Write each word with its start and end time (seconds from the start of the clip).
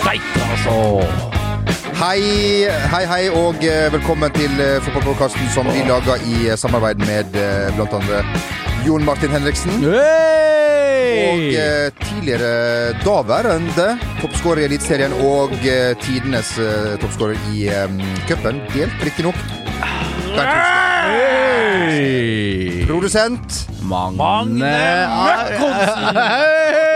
Steike, 0.00 0.40
altså! 0.52 0.76
Hei, 2.02 2.22
hei, 2.92 3.04
hei, 3.06 3.22
og 3.30 3.62
eh, 3.64 3.86
velkommen 3.94 4.32
til 4.34 4.52
uh, 4.58 4.82
fotballpodkasten 4.82 5.48
som 5.54 5.68
vi 5.70 5.84
lager 5.86 6.24
i 6.26 6.48
eh, 6.50 6.58
samarbeid 6.58 6.98
med 7.06 7.30
bl.a. 7.76 8.20
Jon 8.86 9.04
Martin 9.06 9.30
Henriksen. 9.30 9.84
Og 11.12 11.42
eh, 11.54 11.92
tidligere 12.02 12.92
daværende 13.04 13.98
toppskårer 14.20 14.62
i 14.62 14.64
Eliteserien 14.70 15.12
og 15.24 15.52
eh, 15.62 15.92
tidenes 16.02 16.54
eh, 16.58 16.94
toppskårer 17.02 17.36
i 17.54 17.68
um, 17.84 18.00
cupen. 18.28 18.60
Delt 18.74 19.04
riktignok. 19.04 19.38
Hulsker. 20.22 20.82
Produsent. 22.86 23.62
Magne 23.82 24.56
Møkkonsen! 25.18 26.88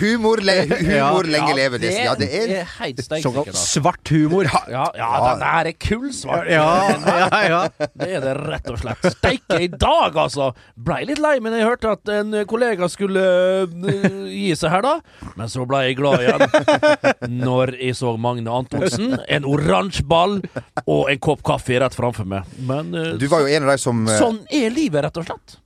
Humor, 0.00 0.40
le 0.44 0.54
humor 0.88 1.28
lenge 1.30 1.50
Ja, 1.52 1.56
leve. 1.58 1.78
Det, 1.82 1.90
ja, 2.04 2.14
det 2.18 2.28
er 2.34 2.64
helt 2.78 3.02
steik 3.04 3.22
Såkalt 3.24 3.50
sikkert, 3.50 3.58
da. 3.58 3.62
svart 3.62 4.12
humor. 4.14 4.48
Ja, 4.70 4.84
ja, 4.96 5.10
den 5.30 5.42
der 5.44 5.70
er 5.70 5.76
kullsvart. 5.86 6.50
Ja, 6.50 6.66
ja, 6.92 7.42
ja. 7.50 7.60
Det 8.00 8.08
er 8.18 8.24
det 8.24 8.34
rett 8.38 8.70
og 8.72 8.80
slett. 8.82 9.06
Steike 9.16 9.60
i 9.64 9.68
dag, 9.72 10.16
altså! 10.26 10.50
Blei 10.76 11.02
litt 11.08 11.20
lei 11.22 11.36
men 11.42 11.54
jeg 11.56 11.66
hørte 11.68 11.92
at 11.96 12.12
en 12.12 12.34
kollega 12.48 12.88
skulle 12.92 13.22
øh, 13.66 14.30
gi 14.30 14.50
seg 14.58 14.72
her, 14.74 14.84
da. 14.86 14.94
Men 15.38 15.50
så 15.52 15.64
blei 15.68 15.86
jeg 15.90 15.98
glad 16.00 16.24
igjen 16.24 17.36
når 17.40 17.74
jeg 17.80 17.96
så 17.98 18.14
Magne 18.20 18.52
Antonsen. 18.52 19.16
En 19.28 19.46
oransje 19.48 20.04
ball 20.06 20.38
og 20.86 21.10
en 21.12 21.20
kopp 21.22 21.44
kaffe 21.46 21.78
rett 21.82 21.96
framfor 21.96 22.28
meg. 22.28 22.46
Men 22.68 22.92
øh, 22.94 23.14
Du 23.20 23.26
var 23.32 23.44
jo 23.44 23.52
en 23.56 23.66
av 23.68 23.74
de 23.74 23.78
som 23.82 24.02
eh, 24.08 24.18
sånn 24.20 24.42
er 24.52 24.72
livet, 24.74 25.04
rett 25.06 25.20
og 25.22 25.28
slett. 25.28 25.58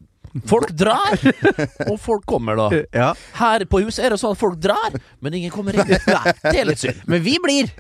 Folk 0.47 0.71
drar, 0.79 1.17
og 1.91 1.97
folk 1.99 2.23
kommer, 2.31 2.55
da. 2.61 2.67
ja. 3.03 3.09
Her 3.41 3.65
på 3.71 3.81
huset 3.83 4.05
er 4.07 4.15
det 4.15 4.21
sånn 4.23 4.37
at 4.37 4.39
folk 4.41 4.61
drar, 4.63 4.95
men 5.21 5.35
ingen 5.41 5.51
kommer 5.51 5.75
inn. 5.75 5.91
Det 6.45 6.55
er 6.55 6.69
litt 6.69 6.79
synd. 6.83 7.01
Men 7.11 7.23
vi 7.25 7.35
blir. 7.43 7.71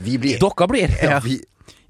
Vi 0.00 0.14
blir 0.22 0.38
Dere 0.40 0.68
blir. 0.72 0.94
ja, 1.04 1.18
vi, 1.24 1.36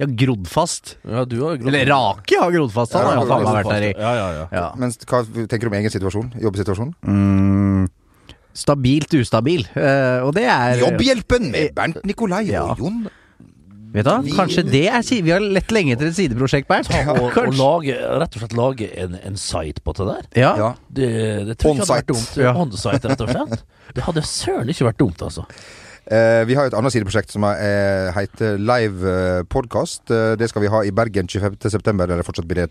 Ja, 0.03 0.06
grodd 0.08 0.48
fast. 0.50 0.97
Ja, 1.06 1.23
du 1.28 1.36
har 1.45 1.55
Eller 1.62 1.86
Rake 1.86 2.41
har 2.41 2.50
grodd 2.50 2.73
fast. 2.75 2.97
Han 2.98 3.06
har 3.06 3.14
Ja, 3.14 3.23
jo 3.23 3.30
faen 3.30 3.47
vært 3.55 3.70
her 3.77 3.86
i 3.86 3.91
Ja, 3.95 4.12
ja, 4.19 4.28
ja. 4.41 4.47
ja. 4.50 4.64
Mens, 4.80 4.98
Hva 5.06 5.23
tenker 5.25 5.69
du 5.69 5.70
om 5.70 5.78
egen 5.78 5.92
situasjon? 5.95 6.33
Jobbsituasjon? 6.42 6.95
mm, 7.06 7.86
Stabilt 8.58 9.14
ustabil. 9.17 9.62
Uh, 9.77 10.27
og 10.27 10.34
det 10.36 10.45
er 10.50 10.83
Jobbhjelpen 10.83 11.47
med 11.55 11.70
Bernt 11.78 12.03
Nikolai 12.08 12.42
Ja. 12.50 12.67
og 12.75 12.83
Jon. 12.83 13.05
Vet 13.93 14.09
du. 14.09 14.31
Kanskje 14.33 14.65
det 14.65 14.87
er 14.89 15.05
Vi 15.23 15.31
har 15.35 15.43
lett 15.45 15.73
lenge 15.75 15.93
etter 15.97 16.09
et 16.09 16.17
sideprosjekt, 16.17 16.69
Bernt. 16.71 16.89
Og, 17.12 17.37
og 17.37 17.55
lage, 17.59 17.97
rett 18.23 18.37
og 18.39 18.41
slett 18.45 18.57
lage 18.57 18.89
en, 19.05 19.19
en 19.21 19.37
site 19.37 19.85
på 19.85 19.93
det 19.98 20.07
der. 20.09 20.27
Ja. 20.41 20.53
Ja. 20.57 20.71
Det, 20.89 21.11
det 21.51 21.59
tror 21.61 21.77
jeg 21.77 21.83
ikke 21.83 21.87
hadde 21.87 22.01
vært 22.01 22.13
dumt. 22.15 22.37
Ja. 22.41 22.55
On-site, 22.57 23.13
rett 23.13 23.25
og 23.27 23.33
slett. 23.37 23.65
Det 23.93 24.05
hadde 24.07 24.23
søren 24.25 24.70
ikke 24.73 24.87
vært 24.87 25.01
dumt, 25.03 25.20
altså. 25.20 25.43
Eh, 26.09 26.43
vi 26.48 26.55
har 26.57 26.70
et 26.70 26.75
annet 26.75 26.95
sideprosjekt 26.95 27.35
som 27.35 27.45
er, 27.45 27.59
eh, 27.61 28.09
heter 28.17 28.57
Live 28.57 29.05
eh, 29.11 29.43
Podcast. 29.53 30.01
Eh, 30.09 30.33
det 30.41 30.48
skal 30.48 30.65
vi 30.65 30.70
ha 30.73 30.81
i 30.89 30.95
Bergen 30.97 31.29
25.9. 31.29 31.93
Der 32.01 32.17
det 32.17 32.25
fortsatt 32.25 32.48
blir 32.48 32.70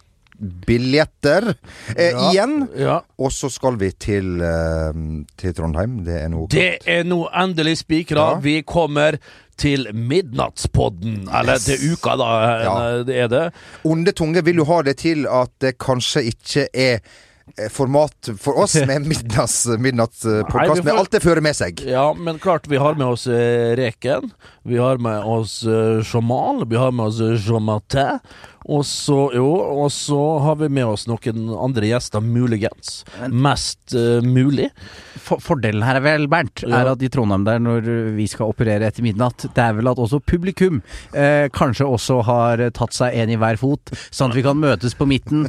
billetter 0.65 1.51
eh, 1.95 2.09
Ja. 2.09 2.31
igjen. 2.31 2.67
Ja. 2.77 2.97
Og 3.21 3.31
så 3.31 3.49
skal 3.53 3.77
vi 3.77 3.91
til, 3.91 4.41
eh, 4.41 4.91
til 5.37 5.53
Trondheim. 5.53 5.99
Det 6.05 6.17
er 6.23 6.29
noe 6.33 6.47
Det 6.49 6.79
er 6.89 7.03
nå 7.07 7.27
endelig 7.29 7.77
spikra. 7.83 8.31
Ja. 8.33 8.39
Vi 8.41 8.61
kommer 8.63 9.19
til 9.57 9.87
Midnattspodden. 9.93 11.27
Eller 11.39 11.53
Yes. 11.55 11.65
til 11.65 11.91
uka, 11.93 12.15
da. 12.17 12.29
Ja. 12.63 13.03
Det 13.03 13.17
er 13.19 13.27
det. 13.27 13.43
Onde 13.83 14.11
tunge 14.11 14.43
vil 14.45 14.55
jo 14.61 14.65
ha 14.65 14.81
det 14.81 14.97
til 14.97 15.27
at 15.27 15.49
det 15.61 15.77
kanskje 15.77 16.23
ikke 16.31 16.67
er 16.73 16.99
format 17.73 18.29
for 18.39 18.59
oss 18.63 18.75
med 18.87 19.07
midnattspodkast, 19.07 20.83
med 20.83 20.93
alt 20.93 21.11
det 21.11 21.23
fører 21.23 21.41
med 21.43 21.57
seg. 21.57 21.81
Ja, 21.87 22.11
men 22.17 22.39
klart 22.39 22.67
vi 22.71 22.79
har 22.81 22.95
med 22.99 23.07
oss 23.07 23.27
eh, 23.27 23.73
Reken. 23.79 24.31
Vi 24.63 24.77
har 24.77 24.97
med 25.01 25.23
oss 25.25 25.63
eh, 25.65 26.01
Jamal. 26.13 26.65
Vi 26.69 26.77
har 26.79 26.91
med 26.95 27.05
oss 27.11 27.21
Jamaté. 27.47 28.19
Og 28.69 28.83
så, 28.85 29.15
jo, 29.33 29.47
og 29.81 29.87
så 29.89 30.17
har 30.45 30.59
vi 30.59 30.67
med 30.69 30.85
oss 30.85 31.07
noen 31.09 31.47
andre 31.57 31.87
gjester, 31.89 32.21
muligens. 32.21 32.99
Mest 33.33 33.95
uh, 33.97 34.19
mulig. 34.21 34.67
For, 35.17 35.41
fordelen 35.41 35.81
her 35.81 35.97
er 35.97 36.03
vel, 36.05 36.27
Bernt, 36.29 36.61
Ja. 36.67 36.83
er 36.83 36.91
at 36.91 37.01
i 37.01 37.09
Trondheim 37.09 37.41
der, 37.47 37.57
når 37.57 37.89
vi 38.13 38.27
skal 38.29 38.51
operere 38.53 38.85
etter 38.85 39.01
midnatt, 39.01 39.47
det 39.49 39.63
er 39.65 39.73
vel 39.79 39.89
at 39.89 39.97
også 40.01 40.19
publikum 40.21 40.77
eh, 41.17 41.47
kanskje 41.57 41.87
også 41.89 42.19
har 42.29 42.61
tatt 42.77 42.93
seg 42.93 43.17
en 43.17 43.33
i 43.33 43.39
hver 43.41 43.57
fot, 43.57 43.95
sånn 44.13 44.29
at 44.29 44.37
vi 44.37 44.45
kan 44.45 44.61
møtes 44.61 44.93
på 44.93 45.09
midten 45.09 45.47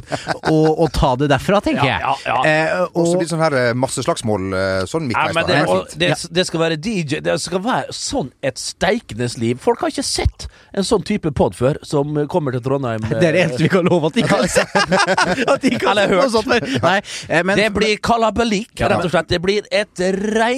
og, 0.49 0.67
og 0.73 0.89
ta 0.97 1.13
det 1.21 1.29
derfra, 1.29 1.61
tenker 1.61 1.85
Ja, 1.85 1.91
jeg. 1.92 1.92
Ja, 2.01 2.13
ja. 2.25 2.37
Eh, 2.45 2.87
Og 2.93 3.07
så 3.07 3.17
blir 3.17 3.27
det 3.27 3.31
sånn 3.33 3.43
her 3.43 3.53
eh, 3.59 3.73
masseslagsmål 3.77 4.53
eh, 4.53 4.85
sånn 4.89 5.07
midtveis. 5.07 5.35
Ja, 5.35 5.43
det, 5.47 5.59
og 5.69 5.93
det, 5.99 6.09
det 6.33 6.45
skal 6.47 6.59
være 6.63 6.77
DJ. 6.77 7.19
Det 7.25 7.35
skal 7.41 7.61
være 7.63 7.93
sånn 7.93 8.31
et 8.43 8.57
steikendes 8.59 9.37
liv. 9.37 9.59
Folk 9.61 9.81
har 9.81 9.93
ikke 9.93 10.03
sett 10.05 10.47
en 10.73 10.83
sånn 10.87 11.03
type 11.05 11.29
pod 11.37 11.55
før, 11.55 11.77
som 11.85 12.15
kommer 12.31 12.51
til 12.55 12.63
Trondheim. 12.65 13.03
det 13.09 13.19
er 13.29 13.35
det 13.37 13.43
eneste 13.45 13.63
vi 13.67 13.69
kan 13.69 13.85
love 13.85 14.09
at 14.09 14.17
de 14.17 14.23
kan 14.27 14.47
se. 14.49 14.63
At 15.53 15.61
de 15.61 15.71
kan 15.77 15.91
Eller 15.93 16.09
hørt. 16.09 16.31
sånt. 16.33 16.47
Nei, 16.83 16.97
eh, 17.29 17.43
men, 17.45 17.57
det 17.59 17.69
blir 17.75 17.97
kalabalik, 18.03 18.71
rett 18.79 19.05
og 19.05 19.11
slett. 19.13 19.29
Det 19.29 19.39
blir 19.43 19.67
et 19.71 20.01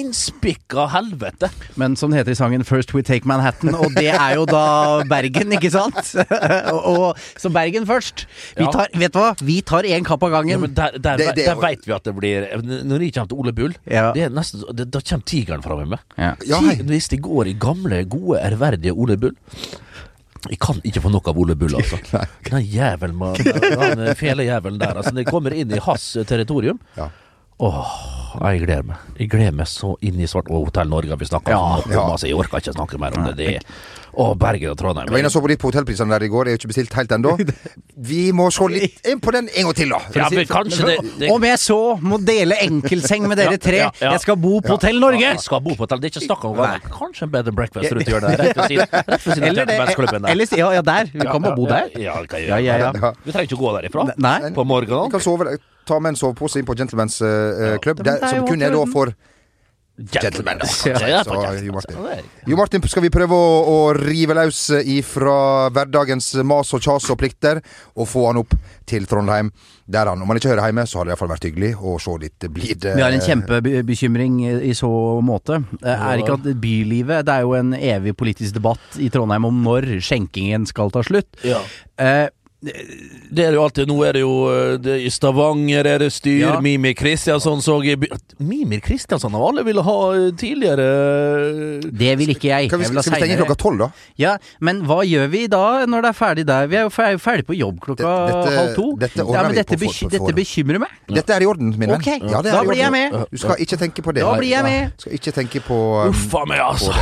reinspikka 0.06 0.86
helvete. 0.94 1.50
Men 1.76 1.96
som 1.96 2.10
det 2.10 2.18
heter 2.22 2.32
i 2.32 2.38
sangen 2.38 2.64
'First 2.64 2.94
We 2.94 3.02
Take 3.02 3.26
Manhattan', 3.28 3.74
og 3.76 3.92
det 3.96 4.08
er 4.14 4.34
jo 4.34 4.44
da 4.48 5.02
Bergen, 5.08 5.52
ikke 5.52 5.70
sant? 5.70 6.14
og, 6.72 6.80
og, 6.86 7.18
så 7.36 7.50
Bergen 7.52 7.86
først. 7.86 8.26
Vi 8.56 8.66
tar, 8.72 8.88
vet 8.94 9.12
du 9.14 9.18
hva? 9.20 9.34
Vi 9.40 9.60
tar 9.60 9.82
én 9.84 10.04
kapp 10.04 10.22
av 10.22 10.30
Ja, 10.30 10.36
gangen. 10.40 10.60
men 10.60 10.74
der, 10.74 10.96
der, 10.98 11.15
Det- 11.18 11.34
det- 11.36 11.46
der 11.46 11.54
veit 11.60 11.86
vi 11.86 11.92
at 11.92 12.04
det 12.04 12.14
blir 12.16 12.46
Når 12.84 12.98
de 12.98 13.10
kommer 13.10 13.28
til 13.28 13.38
Ole 13.38 13.52
Bull, 13.52 13.74
Ja. 13.90 14.12
det 14.12 14.22
er 14.22 14.28
nesten, 14.30 14.62
det, 14.76 14.90
da 14.90 15.00
kommer 15.00 15.24
tigeren 15.24 15.62
fram 15.62 15.88
med. 15.88 15.98
Ja. 16.18 16.34
Ja. 16.46 16.60
Hvis 16.82 17.08
de 17.08 17.18
går 17.18 17.46
i 17.46 17.52
gamle, 17.58 18.04
gode, 18.04 18.38
ærverdige 18.40 18.92
Ole 18.92 19.16
Bull 19.16 19.34
Jeg 20.50 20.58
kan 20.62 20.80
ikke 20.84 21.00
få 21.02 21.08
nok 21.10 21.26
av 21.28 21.38
Ole 21.38 21.56
Bull, 21.56 21.74
altså. 21.74 21.96
Den 22.50 22.62
jævelen 22.62 23.16
med 23.18 23.34
den 23.96 24.14
fele 24.16 24.44
jævelen 24.46 24.78
der. 24.80 24.94
Altså, 24.94 25.10
de 25.14 25.24
kommer 25.24 25.50
inn 25.52 25.70
i 25.74 25.78
hans 25.82 26.16
territorium 26.28 26.78
Ja. 26.96 27.08
Åh, 27.58 27.86
jeg 28.52 28.64
gleder 28.66 28.86
meg. 28.88 28.96
Jeg 29.20 29.30
gleder 29.32 29.54
meg 29.56 29.68
så 29.70 29.94
inn 30.04 30.18
i 30.20 30.26
svart 30.30 30.48
Og 30.52 30.68
Hotell 30.68 30.88
Norge 30.92 31.12
har 31.14 31.20
vi 31.20 31.28
snakka 31.28 31.52
Ja, 31.54 31.60
om. 31.82 31.92
ja. 31.92 32.06
Jeg 32.26 32.34
orker 32.36 32.58
ikke 32.62 32.74
snakke 32.76 32.98
mer 33.00 33.16
om 33.18 33.24
det. 33.30 33.36
det 33.38 33.46
er, 33.56 33.62
å, 34.16 34.30
Bergen 34.40 34.70
og 34.72 34.78
Trondheim. 34.80 35.06
Jeg 35.08 35.12
var 35.12 35.20
inne 35.20 35.28
og 35.28 35.34
så 35.34 35.40
på 35.44 35.48
litt 35.50 35.60
på 35.60 35.68
hotellprisene 35.68 36.14
der 36.14 36.24
i 36.24 36.28
går. 36.32 36.44
Det 36.48 36.52
er 36.52 36.56
jo 36.56 36.60
ikke 36.62 36.70
bestilt 36.72 36.94
helt 36.96 37.12
ennå. 37.12 37.34
Vi 38.10 38.20
må 38.36 38.46
se 38.54 38.68
litt 38.72 39.08
inn 39.12 39.20
på 39.20 39.34
den 39.34 39.50
en 39.52 39.68
gang 39.68 39.76
til, 39.76 39.92
da. 39.92 39.98
Ja, 40.16 40.28
men 40.32 40.48
kanskje 40.48 40.86
det, 40.88 40.96
det 41.20 41.30
Om 41.34 41.44
jeg 41.48 41.60
så 41.60 41.78
må 42.00 42.18
dele 42.24 42.56
enkelseng 42.64 43.26
med 43.28 43.36
dere 43.42 43.58
tre, 43.66 43.82
ja, 43.84 43.90
ja. 44.00 44.14
jeg 44.16 44.24
skal 44.24 44.38
bo 44.40 44.54
på 44.64 44.72
Hotell 44.78 45.00
Norge! 45.02 45.20
Ja, 45.20 45.34
jeg 45.36 45.44
skal 45.44 45.60
bo 45.64 45.76
på 45.76 45.84
hotell. 45.84 46.00
Det 46.00 46.08
er 46.10 46.14
ikke 46.16 46.24
snakk 46.26 46.48
om 46.48 46.56
hva 46.56 46.72
Kanskje 46.96 47.28
en 47.28 47.34
bed 47.36 47.52
and 47.52 47.56
breakfast 47.60 47.92
rundt 47.92 48.08
hjørnet. 48.14 48.40
Rett 48.40 48.56
ved 48.56 48.72
siden 48.72 48.98
rett 49.12 49.26
ved 49.28 49.36
siden 49.36 49.44
av 49.44 49.52
Eller, 49.52 49.70
der. 49.70 50.32
eller 50.32 50.60
ja, 50.64 50.72
ja, 50.80 50.84
der. 50.92 51.12
Vi 51.12 51.28
kan 51.28 51.44
bare 51.48 51.56
bo 51.60 51.68
der. 51.70 51.92
Ja, 52.00 52.16
det 52.24 52.32
kan 52.32 52.40
jeg 52.40 52.48
Ja, 52.48 52.58
ja, 52.64 52.78
ja. 52.86 52.92
Ja. 52.96 53.12
Vi 53.24 53.32
trenger 53.36 53.50
ikke 53.52 53.60
gå 53.60 53.76
derifra. 53.78 54.08
Nei. 54.16 54.38
På 54.56 54.64
morgenen. 54.64 55.10
Vi 55.10 55.18
kan 55.18 55.24
sove, 55.28 55.58
ta 55.86 56.00
med 56.02 56.14
en 56.14 56.20
sovepose 56.20 56.60
inn 56.60 56.66
på 56.68 56.76
Gentlemen's 56.78 57.20
uh, 57.24 57.78
klubb, 57.82 58.02
ja, 58.02 58.12
der, 58.12 58.20
er 58.26 58.36
som 58.36 58.46
kun 58.48 58.62
er 58.66 58.74
da 58.74 58.84
for 58.92 59.14
Gentlemen. 59.96 60.58
da. 60.60 60.66
Ja, 61.00 61.08
ja, 61.08 61.24
Så, 61.24 61.30
på 61.30 61.40
Jo. 61.64 61.72
Martin. 61.72 61.96
Ja, 62.46 62.56
Martin, 62.58 62.82
skal 62.84 63.00
vi 63.06 63.08
prøve 63.08 63.32
å, 63.32 63.52
å 63.64 63.76
rive 63.96 64.34
løs 64.36 64.58
ifra 64.84 65.70
hverdagens 65.72 66.34
mas 66.44 66.74
og 66.76 66.82
kjas 66.84 67.06
og 67.14 67.16
plikter, 67.22 67.62
og 67.96 68.04
få 68.10 68.26
han 68.28 68.42
opp 68.42 68.52
til 68.84 69.08
Trondheim? 69.08 69.48
Der 69.88 70.10
han, 70.10 70.20
om 70.20 70.28
han 70.28 70.36
ikke 70.36 70.50
hører 70.50 70.68
hjemme, 70.68 70.84
så 70.84 70.98
har 71.00 71.06
det 71.08 71.14
iallfall 71.14 71.30
vært 71.32 71.46
hyggelig 71.48 71.72
å 71.80 71.94
se 72.02 72.12
litt 72.26 72.46
blid 72.52 72.88
Vi 72.98 73.04
har 73.06 73.14
en 73.14 73.24
kjempebekymring 73.24 74.40
i 74.68 74.74
så 74.76 74.90
måte. 75.24 75.62
Er 75.80 76.20
ikke 76.20 76.36
at 76.40 76.48
bylivet 76.60 77.24
Det 77.28 77.36
er 77.38 77.46
jo 77.46 77.54
en 77.56 77.70
evig 77.78 78.16
politisk 78.18 78.58
debatt 78.58 78.98
i 79.00 79.08
Trondheim 79.14 79.46
om 79.48 79.62
når 79.64 79.94
skjenkingen 80.04 80.66
skal 80.68 80.92
ta 80.92 81.06
slutt. 81.06 81.30
Ja. 81.46 81.62
Eh, 81.96 82.26
Det 82.64 83.42
er 83.44 83.52
jo 83.52 83.62
alltid. 83.66 83.86
Nå 83.90 83.96
er 84.06 84.16
det 84.16 84.22
jo 84.22 84.30
eh, 84.48 84.76
det, 84.80 84.94
I 85.04 85.10
Stavanger 85.12 85.86
er 85.90 86.00
det 86.00 86.08
styr. 86.14 86.38
Ja. 86.40 86.54
Mimir 86.64 86.94
Kristiansson 86.96 87.60
så 87.62 87.76
jeg 87.84 88.00
Mimir 88.40 88.80
Kristiansson 88.84 89.34
av 89.36 89.44
alle 89.50 89.64
ville 89.66 89.84
ha 89.84 89.96
eh, 90.16 90.30
tidligere 90.40 90.86
eh, 90.86 91.84
det 91.92 92.14
vil 92.22 92.32
ikke 92.32 92.48
jeg. 92.48 92.70
Kan 92.72 92.80
vi, 92.80 92.88
jeg 92.88 92.94
vil 92.94 93.00
ha 93.02 93.04
skal 93.04 93.16
vi 93.18 93.20
stenge 93.26 93.38
klokka 93.42 93.58
tolv, 93.60 93.82
da? 93.84 93.90
Ja, 94.20 94.32
men 94.64 94.80
hva 94.88 95.02
gjør 95.06 95.28
vi 95.34 95.44
da 95.52 95.62
når 95.86 96.06
det 96.08 96.12
er 96.14 96.18
ferdig 96.22 96.46
der? 96.48 96.72
Vi 96.72 96.80
er 96.80 96.88
jo 96.88 96.94
fer- 96.96 97.20
ferdig 97.22 97.46
på 97.50 97.58
jobb 97.60 97.78
klokka 97.84 98.16
dette- 98.32 98.56
halv 98.56 98.74
to. 98.80 98.88
dette 99.04 99.20
ja, 99.28 99.44
men 99.46 99.58
dette, 99.60 99.76
for- 99.76 99.84
beky 99.86 100.10
dette 100.16 100.36
bekymrer 100.40 100.84
meg. 100.86 100.98
Dette 101.12 101.36
er 101.36 101.44
i 101.44 101.50
orden, 101.52 101.70
min 101.76 101.92
venn. 101.92 102.00
Okay. 102.00 102.24
Ja, 102.24 102.40
da 102.42 102.64
blir 102.64 102.80
jeg 102.80 102.92
med. 102.96 103.20
Du 103.30 103.40
skal 103.44 103.60
ikke 103.62 103.80
tenke 103.84 104.02
på 104.08 104.16
det. 104.16 104.24
Da 104.24 104.34
blir 104.40 104.54
jeg 104.56 104.64
med. 104.66 104.96
Du 104.96 105.06
skal 105.06 105.20
ikke 105.20 105.36
tenke 105.42 105.62
på 105.68 105.80
um, 106.00 106.14
Uffa 106.14 106.46
meg, 106.48 106.64
altså. 106.64 106.96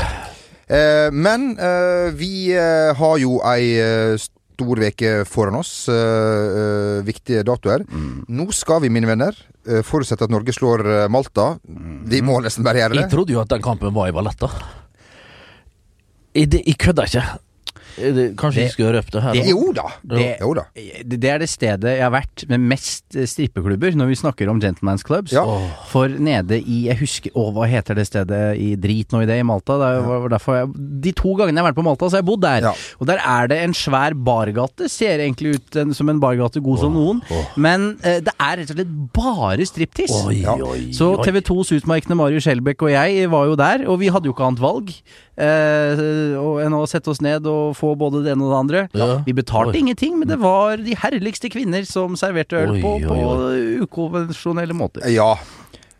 Eh, 0.65 1.11
men 1.13 1.53
eh, 1.61 2.11
vi 2.17 2.51
eh, 2.57 2.91
har 2.97 3.19
jo 3.21 3.39
ei 3.45 4.17
stor 4.55 4.81
veke 4.81 5.13
foran 5.29 5.59
oss. 5.61 5.89
eh, 5.91 7.03
viktige 7.07 7.43
datoer. 7.45 7.85
Mm. 7.91 8.25
Nå 8.29 8.47
skal 8.55 8.81
vi, 8.85 8.89
mine 8.95 9.07
venner, 9.11 9.35
uh, 9.69 9.83
forutsette 9.83 10.25
at 10.25 10.31
Norge 10.33 10.55
slår 10.55 10.85
Malta. 11.11 11.59
Malta. 11.67 12.07
Vi 12.11 12.21
må 12.23 12.39
nesten 12.45 12.65
bare 12.65 12.81
gjøre 12.83 12.95
Jeg 13.03 13.11
trodde 13.11 13.33
jo 13.35 13.41
at 13.43 13.49
den 13.51 13.63
kampen 13.63 13.93
var 13.95 14.09
i 14.09 14.15
Valletta. 14.15 14.49
Jeg, 16.35 16.51
det- 16.51 16.65
jeg 16.67 16.79
kødder 16.79 17.05
ikke. 17.11 17.25
Det- 17.97 18.37
Kanskje 18.37 18.55
Det- 18.55 18.65
ikke 18.69 18.73
skulle 18.77 18.93
røpt 18.99 19.13
det 19.13 19.23
her? 19.23 19.33
da? 19.35 19.45
Jo 19.49 19.73
da. 19.73 19.87
Det- 20.05 20.39
Jo 20.41 20.55
da. 20.55 20.63
Det 20.75 21.21
det 21.21 21.31
er 21.31 21.39
det 21.39 21.49
stedet 21.49 21.97
jeg 21.97 22.03
har 22.03 22.11
vært 22.11 22.49
med 22.49 22.61
mest 22.61 23.05
eh, 23.17 23.25
strippeklubber 23.27 23.95
når 23.95 24.07
vi 24.09 24.15
snakker 24.15 24.49
om 24.51 24.61
gentleman's 24.61 25.05
clubs. 25.05 25.33
Ja. 25.33 25.45
For 25.89 26.09
nede 26.09 26.59
i 26.61 26.85
Jeg 26.85 26.99
husker 26.99 27.31
Å, 27.35 27.53
hva 27.53 27.67
heter 27.67 27.95
det 27.95 28.07
stedet 28.07 28.59
i 28.59 28.75
Drit 28.77 29.09
nå 29.13 29.23
i 29.23 29.27
det, 29.27 29.39
i 29.41 29.43
Malta? 29.43 29.79
Det 29.79 30.41
jeg, 30.45 31.01
de 31.01 31.13
to 31.13 31.35
gangene 31.35 31.55
jeg 31.57 31.65
har 31.65 31.73
vært 31.73 31.79
på 31.81 31.85
Malta, 31.85 32.07
så 32.07 32.17
har 32.19 32.23
jeg 32.23 32.27
bodd 32.27 32.41
der. 32.43 32.61
Ja. 32.69 32.73
Og 33.01 33.07
der 33.07 33.19
er 33.25 33.47
det 33.49 33.59
en 33.63 33.73
svær 33.73 34.15
bargate. 34.15 34.89
Ser 34.91 35.19
egentlig 35.19 35.55
ut 35.57 35.77
en, 35.77 35.95
som 35.95 36.09
en 36.09 36.21
bargate 36.21 36.63
god 36.63 36.79
som 36.79 36.93
noen. 36.95 37.23
Men 37.57 37.99
eh, 38.03 38.21
det 38.21 38.33
er 38.39 38.57
rett 38.59 38.71
og 38.71 38.77
slett 38.77 39.13
bare 39.13 39.67
striptease. 39.67 40.23
Ja. 40.43 40.57
Så. 40.93 41.15
TV 41.25 41.41
2s 41.41 41.73
utmerkende 41.81 42.17
Marius 42.17 42.45
Skjelbæk 42.45 42.83
og 42.83 42.91
jeg 42.91 43.31
var 43.31 43.47
jo 43.47 43.55
der, 43.57 43.87
og 43.89 43.99
vi 44.01 44.09
hadde 44.09 44.27
jo 44.29 44.33
ikke 44.35 44.45
annet 44.47 44.61
valg 44.61 44.91
eh, 44.91 45.24
og- 45.39 46.61
enn 46.65 46.77
å 46.77 46.85
sette 46.89 47.11
oss 47.11 47.21
ned 47.25 47.47
og 47.51 47.75
få 47.77 47.95
både 47.99 48.23
det 48.25 48.33
ene 48.35 48.45
og 48.47 48.53
det 48.53 48.61
andre. 48.61 48.85
Ja. 48.95 49.19
Vi 49.27 49.33
betalte 49.35 49.75
Oi. 49.75 49.81
ingenting, 49.83 50.19
men 50.19 50.29
det 50.29 50.39
var 50.39 50.77
de 50.77 50.95
herligste 50.95 51.51
kvinner 51.51 51.85
som 51.89 52.15
serverte 52.17 52.61
øl 52.61 52.77
Oi, 52.77 52.81
på, 52.83 52.95
på 53.03 53.19
ukonvensjonelle 53.87 54.75
måter. 54.77 55.07
Ja. 55.11 55.35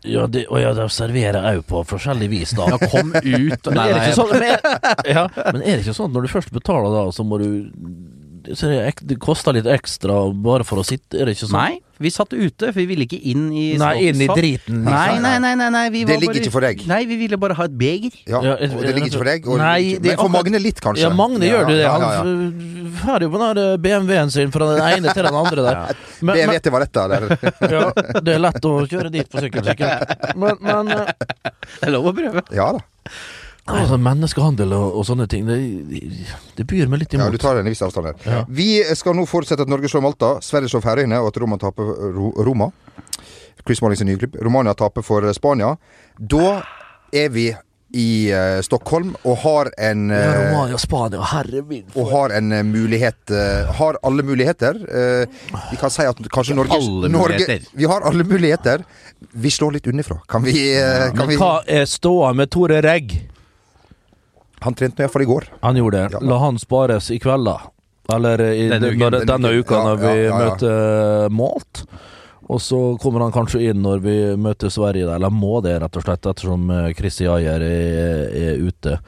Ja, 0.05 0.27
det, 0.29 0.43
og 0.53 0.59
ja, 0.61 0.69
de 0.77 0.83
serverer 0.93 1.41
òg 1.49 1.63
på 1.65 1.79
forskjellig 1.89 2.27
vis, 2.29 2.51
da. 2.53 2.67
Ja, 2.69 2.77
kom 2.77 3.09
ut 3.09 3.23
Men 3.25 3.79
er 3.81 3.95
det 3.95 4.03
ikke 4.03 4.19
sånn 4.19 4.33
men 4.35 5.15
ja, 5.15 5.23
men 5.49 5.63
er 5.63 5.71
det 5.71 5.79
ikke 5.81 5.95
sånn 5.97 6.11
at 6.11 6.13
når 6.13 6.27
du 6.27 6.29
først 6.35 6.51
betaler, 6.53 6.93
da, 6.93 7.05
så 7.15 7.25
må 7.25 7.39
du 7.41 7.49
så 8.53 8.69
det, 8.69 8.93
det 9.09 9.17
koster 9.17 9.55
litt 9.57 9.65
ekstra 9.65 10.19
bare 10.45 10.61
for 10.67 10.77
å 10.77 10.85
sitte, 10.85 11.17
er 11.17 11.25
det 11.25 11.33
ikke 11.33 11.47
sånn? 11.49 11.57
Nei, 11.57 11.79
vi 12.01 12.09
satt 12.11 12.33
ute, 12.35 12.71
for 12.71 12.79
vi 12.81 12.85
ville 12.89 13.05
ikke 13.07 13.19
inn 13.31 13.45
i 13.55 13.65
Nei, 13.79 14.09
inn 14.09 14.19
i 14.19 14.27
driten. 14.27 14.35
driten. 14.35 14.81
Nei, 14.83 15.19
nei, 15.23 15.37
nei, 15.39 15.53
nei, 15.55 15.69
nei 15.71 15.83
vi 15.93 16.03
Det 16.03 16.17
ligger 16.19 16.33
bare- 16.33 16.41
ikke 16.43 16.51
for 16.51 16.65
deg. 16.65 16.81
Nei, 16.87 17.05
vi 17.05 17.15
ville 17.21 17.37
bare 17.37 17.53
ha 17.55 17.63
et 17.69 17.77
beger. 17.77 18.11
ja. 18.27 18.41
Ja, 18.43 18.53
Og 18.55 18.81
det 18.83 18.95
ligger 18.95 19.07
ikke 19.07 19.21
for 19.21 19.29
deg. 19.31 19.47
Og, 19.47 19.57
Nei, 19.57 19.93
det 19.95 20.11
men 20.11 20.17
for 20.17 20.29
Magne 20.29 20.59
litt, 20.59 20.81
kanskje. 20.81 21.05
Ja, 21.05 21.09
Magne 21.09 21.45
gjør 21.47 21.67
det. 21.67 21.79
Han 21.87 22.01
ja, 22.01 23.05
har 23.05 23.19
jo 23.19 23.29
på 23.29 23.39
den 23.55 23.81
BMW-en 23.81 24.31
sin 24.31 24.51
fra 24.51 24.67
den 24.75 24.83
ene 24.83 25.13
til 25.13 25.23
den 25.23 25.33
andre 25.35 25.63
der. 25.69 25.95
Men, 26.21 26.35
men, 26.35 26.35
BMW 26.35 26.59
til 26.59 26.71
var 26.71 26.79
dette. 26.85 27.07
Der. 27.09 27.21
ja, 27.75 28.19
det 28.21 28.35
er 28.35 28.39
lett 28.43 28.65
å 28.65 28.75
kjøre 28.87 29.11
dit 29.11 29.29
på 29.31 29.39
sykkel, 29.39 29.63
sikkert. 29.63 30.35
Men, 30.35 30.57
men 30.61 30.91
eh, 30.91 31.13
Det 31.79 31.87
er 31.89 31.95
lov 31.95 32.11
å 32.11 32.15
prøve. 32.15 32.43
Ja 32.55 32.71
da. 32.75 32.83
Altså, 33.73 33.97
menneskehandel 33.97 34.73
og, 34.77 34.99
og 34.99 35.05
sånne 35.07 35.27
ting, 35.31 35.47
det, 35.49 35.57
det, 36.57 36.65
byr 36.69 36.89
meg 36.91 37.03
litt 37.03 37.15
Ja, 37.15 37.23
imot. 37.23 37.33
du 37.33 37.41
tar 37.41 37.59
en 37.59 37.69
viss 37.69 37.81
avstand 37.85 38.11
her. 38.11 38.17
Ja. 38.25 38.43
Vi 38.49 38.69
skal 38.97 39.17
nå 39.17 39.25
forutsette 39.29 39.65
at 39.65 39.71
Norge 39.71 39.89
slår 39.91 40.05
Malta, 40.05 40.35
Sverige 40.45 40.69
slår 40.73 40.85
Færøyene, 40.85 41.19
og 41.21 41.33
at 41.33 41.41
Roma 41.41 41.57
taper 41.61 41.93
Ro 42.15 42.31
Roma. 42.45 42.71
Chris 43.65 43.81
Malling 43.81 43.97
sin 43.97 44.07
nye 44.11 44.19
klubb. 44.21 44.35
Romania 44.45 44.75
taper 44.77 45.01
for 45.01 45.25
Spania. 45.33 45.71
Da 46.19 46.59
er 47.15 47.31
vi 47.33 47.47
i 47.95 48.07
uh, 48.33 48.59
Stockholm 48.65 49.13
og 49.23 49.37
har 49.45 49.69
en 49.87 50.09
Ja, 50.11 50.17
eh, 50.19 50.39
Romania, 50.49 50.77
Spania, 50.81 51.21
herre 51.31 51.61
min. 51.65 51.85
og 51.95 52.09
har 52.11 52.33
en 52.35 52.51
uh, 52.51 52.61
mulighet 52.65 53.31
Har 53.77 53.97
alle 54.03 54.23
muligheter. 54.23 54.75
Vi 55.71 55.77
kan 55.79 55.93
si 55.93 56.03
at 56.05 56.19
kanskje 56.33 56.57
Norge 56.57 56.75
Alle 56.75 57.09
Norge. 57.09 57.61
Vi 57.71 57.85
har 57.89 58.01
alle 58.05 58.23
muligheter. 58.27 58.83
Vi 59.31 59.49
slår 59.49 59.77
litt 59.77 59.87
underfra 59.87 60.19
Kan 60.27 60.43
vi, 60.43 60.53
kan 60.75 61.15
Men 61.23 61.29
vi 61.29 61.37
hva 61.39 61.63
er 61.65 61.87
ståa 61.89 62.33
med 62.35 62.51
Tore 62.51 62.81
Regg? 62.83 63.15
Han 64.65 64.73
trente 64.77 65.05
iallfall 65.05 65.23
i 65.25 65.29
går. 65.29 65.47
Han 65.63 65.77
gjorde 65.79 66.01
det. 66.03 66.17
Ja. 66.17 66.23
La 66.25 66.39
han 66.41 66.57
spares 66.61 67.11
i 67.13 67.19
kveld, 67.21 67.45
da. 67.47 67.57
Eller 68.15 68.41
i 68.51 68.67
Denne 68.69 68.91
uken. 68.91 69.01
uka, 69.15 69.23
denne 69.25 69.51
uka 69.59 69.77
Ja, 69.79 69.83
når 69.87 69.97
vi 70.03 70.09
ja, 70.11 70.17
ja, 70.17 70.27
ja. 70.27 70.37
møter 70.43 71.31
Malt. 71.33 71.85
Og 72.45 72.59
så 72.61 72.77
kommer 73.01 73.23
han 73.25 73.33
kanskje 73.33 73.63
inn 73.71 73.79
når 73.81 74.03
vi 74.03 74.15
møter 74.37 74.69
Sverige, 74.69 75.07
eller 75.15 75.31
må 75.33 75.55
det, 75.65 75.79
rett 75.81 75.97
og 75.97 76.03
slett, 76.05 76.27
ettersom 76.29 76.67
eh, 76.69 76.91
Chrissy 76.93 77.25
Ayer 77.25 77.63
er, 77.65 78.27
er 78.29 78.59
ute. 78.61 78.99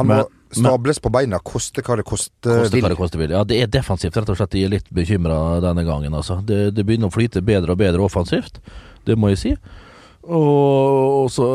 Han 0.00 0.08
Men- 0.10 0.24
må 0.24 0.28
stables 0.50 0.98
på 0.98 1.12
beina, 1.14 1.38
koste 1.38 1.84
hva 1.86 1.94
det 2.00 2.04
koste 2.08 2.42
Koste 2.50 2.74
vil. 2.74 2.82
hva 2.82 2.88
det 2.90 2.98
koste 2.98 3.18
vil. 3.20 3.30
Ja, 3.30 3.44
det 3.46 3.60
er 3.62 3.68
defensivt, 3.70 4.16
rett 4.18 4.32
og 4.34 4.40
slett. 4.40 4.56
Jeg 4.58 4.66
er 4.66 4.72
litt 4.74 4.88
bekymra 4.90 5.60
denne 5.62 5.84
gangen, 5.86 6.10
altså. 6.18 6.40
Det, 6.42 6.74
det 6.74 6.82
begynner 6.88 7.06
å 7.06 7.14
flyte 7.14 7.38
bedre 7.46 7.76
og 7.76 7.78
bedre 7.78 8.02
offensivt, 8.02 8.58
det 9.06 9.14
må 9.16 9.30
jeg 9.30 9.38
si. 9.38 9.52
Og, 10.30 11.30
så 11.32 11.46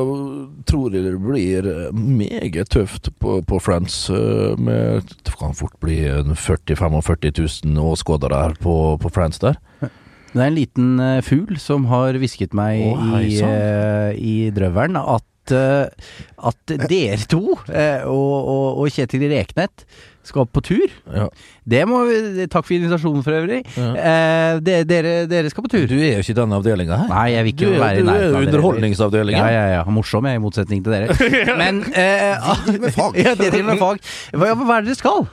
tror 0.67 0.93
jeg 0.93 1.05
det 1.05 1.13
blir 1.23 1.67
meget 1.95 2.69
tøft 2.73 3.09
på, 3.21 3.39
på 3.47 3.59
Friends. 3.63 4.09
eh, 4.09 4.55
Med, 4.59 5.07
det 5.23 5.35
kan 5.39 5.55
fort 5.55 5.75
bli 5.83 6.01
en 6.09 6.35
40 6.35 6.75
000-45 6.75 7.71
000 7.71 7.85
åskådere 7.91 8.41
her 8.41 8.57
på, 8.59 8.97
på 9.01 9.09
Friends 9.09 9.39
der. 9.39 9.59
Det 9.79 10.41
er 10.41 10.49
en 10.49 10.57
liten 10.57 10.99
eh, 10.99 11.21
fugl 11.23 11.59
som 11.61 11.87
har 11.87 12.17
hvisket 12.19 12.55
meg 12.57 12.83
oh, 12.91 13.15
i, 13.23 13.39
eh, 13.39 14.11
i 14.19 14.35
drøvelen 14.55 14.99
at, 14.99 15.55
at 15.55 16.75
dere 16.89 17.21
to 17.29 17.53
og, 17.53 18.09
og, 18.09 18.81
og 18.81 18.89
Kjetil 18.91 19.29
Reknet 19.31 19.85
skal 20.27 20.47
på 20.49 20.61
tur. 20.65 20.85
Ja. 21.13 21.27
Det 21.65 21.81
må 21.89 22.01
vi, 22.09 22.47
Takk 22.51 22.67
for 22.67 22.75
invitasjonen 22.77 23.23
for 23.25 23.37
øvrig. 23.37 23.61
Ja. 23.77 23.87
Eh, 23.95 24.59
de, 24.65 24.77
dere, 24.89 25.13
dere 25.29 25.51
skal 25.53 25.65
på 25.65 25.71
tur. 25.71 25.85
Du 25.89 25.95
er 25.97 26.17
jo 26.17 26.25
ikke 26.25 26.35
i 26.35 26.37
denne 26.41 26.59
avdelinga 26.59 26.99
her. 27.03 27.09
Nei, 27.11 27.25
jeg 27.33 27.47
vil 27.47 27.55
Du 27.55 27.63
ikke 27.65 27.71
er, 27.71 27.79
være 27.83 27.95
i 27.95 28.01
du 28.01 28.03
er 28.03 28.09
nærheten 28.09 28.27
av 28.27 28.35
dere. 28.35 28.49
underholdningsavdelingen. 28.49 29.41
Ja, 29.41 29.53
ja, 29.53 29.65
ja. 29.79 29.95
Morsom 29.95 30.29
jeg, 30.29 30.39
i 30.39 30.43
motsetning 30.43 30.83
til 30.85 30.95
dere. 30.95 31.17
Men 31.61 31.81
eh, 31.93 32.51
med 32.79 32.91
fag. 32.95 33.17
Ja, 33.25 33.33
det 33.37 33.51
driver 33.53 33.71
med 33.73 33.81
fag. 33.81 34.05
Hva, 34.35 34.53
hva 34.61 34.77
er 34.77 34.85
det 34.85 34.93
dere 34.93 34.99
skal? 35.01 35.25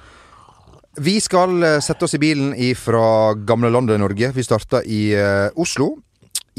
Vi 1.01 1.17
skal 1.25 1.57
eh, 1.65 1.79
sette 1.85 2.05
oss 2.05 2.17
i 2.19 2.21
bilen 2.21 2.53
fra 2.77 3.33
gamle 3.49 3.71
landet 3.73 4.01
Norge. 4.01 4.33
Vi 4.37 4.45
starta 4.45 4.83
i 4.85 5.07
uh, 5.17 5.49
Oslo. 5.57 5.95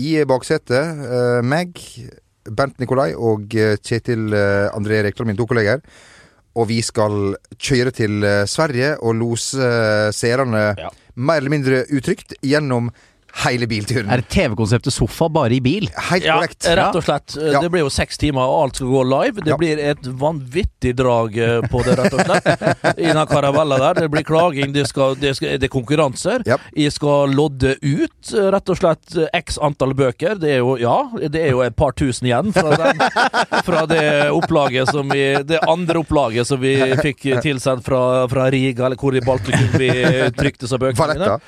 I 0.02 0.24
baksetet 0.26 1.06
uh, 1.06 1.42
meg, 1.46 1.78
Bernt 2.50 2.80
Nikolai 2.82 3.12
og 3.14 3.46
Kjetil 3.54 4.34
uh, 4.34 4.74
André 4.74 5.04
Rekdal, 5.06 5.30
mine 5.30 5.38
to 5.38 5.46
kolleger. 5.46 5.84
Og 6.56 6.68
vi 6.70 6.82
skal 6.86 7.36
kjøre 7.58 7.92
til 7.96 8.24
eh, 8.24 8.44
Sverige 8.50 8.94
og 9.02 9.16
lose 9.22 9.58
eh, 9.58 10.12
seerne 10.14 10.76
Ja. 10.78 10.90
mer 11.16 11.42
eller 11.42 11.54
mindre 11.54 11.84
utrygt 11.94 12.36
gjennom 12.46 12.92
hele 13.44 13.66
bilturen. 13.68 14.10
Er 14.14 14.22
det 14.22 14.28
TV-konseptet 14.30 14.94
sofa 14.94 15.26
bare 15.34 15.56
i 15.56 15.60
bil? 15.66 15.88
Helt 16.12 16.24
Ja, 16.24 16.36
korrekt. 16.38 16.68
rett 16.70 16.96
og 17.00 17.04
slett. 17.04 17.34
Ja. 17.42 17.62
Det 17.64 17.70
blir 17.74 17.82
jo 17.82 17.90
seks 17.90 18.18
timer, 18.22 18.46
og 18.46 18.60
alt 18.68 18.76
skal 18.78 18.88
gå 18.94 19.02
live. 19.10 19.42
Det 19.42 19.50
Ja. 19.50 19.58
blir 19.58 19.80
et 19.82 20.04
vanvittig 20.06 20.94
drag 20.96 21.38
eh, 21.38 21.62
på 21.68 21.82
det, 21.84 21.96
rett 21.98 22.14
og 22.14 22.22
slett. 22.28 22.46
I 23.00 23.10
den 23.12 23.26
karavella 23.28 23.80
der. 23.82 23.94
Det 24.04 24.12
blir 24.14 24.24
klaging, 24.24 24.72
det, 24.74 24.86
skal, 24.88 25.16
det, 25.16 25.36
skal, 25.36 25.58
det 25.58 25.66
er 25.68 25.74
konkurranser. 25.74 26.44
Ja. 26.46 26.58
Jeg 26.78 26.94
skal 26.94 27.34
lodde 27.34 27.74
ut 27.82 28.34
eh, 28.38 28.52
rett 28.54 28.70
og 28.70 28.78
slett 28.78 29.18
eh, 29.18 29.28
x 29.42 29.58
antall 29.58 29.96
bøker. 29.98 30.38
Det 30.40 30.54
er 30.54 30.62
jo, 30.62 30.78
ja, 30.78 31.00
det 31.28 31.42
er 31.42 31.52
jo 31.56 31.62
et 31.66 31.76
par 31.76 31.92
tusen 31.98 32.30
igjen 32.30 32.54
fra, 32.54 32.78
den, 32.78 33.02
fra 33.66 33.86
det 33.90 34.30
opplaget 34.32 34.88
som 34.94 35.10
vi 35.10 35.24
Det 35.44 35.60
andre 35.68 36.00
opplaget 36.06 36.48
som 36.48 36.62
vi 36.62 36.76
fikk 37.02 37.26
tilsendt 37.42 37.84
fra, 37.84 38.28
fra 38.30 38.48
Riga, 38.54 38.86
eller 38.86 38.96
hvor 39.02 39.16
i 39.18 39.22
Baltikum 39.26 39.74
vi 39.82 39.90
trykte 40.38 40.70
så 40.70 40.78
bøkene. 40.78 41.02
Valletta. 41.02 41.40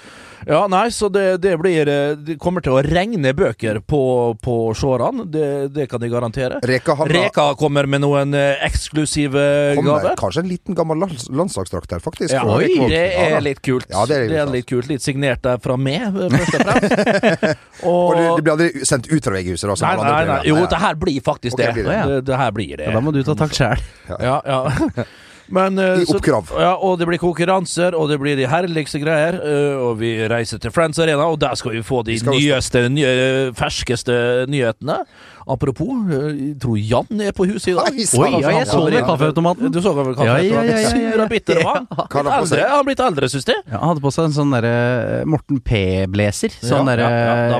Ja, 0.47 0.67
nei, 0.69 0.91
så 0.91 1.09
det, 1.09 1.37
det 1.41 1.55
blir 1.57 1.89
eh, 1.89 2.11
Det 2.21 2.35
kommer 2.41 2.61
til 2.61 2.75
å 2.75 2.81
regne 2.85 3.31
bøker 3.33 3.79
på, 3.81 4.01
på 4.41 4.55
seerne. 4.77 5.25
Det, 5.31 5.47
det 5.73 5.87
kan 5.89 6.03
jeg 6.05 6.13
garantere. 6.13 6.59
Reka 6.65 6.95
har, 6.99 7.09
Reka 7.09 7.47
kommer 7.59 7.89
med 7.89 8.03
noen 8.03 8.35
eh, 8.37 8.61
eksklusive 8.67 9.45
kommer. 9.79 9.89
gaver. 9.89 10.17
Kanskje 10.21 10.45
en 10.45 10.51
liten 10.51 10.77
gammel 10.77 11.01
lands 11.01 11.27
landslagsdrakt 11.33 11.95
der, 11.95 12.03
faktisk. 12.03 12.35
Ja, 12.35 12.45
oi, 12.45 12.69
det 12.91 13.03
er 13.25 13.39
litt 13.43 13.63
kult. 13.65 13.89
Ja, 13.89 14.05
det 14.09 14.19
er 14.19 14.25
litt 14.25 14.35
det 14.35 14.41
er 14.43 14.53
litt 14.53 14.69
kult. 14.69 14.89
Litt 14.91 15.05
signert 15.05 15.43
der 15.45 15.61
fra 15.63 15.77
meg, 15.81 16.05
eh, 16.13 16.37
først 16.37 16.59
og 16.59 16.65
fremst. 16.65 17.65
Og 17.85 18.01
Og 18.15 18.39
det 18.39 18.45
blir 18.45 18.55
aldri 18.55 18.87
sendt 18.87 19.09
ut 19.11 19.21
fra 19.25 19.37
VG-huset, 19.37 19.71
Nei, 19.75 19.93
Nei, 19.97 20.09
nei, 20.09 20.25
nei. 20.29 20.41
Jo, 20.47 20.61
det 20.69 20.79
her 20.81 20.97
blir 20.99 21.21
faktisk 21.25 21.57
okay, 21.57 21.71
det. 21.71 21.73
blir 21.81 21.89
det. 21.89 22.01
det. 22.11 22.19
Det 22.29 22.39
her 22.39 22.51
blir 22.55 22.75
det. 22.77 22.89
Ja, 22.89 22.95
da 22.95 23.01
må 23.03 23.13
du 23.15 23.23
ta 23.25 23.35
takk 23.37 23.55
sjæl. 23.57 23.81
Ja, 24.21 24.39
ja. 24.45 25.05
Men, 25.49 25.77
eh, 25.79 26.01
I 26.01 26.05
så- 26.05 26.17
oppkrav. 26.17 26.49
Ja, 26.59 26.73
og 26.75 26.97
det 26.99 27.07
blir 27.07 27.19
konkurranser, 27.19 27.93
og 27.93 28.09
det 28.09 28.19
blir 28.19 28.35
de 28.35 28.45
herligste 28.47 28.99
greier. 29.01 29.33
eh, 29.35 29.75
Og 29.85 29.97
vi 29.99 30.17
reiser 30.27 30.59
til 30.59 30.71
Friends 30.71 30.97
Arena, 30.99 31.27
og 31.29 31.39
der 31.39 31.55
skal 31.55 31.71
vi 31.71 31.81
få 31.81 32.03
de 32.03 32.13
Vi 32.17 32.25
nyeste, 32.25 32.89
nye, 32.89 33.51
ferskeste 33.53 34.47
nyhetene. 34.47 35.05
Apropos, 35.47 36.09
eh, 36.09 36.33
jeg 36.33 36.59
tror 36.59 36.75
Jan 36.81 37.21
er 37.21 37.31
på 37.31 37.45
huset 37.45 37.67
i 37.67 37.73
dag. 37.73 37.93
Oi. 37.93 38.33
Oi, 38.33 38.41
ja, 38.41 38.49
jeg 38.49 38.67
så 38.67 38.89
det 38.89 38.97
i 38.97 39.01
kaffeautomaten. 39.05 39.71
Du 39.71 39.79
så 39.79 39.93
vel 39.93 40.15
Ja, 40.25 40.37
ja, 40.37 40.41
ja, 40.41 40.61
ja, 40.63 40.77
ja. 40.79 40.89
Sur 40.89 41.21
og 41.21 41.29
bitter 41.29 41.63
mann. 41.63 41.87
han. 41.91 42.45
Seg? 42.47 42.65
har 42.67 42.83
blitt 42.83 42.99
eldre, 42.99 43.29
syns 43.29 43.45
jeg. 43.45 43.55
Ja, 43.69 43.77
han 43.77 43.89
hadde 43.89 44.01
på 44.01 44.11
seg 44.11 44.25
en 44.25 44.31
sånn 44.33 44.51
derre 44.51 45.25
Morten 45.25 45.59
P-blazer. 45.61 46.49
Sånn 46.61 46.87
Ja, 46.87 46.95
derre 46.95 47.05
ja, 47.05 47.59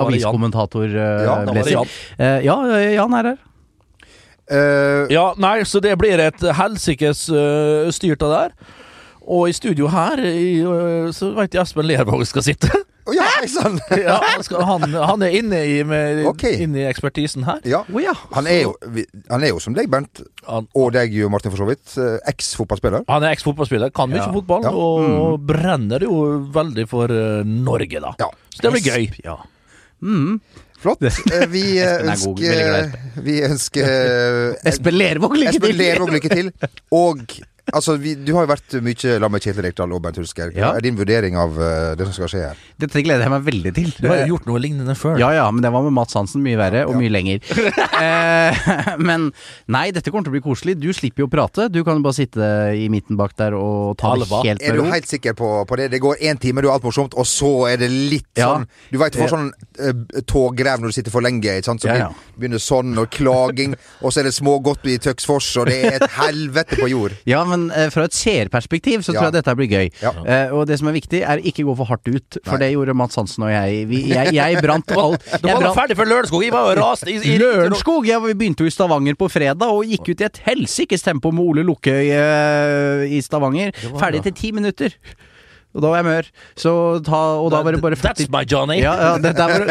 aviskommentator-blazer. 0.00 1.86
Ja, 2.18 2.40
Jan 2.40 3.14
er 3.14 3.22
her. 3.22 3.38
Eh, 4.50 5.06
Ja, 5.12 5.32
nei, 5.38 5.60
så 5.66 5.80
det 5.82 5.96
blir 5.98 6.20
et 6.22 6.42
helsikes 6.58 7.26
uh, 7.32 7.86
styrt 7.94 8.22
av 8.26 8.34
der. 8.34 8.52
Og 9.26 9.48
i 9.50 9.54
studio 9.56 9.88
her 9.90 10.20
i, 10.22 10.60
uh, 10.62 11.08
så 11.14 11.32
veit 11.34 11.54
jeg 11.56 11.64
Espen 11.64 11.86
Lervåg 11.88 12.22
skal 12.28 12.44
sitte. 12.46 12.70
Oh, 13.06 13.14
ja, 13.14 13.22
ikke 13.38 13.52
sant 13.52 13.82
ja, 14.02 14.16
han, 14.18 14.42
skal, 14.42 14.64
han, 14.66 14.82
han 14.90 15.22
er 15.22 15.34
inne 15.38 15.60
i, 15.62 15.76
med, 15.86 16.24
okay. 16.26 16.56
inne 16.64 16.80
i 16.80 16.86
ekspertisen 16.88 17.44
her. 17.46 17.60
Ja. 17.66 17.84
Oh, 17.86 18.00
ja. 18.02 18.14
Han 18.34 18.48
er, 18.50 18.64
jo, 18.64 18.72
han 19.30 19.44
er 19.46 19.52
jo 19.52 19.60
som 19.62 19.76
deg, 19.78 19.86
Bernt, 19.90 20.24
Han, 20.46 20.66
og 20.74 20.90
deg, 20.96 21.14
Martin, 21.30 21.54
for 21.54 21.62
så 21.62 21.68
vidt. 21.70 21.86
Eks-fotballspiller. 22.30 23.06
han 23.06 23.26
er 23.26 23.36
eks-fotballspiller, 23.36 23.94
kan 23.94 24.10
mye 24.10 24.24
Ja. 24.24 24.30
fotball, 24.34 24.66
Ja. 24.66 24.74
og 24.74 25.38
brenner 25.46 26.02
jo 26.02 26.18
veldig 26.54 26.88
for 26.90 27.14
Norge, 27.46 28.02
da. 28.02 28.14
Ja. 28.18 28.30
Så 28.50 28.66
det 28.66 28.74
blir 28.74 28.90
gøy. 28.90 29.06
Ja. 29.26 29.38
Mm. 30.02 30.40
Flott. 30.80 31.02
Eh, 31.02 31.46
Vi 31.50 31.64
eh, 31.80 31.96
er 31.96 32.20
god, 32.20 32.40
veldig 32.40 32.64
glad 32.68 32.78
i 32.78 32.90
ønsker 32.92 33.22
Vi 33.26 33.36
ønsker 33.46 33.90
eh, 33.90 34.70
Espen 34.70 34.98
Lervåg, 34.98 35.36
lykke 35.40 35.54
Espen! 35.56 35.76
Lervåg 35.80 36.12
lykke 36.16 36.32
til. 36.32 36.50
Og 36.94 37.22
altså, 37.76 37.96
vi, 38.00 38.14
du 38.18 38.32
har 38.36 38.46
jo 38.46 38.50
vært 38.54 38.76
mye 38.84 38.96
sammen 39.02 39.34
med 39.36 39.44
Kjetil 39.44 39.64
Rekdal 39.66 39.92
og 39.96 40.02
Bernt 40.04 40.18
Hulsker. 40.20 40.50
Hva 40.56 40.60
Ja. 40.64 40.70
er 40.76 40.84
din 40.84 40.96
vurdering 40.98 41.36
av 41.38 41.56
uh, 41.60 41.94
det 41.98 42.06
som 42.08 42.14
skal 42.16 42.30
skje 42.32 42.42
her? 42.48 42.62
Dette 42.82 43.02
gleder 43.04 43.26
jeg 43.26 43.32
meg 43.32 43.44
veldig 43.46 43.72
til. 43.76 43.92
Du 44.00 44.08
har 44.10 44.22
jo 44.24 44.34
gjort 44.34 44.48
noe 44.50 44.60
lignende 44.62 44.96
før. 44.98 45.18
Ja 45.20 45.30
ja, 45.36 45.46
men 45.52 45.62
det 45.64 45.70
var 45.74 45.84
med 45.86 45.94
Mats 45.96 46.16
Hansen 46.18 46.42
mye 46.44 46.58
verre 46.60 46.84
og 46.88 46.96
mye 46.98 47.12
lenger. 47.12 47.40
eh, 48.02 48.96
men 48.98 49.30
nei, 49.72 49.86
dette 49.94 50.10
kommer 50.12 50.26
til 50.26 50.32
å 50.34 50.36
bli 50.36 50.44
koselig. 50.44 50.76
Du 50.80 50.88
slipper 50.96 51.24
jo 51.24 51.28
å 51.28 51.32
prate. 51.32 51.68
Du 51.72 51.82
kan 51.86 51.98
jo 52.00 52.04
bare 52.06 52.18
sitte 52.18 52.50
i 52.76 52.88
midten 52.92 53.18
bak 53.20 53.36
der 53.38 53.56
og 53.58 53.96
ta 54.00 54.14
det 54.18 54.28
helt 54.30 54.62
Er 54.64 54.76
du 54.78 54.84
helt 54.90 55.08
sikker 55.08 55.36
på, 55.38 55.50
på 55.68 55.78
det? 55.80 55.90
Det 55.94 56.00
går 56.02 56.20
én 56.26 56.40
time, 56.42 56.62
du 56.64 56.68
har 56.70 56.78
alt 56.78 56.86
morsomt, 56.86 57.14
og 57.18 57.26
så 57.28 57.52
er 57.70 57.80
det 57.82 57.90
litt 57.92 58.24
Ja. 58.36 58.50
sånn 58.54 58.66
Du 58.92 58.98
veit 59.00 59.12
du 59.14 59.20
får 59.22 59.32
sånn 59.32 59.50
uh, 59.80 60.20
tågrev 60.28 60.80
når 60.82 60.92
du 60.92 60.96
sitter 60.98 61.14
for 61.14 61.24
lenge, 61.24 61.44
ikke 61.58 61.70
sant? 61.70 61.82
Så 61.84 61.88
Ja, 61.90 61.96
ja. 62.06 62.10
begynner 62.38 62.60
sånn, 62.62 62.96
og 63.00 63.10
klaging, 63.14 63.74
og 64.02 64.12
så 64.12 64.20
er 64.20 64.28
det 64.28 64.34
smågodt 64.36 64.84
i 64.90 64.98
Tøksfors, 65.02 65.48
og 65.60 65.66
det 65.70 65.78
er 65.84 65.98
et 66.00 66.10
helvete 66.18 66.76
på 66.80 66.88
jord. 66.90 67.16
Ja, 67.28 67.44
men 67.48 67.65
eh, 67.70 67.88
fra 67.90 68.04
et 68.08 68.14
seerperspektiv 68.16 69.02
så 69.06 69.12
tror 69.14 69.28
jeg 69.28 69.36
dette 69.38 69.54
blir 69.58 69.68
gøy. 69.70 69.90
Eh, 70.26 70.52
og 70.54 70.66
det 70.68 70.78
som 70.80 70.88
er 70.90 70.96
viktig, 70.96 71.20
er 71.26 71.42
ikke 71.42 71.64
gå 71.66 71.74
for 71.78 71.88
hardt 71.90 72.06
ut. 72.08 72.38
For 72.44 72.56
Nei. 72.56 72.62
det 72.66 72.70
gjorde 72.74 72.94
Mats 72.96 73.16
Hansen 73.20 73.46
og 73.46 73.50
jeg. 73.52 73.86
Vi, 73.90 74.02
jeg, 74.12 74.32
jeg 74.36 74.62
brant 74.62 74.90
alt. 75.04 75.28
Du 75.42 75.48
Jeg 75.48 75.60
var 75.62 75.74
ferdig 75.76 75.96
for 75.98 76.06
Lørenskog. 76.10 76.40
Vi 76.46 76.50
var 76.54 76.70
jo 76.74 76.80
rast. 76.82 77.06
i- 77.08 77.18
i- 77.18 77.38
Lørenskog! 77.40 78.06
Vi 78.06 78.34
begynte 78.34 78.64
jo 78.64 78.70
i 78.70 78.74
Stavanger 78.74 79.14
på 79.18 79.28
fredag 79.32 79.66
og 79.68 79.84
gikk 79.84 80.10
ut 80.14 80.20
i 80.20 80.28
et 80.30 80.42
helsikes 80.46 81.02
tempo 81.06 81.30
med 81.34 81.44
Ole 81.44 81.64
Lukkøy 81.66 82.10
uh, 82.12 83.06
i 83.06 83.20
Stavanger. 83.24 83.72
Ferdig 84.00 84.22
til 84.26 84.32
ti 84.36 84.52
minutter. 84.56 84.94
Og 85.76 85.82
da 85.84 85.90
var 85.92 86.00
jeg 86.00 86.06
mør. 86.08 86.28
Så 86.56 86.72
ta, 87.04 87.20
og 87.36 87.50
da 87.52 87.60
var 87.66 87.76
det 87.76 87.82
bare 87.84 87.98
40 88.00 88.06
That's 88.24 88.30
my 88.32 88.42
Johnny. 88.48 88.78
ja, 88.80 88.94
ja, 88.96 89.10
det, 89.20 89.34
var 89.36 89.66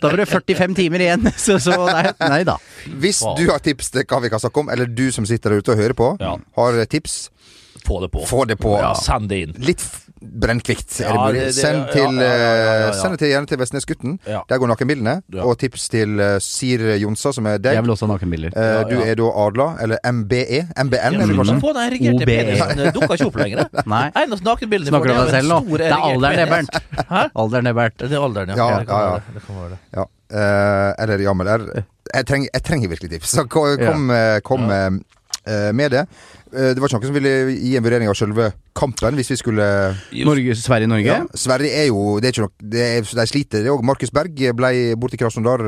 da, 0.00 0.08
var 0.08 0.16
det 0.22 0.28
45 0.30 0.74
timer 0.78 1.04
igjen, 1.04 1.28
så, 1.44 1.58
så 1.60 1.76
nei, 1.90 2.06
nei 2.24 2.40
da. 2.48 2.56
Hvis 3.02 3.20
du 3.38 3.44
har 3.50 3.60
tips 3.62 3.92
til 3.92 4.06
hva 4.08 4.22
vi 4.24 4.32
kan 4.32 4.40
snakke 4.42 4.64
om, 4.64 4.72
eller 4.72 4.88
du 4.88 5.04
som 5.12 5.28
sitter 5.28 5.52
der 5.52 5.62
ute 5.62 5.74
og 5.76 5.82
hører 5.82 5.96
på, 5.98 6.10
Ja. 6.22 6.36
har 6.56 6.80
tips, 6.88 7.28
Få 7.86 8.00
det 8.02 8.10
på. 8.14 8.24
få 8.26 8.44
det 8.46 8.56
på. 8.60 8.76
Ja, 8.78 8.92
send 8.94 9.28
det 9.28 9.38
inn. 9.42 9.52
Litt 9.58 9.82
brennkvikt, 10.22 11.00
er 11.02 11.08
det 11.08 11.14
Ja, 11.16 11.26
det- 11.32 11.40
det- 11.46 11.54
Send 11.54 11.88
til, 11.92 12.14
ja, 12.14 12.22
ja, 12.22 12.36
ja, 12.38 12.54
ja, 12.54 12.74
ja. 12.78 12.88
eh, 12.88 12.92
Send 12.94 13.10
det 13.12 13.18
til 13.18 13.28
gjerne 13.32 13.46
til 13.50 13.58
Vestnesgutten. 13.58 14.18
Ja. 14.26 14.40
Der 14.48 14.58
går 14.58 14.68
nakenbildene. 14.70 15.14
Ja. 15.34 15.42
Og 15.42 15.58
tips 15.58 15.88
til 15.88 16.20
uh, 16.20 16.38
Sir 16.38 16.78
Jonsa, 17.02 17.32
som 17.32 17.46
er 17.46 17.58
deg. 17.58 17.74
Jeg 17.74 17.82
vil 17.82 17.90
også 17.90 18.06
ha 18.06 18.12
nakenbilder. 18.14 18.54
Uh, 18.56 18.62
Ja, 18.62 18.82
du 18.84 18.94
ja. 19.00 19.10
er 19.10 19.14
da 19.18 19.30
Adla, 19.46 19.66
eller 19.82 19.98
MBE? 20.04 20.60
MBN, 20.78 20.94
Ja, 20.94 21.08
eller 21.10 21.26
du 21.26 21.34
kanskje? 21.42 21.60
få 21.60 21.72
den 21.74 21.82
erigerte 21.90 22.26
penisen. 22.26 22.76
Det 22.78 22.94
dukker 22.94 23.14
ikke 23.18 23.26
opp 23.26 23.36
lenger. 23.42 23.66
Nei. 23.96 24.04
Eneste 24.22 24.44
nakenbildet 24.46 24.88
Snakker 24.88 25.06
du 25.08 25.12
om 25.12 25.18
deg 25.26 25.30
selv 25.34 25.48
nå? 25.48 25.78
Det 25.78 25.86
er 25.90 25.96
alderen 25.98 26.36
det, 26.36 26.48
Bernt. 26.48 26.82
Hæ? 27.14 27.24
Alderen 27.34 27.64
det, 27.64 27.74
Bernt. 27.74 27.98
Det 27.98 28.12
er 28.12 28.22
alderen, 28.28 28.48
ja. 28.48 28.56
Ja, 28.56 28.68
ja, 28.70 28.78
ja. 28.78 28.84
være 28.86 29.14
det. 29.26 29.34
det 29.34 29.42
kan 29.46 29.56
være 29.58 29.70
det. 29.70 29.78
Ja. 29.98 30.04
Eh, 30.32 30.94
eller 31.02 31.18
Jamel 31.26 31.46
er 31.48 31.66
jeg, 32.14 32.46
jeg 32.54 32.62
trenger 32.62 32.88
virkelig 32.88 33.10
tips. 33.10 33.28
Så 33.34 33.44
kom, 33.48 33.76
kom, 33.78 34.10
kom 34.44 34.66
med 35.74 35.90
det. 35.90 36.06
Eh, 36.52 36.74
det 36.76 36.82
var 36.82 36.90
ikke 36.90 36.98
noen 37.00 37.08
som 37.08 37.16
ville 37.16 37.54
gi 37.56 37.72
en 37.78 37.84
vurdering 37.84 38.10
av 38.10 38.16
selve 38.18 38.50
kampen, 38.76 39.16
hvis 39.16 39.30
vi 39.32 39.38
skulle 39.40 39.66
Norge, 40.28 40.56
Sverige-Norge? 40.60 41.06
ja. 41.06 41.20
Sverige 41.36 41.72
er 41.82 41.86
jo 41.88 42.18
Det 42.20 42.28
er 42.28 42.34
ikke 42.34 42.44
noe 42.44 42.70
det 42.72 42.82
er, 42.84 43.00
De 43.02 43.26
sliter. 43.28 43.64
Det 43.64 43.72
også 43.72 43.88
Markus 43.88 44.12
Berg 44.12 44.42
ble 44.56 44.72
borte 45.00 45.16
i 45.16 45.20
Krasnodar 45.20 45.64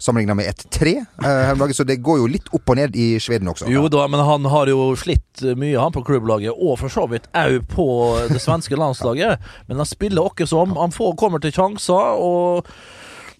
sammenligna 0.00 0.36
med 0.38 0.48
et 0.48 0.64
tre 0.72 0.94
eh, 1.00 1.24
her 1.24 1.52
om 1.52 1.64
dagen, 1.64 1.76
så 1.76 1.84
det 1.88 2.00
går 2.04 2.22
jo 2.22 2.30
litt 2.30 2.48
opp 2.56 2.72
og 2.72 2.80
ned 2.80 2.96
i 2.96 3.08
Sveden 3.20 3.52
også. 3.52 3.68
Jo 3.72 3.86
da, 3.92 4.06
men 4.08 4.24
han 4.24 4.48
har 4.48 4.70
jo 4.72 4.90
slitt 4.96 5.44
mye, 5.56 5.76
han 5.78 5.94
på 5.94 6.04
klubblaget, 6.06 6.52
og 6.56 6.78
for 6.80 6.92
så 6.92 7.04
vidt 7.10 7.28
òg 7.36 7.60
på 7.68 7.88
det 8.32 8.40
svenske 8.42 8.76
landslaget. 8.78 9.44
Men 9.68 9.82
han 9.82 9.88
spiller 9.88 10.24
åkke 10.30 10.48
som. 10.48 10.76
Han 10.78 10.94
får, 10.94 11.16
kommer 11.20 11.42
til 11.42 11.52
sjanser, 11.54 12.16
og 12.18 12.68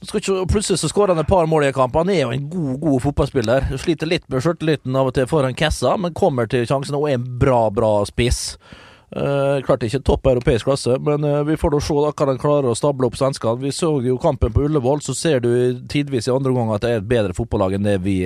ikke, 0.02 0.47
plutselig 0.50 0.78
så 0.81 0.88
skårer 0.90 1.14
han 1.14 1.23
et 1.23 1.31
par 1.31 1.47
mål 1.50 1.67
i 1.67 1.71
en 1.71 1.76
kamp. 1.76 1.97
Han 1.99 2.11
er 2.12 2.21
jo 2.23 2.35
en 2.35 2.50
god 2.50 2.81
god 2.81 3.02
fotballspiller. 3.02 3.71
Sliter 3.78 4.11
litt 4.11 4.28
med 4.31 4.45
sjøltilliten 4.45 4.97
av 4.97 5.11
og 5.11 5.17
til 5.17 5.26
foran 5.31 5.57
kassa, 5.59 5.97
men 5.99 6.14
kommer 6.14 6.47
til 6.50 6.67
sjansene 6.69 7.00
og 7.00 7.09
er 7.11 7.19
en 7.19 7.26
bra, 7.40 7.64
bra 7.75 7.93
spiss. 8.09 8.59
Uh, 9.09 9.59
klart 9.64 9.87
ikke 9.87 10.02
topp 10.05 10.26
europeisk 10.28 10.69
klasse, 10.69 10.99
men 11.00 11.25
uh, 11.25 11.40
vi 11.49 11.57
får 11.57 11.73
da 11.73 11.78
se 11.81 11.95
da 11.97 12.11
hva 12.12 12.26
han 12.28 12.40
klarer 12.40 12.69
å 12.69 12.76
stable 12.76 13.09
opp 13.09 13.17
svenskene. 13.17 13.62
Vi 13.62 13.73
så 13.73 13.95
jo 14.05 14.19
kampen 14.21 14.52
på 14.52 14.67
Ullevål, 14.67 15.00
så 15.00 15.17
ser 15.17 15.40
du 15.40 15.50
tidvis 15.88 16.28
i 16.28 16.35
andre 16.35 16.52
omgang 16.52 16.75
at 16.76 16.85
det 16.85 16.90
er 16.93 17.00
et 17.00 17.09
bedre 17.09 17.37
fotballag 17.37 17.78
enn 17.78 17.88
det 17.88 17.97
vi 18.05 18.19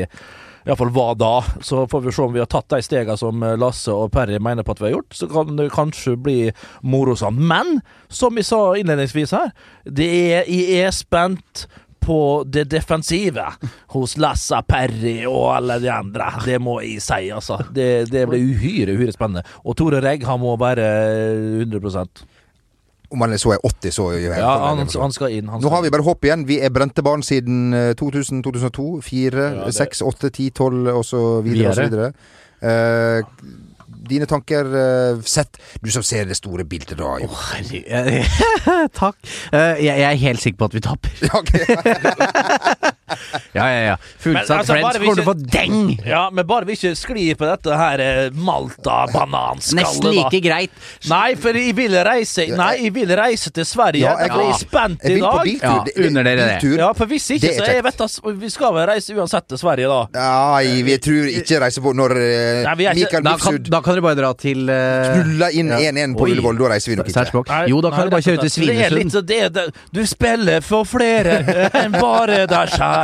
iallfall 0.66 0.92
var 0.94 1.14
da. 1.20 1.34
Så 1.60 1.86
får 1.90 2.00
vi 2.00 2.12
se 2.12 2.22
om 2.22 2.32
vi 2.34 2.42
har 2.42 2.50
tatt 2.50 2.70
de 2.72 2.82
stegene 2.84 3.18
som 3.20 3.42
eh, 3.42 3.58
Lasse 3.60 3.92
og 3.94 4.12
Perry 4.14 4.38
mener 4.42 4.66
på 4.66 4.74
at 4.74 4.82
vi 4.82 4.90
har 4.90 4.96
gjort. 4.98 5.16
Så 5.18 5.28
kan 5.32 5.56
det 5.58 5.70
kanskje 5.74 6.16
bli 6.16 6.40
morosamt. 6.82 7.40
Men 7.40 7.80
som 8.12 8.36
vi 8.38 8.44
sa 8.46 8.64
innledningsvis 8.78 9.34
her, 9.36 9.54
det 9.84 10.10
er, 10.10 10.50
jeg 10.50 10.84
er 10.86 10.94
spent 10.94 11.66
på 12.02 12.42
det 12.46 12.64
defensive 12.72 13.44
hos 13.94 14.16
Lasse, 14.18 14.58
Perry 14.66 15.20
og 15.30 15.52
alle 15.54 15.78
de 15.82 15.90
andre. 15.94 16.32
Det 16.44 16.58
må 16.62 16.80
jeg 16.82 17.02
si, 17.04 17.30
altså. 17.30 17.60
Det, 17.70 18.08
det 18.10 18.26
blir 18.30 18.42
uhyre, 18.42 18.96
uhyre 18.96 19.14
spennende. 19.14 19.44
Og 19.62 19.78
Tore 19.78 20.02
Regg, 20.02 20.26
han 20.26 20.42
må 20.42 20.56
være 20.58 20.88
100 21.62 21.94
Om 23.12 23.20
han 23.26 23.34
så 23.38 23.52
er 23.52 23.58
80, 23.66 23.92
så 23.92 24.06
er 24.10 24.18
jo 24.18 24.32
helt 24.32 24.40
Ja, 24.40 24.52
han, 24.70 24.78
han 25.02 25.12
skal 25.12 25.34
inn. 25.36 25.48
Han 25.52 25.60
Nå 25.60 25.68
har 25.72 25.82
vi 25.84 25.90
bare 25.92 26.02
hopp 26.06 26.24
igjen. 26.24 26.46
Vi 26.48 26.56
er 26.64 26.70
brente 26.72 27.02
barn 27.04 27.22
siden 27.22 27.74
eh, 27.76 27.92
2000, 27.98 28.42
2002. 28.46 28.86
4, 29.04 29.42
Ja, 29.42 29.64
det- 29.66 29.74
6, 29.76 30.00
8, 30.02 30.30
10, 30.30 30.50
12 30.50 30.88
og 30.96 31.04
så 31.04 31.20
videre 31.44 31.68
og 31.68 31.74
så 31.76 31.82
Videre. 31.82 32.12
videre. 32.62 33.18
Eh, 33.18 33.22
dine 34.02 34.26
tanker 34.26 34.66
uh, 34.66 35.20
Sett 35.22 35.58
Du 35.84 35.90
som 35.94 36.02
ser 36.02 36.24
det 36.26 36.34
store 36.36 36.64
bildet, 36.66 36.96
da. 36.98 37.04
Oh, 37.22 37.52
Takk. 39.02 39.16
Uh, 39.52 39.58
jeg, 39.78 39.84
jeg 39.86 40.08
er 40.08 40.18
helt 40.24 40.42
sikker 40.42 40.58
på 40.58 40.64
at 40.64 40.74
vi 40.74 40.80
taper. 40.82 41.10
Ja. 43.52 43.66
Ja, 43.68 43.80
ja. 43.92 43.96
Fullsatt 44.22 44.50
altså, 44.62 44.72
Friends 44.72 44.98
kommer 44.98 45.16
til 45.18 45.22
å 45.22 45.26
få 45.26 45.34
deng! 45.52 45.78
Ja, 46.08 46.22
men 46.32 46.46
bare 46.48 46.66
vi 46.68 46.76
ikke 46.76 46.92
sklir 46.96 47.36
på 47.38 47.46
dette 47.48 47.76
her 47.76 48.00
eh, 48.02 48.20
Malta-bananskallet, 48.32 49.82
Nesten 49.82 50.14
like 50.16 50.40
greit. 50.44 50.72
Nei, 51.10 51.34
for 51.40 51.58
jeg 51.58 51.74
vil 51.76 51.96
reise 52.06 52.46
Nei, 52.56 52.70
jeg 52.86 52.94
vil 52.96 53.12
reise 53.18 53.52
til 53.54 53.66
Sverige. 53.68 54.06
Ja, 54.06 54.14
jeg- 54.20 54.30
er 54.32 54.58
spent 54.60 55.04
i 55.04 55.18
dag. 55.20 55.42
biltur. 55.44 55.62
Ja, 55.62 55.84
det- 55.84 56.12
dere 56.12 56.36
det. 56.36 56.78
Ja, 56.78 56.92
for 56.96 57.06
hvis 57.06 57.28
ikke, 57.36 57.52
så 57.58 57.66
jeg 57.68 57.84
vet 57.84 58.00
at 58.00 58.18
vi 58.42 58.50
skal 58.50 58.74
vel 58.74 58.86
reise 58.88 59.14
uansett 59.14 59.48
til 59.48 59.58
Sverige, 59.58 59.88
da. 59.88 60.00
Nei, 60.16 60.82
vi 60.82 60.96
tror 60.98 61.28
ikke 61.28 61.60
reise 61.60 61.80
på 61.80 61.92
når 61.94 62.16
eh, 62.16 62.62
Nei, 62.64 62.74
ikke- 62.74 62.94
Mikael 62.94 63.22
Bufsud 63.22 63.70
da 63.70 63.80
kan 63.80 63.94
dere 63.94 64.02
bare 64.02 64.18
dra 64.18 64.32
til 64.34 64.68
uh, 64.68 65.12
knulla 65.14 65.50
inn 65.52 65.68
Ja. 65.68 65.78
1-1 65.92 66.16
på. 66.16 66.26
Ullevål. 66.28 66.58
Da 66.58 66.68
reiser 66.74 66.90
vi 66.92 66.96
nok 66.96 67.08
ikke. 67.08 67.42
Nei, 67.48 67.66
Jo, 67.68 67.80
da 67.80 67.88
nei, 67.88 67.96
kan 67.96 68.08
dere 68.08 68.10
bare 68.10 68.22
kjøre 68.22 68.40
til 68.40 68.50
Svinesund. 68.50 69.10
så 69.12 69.20
det, 69.26 69.52
det, 69.54 69.64
du 69.92 70.06
spiller 70.06 70.60
for 70.60 70.84
flere 70.84 71.70
enn 71.74 71.92
bare 71.92 72.46
deg 72.46 72.68
sjæl 72.68 73.01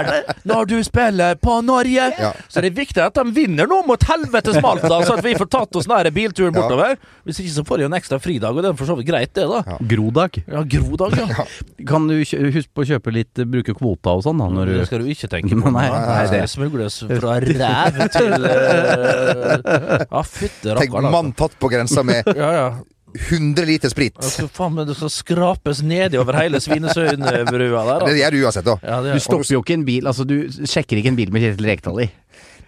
når 0.49 0.69
du 0.71 0.77
spiller 0.87 1.39
på 1.43 1.59
Norge. 1.65 2.09
Ja. 2.19 2.33
Så 2.49 2.63
det 2.65 2.73
er 2.73 2.77
viktig 2.79 3.03
at 3.05 3.19
de 3.19 3.25
vinner 3.35 3.69
nå 3.71 3.81
mot 3.89 4.03
helvetes 4.09 4.61
Malta, 4.65 5.01
så 5.07 5.17
at 5.19 5.25
vi 5.25 5.35
får 5.39 5.51
tatt 5.53 5.79
oss 5.81 5.89
den 5.91 6.13
bilturen 6.15 6.55
bortover. 6.57 6.97
Hvis 7.29 7.41
ikke 7.43 7.55
så 7.59 7.65
får 7.69 7.83
de 7.83 7.89
en 7.89 7.99
ekstra 7.99 8.21
fridag, 8.23 8.57
og 8.57 8.65
det 8.65 8.73
er 8.73 8.79
for 8.79 8.91
så 8.91 8.97
vidt 8.99 9.09
greit, 9.11 9.33
det, 9.37 9.47
da. 9.49 9.79
Grodag. 9.93 10.41
Ja, 10.47 10.65
Grodag, 10.77 11.17
ja. 11.21 11.47
Kan 11.89 12.09
du 12.11 12.17
huske 12.19 12.69
på 12.75 12.85
å 12.85 12.89
kjøpe 12.93 13.15
litt, 13.15 13.45
bruke 13.49 13.75
kvota 13.77 14.17
og 14.19 14.25
sånn, 14.27 14.41
da, 14.43 14.49
når 14.53 14.75
Det 14.79 14.87
skal 14.91 15.05
du 15.05 15.11
ikke 15.13 15.31
tenke 15.33 15.59
på. 15.59 15.73
Nei, 15.75 15.89
nei, 15.93 16.21
det 16.29 16.43
det- 16.43 16.51
smugles 16.53 17.01
fra 17.09 17.39
ræv 17.45 17.99
til 18.15 18.47
eh, 18.49 20.07
Ja, 20.13 20.23
fytte 20.23 20.77
Tenk 20.79 20.95
mann 21.09 21.33
tatt 21.39 21.57
på 21.61 21.71
grensa 21.73 22.05
med 22.07 22.27
Ja, 22.37 22.53
ja. 22.55 22.69
100 23.15 23.65
liter 23.67 23.89
sprit. 23.93 24.17
Altså, 24.21 24.49
faen, 24.53 24.75
men 24.77 24.87
det 24.89 24.97
skal 24.99 25.11
skrapes 25.13 25.81
nedi 25.83 26.19
over 26.21 26.37
hele 26.37 26.61
Svinesundbrua 26.61 27.85
der. 27.89 28.05
Det 28.09 28.09
Altså. 28.09 28.17
gjør 28.21 28.31
du 28.37 28.39
uansett, 28.45 28.65
da. 28.69 28.77
Ja, 28.85 29.01
det 29.03 29.15
Du 29.17 29.21
stopper 29.25 29.53
jo 29.55 29.63
ikke 29.65 29.75
en 29.79 29.85
bil, 29.89 30.07
altså 30.07 30.27
du 30.29 30.37
sjekker 30.69 31.01
ikke 31.01 31.13
en 31.15 31.19
bil 31.19 31.33
med 31.33 31.43
Kjetil 31.45 31.71
Rekdal 31.71 32.03
i. 32.05 32.09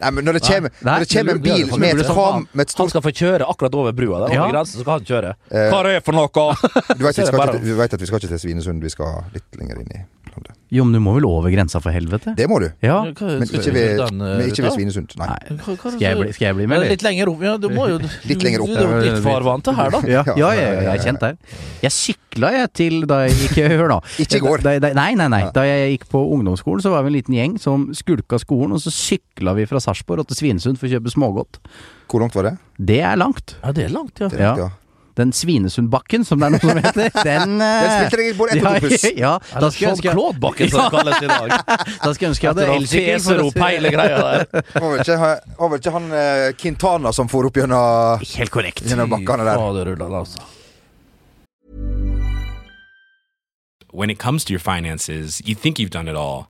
Nei, 0.00 0.10
men 0.16 0.24
når 0.24 0.38
det 0.38 0.42
kommer, 0.46 0.72
Nei, 0.80 0.92
når 0.94 1.04
det 1.04 1.10
kommer 1.12 1.34
en 1.36 1.42
bil 1.44 1.66
det 1.68 1.78
med 1.78 1.90
et 2.00 2.70
et 2.72 2.78
Han 2.80 2.88
skal 2.88 3.02
få 3.04 3.10
kjøre 3.12 3.44
akkurat 3.52 3.74
over 3.76 3.92
brua 3.92 4.22
der. 4.24 4.32
Ja. 4.32 4.46
Over 4.46 4.54
grensen 4.54 4.78
så 4.80 4.84
skal 4.86 4.94
han 4.96 5.04
kjøre. 5.10 5.32
Eh, 5.52 5.66
Hva 5.68 5.80
er 5.82 5.88
det 5.90 6.04
for 6.06 6.16
noe? 6.16 6.46
Du 6.96 7.04
det 7.04 7.76
vet 7.76 7.92
at 7.98 8.00
vi 8.00 8.08
skal 8.08 8.22
ikke 8.22 8.30
til 8.32 8.40
Svinesund, 8.40 8.80
vi 8.80 8.92
skal 8.94 9.26
litt 9.34 9.60
lenger 9.60 9.82
inn 9.82 9.92
i 9.92 10.00
landet. 10.34 10.56
Jo, 10.70 10.84
men 10.86 10.92
du 10.94 11.00
må 11.02 11.12
vel 11.16 11.24
over 11.26 11.50
grensa 11.50 11.80
for 11.82 11.90
helvete? 11.94 12.32
Det 12.38 12.46
må 12.50 12.60
du, 12.62 12.68
Ja. 12.84 13.00
Men 13.02 13.12
ikke 13.48 13.72
ved, 13.74 14.00
men 14.14 14.44
ikke 14.46 14.62
ved? 14.62 14.72
Svinesund. 14.76 15.14
Nei. 15.18 15.26
Nei. 15.26 15.56
Hva- 15.58 15.74
hva- 15.76 15.90
Skal 15.94 16.04
jeg 16.04 16.18
bli, 16.20 16.32
skal 16.36 16.46
jeg 16.50 16.54
bli 16.60 16.66
med, 16.70 16.76
eller? 16.78 16.92
Litt 16.94 17.02
lenger 17.06 17.30
opp. 17.32 17.42
Ja, 17.42 17.56
du 17.58 17.68
må 17.74 17.88
jo 17.90 17.98
Litt 18.30 18.44
lenger 18.46 18.62
opp, 18.64 18.70
Du, 18.70 18.74
du, 18.74 18.80
ja. 18.80 19.00
ditt 19.16 19.74
her, 19.76 19.90
da. 19.90 20.00
Ja, 20.14 20.22
ja, 20.36 20.50
ja, 20.54 20.68
jeg 20.86 20.92
er 20.94 21.02
kjent 21.04 21.20
der. 21.24 21.36
Jeg 21.82 21.94
sykla 21.96 22.52
jeg 22.54 22.72
til 22.78 22.98
da 23.10 23.22
jeg 23.26 23.36
gikk 23.40 23.60
Hør 23.80 23.88
nå. 23.96 24.00
Ikke 24.22 24.38
i 24.38 24.44
går. 24.46 24.62
Da, 24.66 24.76
da, 24.86 24.92
nei, 24.94 25.10
nei, 25.18 25.28
nei. 25.32 25.42
Da 25.54 25.64
jeg 25.66 25.96
gikk 25.98 26.08
på 26.12 26.22
ungdomsskolen, 26.36 26.82
så 26.84 26.92
var 26.94 27.02
vi 27.06 27.12
en 27.12 27.18
liten 27.18 27.34
gjeng 27.38 27.58
som 27.58 27.88
skulka 27.96 28.38
skolen, 28.38 28.72
og 28.76 28.80
så 28.84 28.92
sykla 28.94 29.54
vi 29.58 29.66
fra 29.70 29.80
Sarpsborg 29.82 30.26
til 30.30 30.38
Svinesund 30.38 30.78
for 30.78 30.86
å 30.86 30.94
kjøpe 30.94 31.10
smågodt. 31.12 31.58
Hvor 32.10 32.22
langt 32.24 32.34
var 32.38 32.46
det? 32.50 32.54
Det 32.78 33.00
er 33.06 33.18
langt. 33.18 33.56
Ja, 33.62 33.72
det 33.74 33.84
er 33.88 33.92
langt, 33.94 34.18
ja. 34.22 34.28
Det 34.30 34.38
er 34.40 34.46
langt, 34.54 34.62
ja. 34.64 34.70
Den 35.18 35.32
Svinesundbakken, 35.34 36.22
som 36.24 36.38
det 36.38 36.46
er 36.46 36.52
noe 36.54 36.60
som 36.62 36.78
heter, 36.78 37.08
den 37.26 37.56
Den 37.58 37.64
eh, 37.66 38.06
spilte 38.06 38.22
jeg 38.28 38.36
både 38.38 38.56
ett 38.56 38.62
og. 38.62 39.16
Ja, 39.18 39.32
ja, 39.42 39.60
da 39.64 39.70
skal 39.74 39.88
jeg 39.90 40.04
Claude-bakken, 40.14 40.70
som 40.70 40.84
det 40.86 40.90
kalles 40.94 41.22
i 41.22 41.30
dag. 41.30 41.54
Da 42.04 42.12
skulle 42.14 42.28
jeg 42.28 42.30
ønske 42.30 42.46
jeg 42.46 42.54
hadde 42.54 42.68
si- 42.86 43.64
hele 43.64 43.90
greia 43.96 44.20
der. 44.22 44.46
Var 44.76 44.86
vel 44.86 45.02
ikke, 45.02 45.18
var 45.58 45.68
vel 45.74 45.82
ikke 45.82 45.94
han 45.96 46.08
eh, 46.20 46.46
Quintana 46.60 47.12
som 47.16 47.28
for 47.32 47.48
opp 47.50 47.58
gjennom, 47.58 48.22
Helt 48.36 48.50
korrekt. 48.54 48.84
gjennom 48.86 49.10
bakkene 49.10 49.44
der? 49.48 49.60
Faderullan, 49.60 50.14
altså. 50.22 50.46
When 53.92 54.10
it 54.10 54.18
comes 54.18 54.44
to 54.44 54.52
your 54.52 54.60
finances, 54.60 55.42
you 55.44 55.54
think 55.56 55.78
you've 55.80 55.90
done 55.90 56.06
it 56.08 56.14
all. 56.14 56.49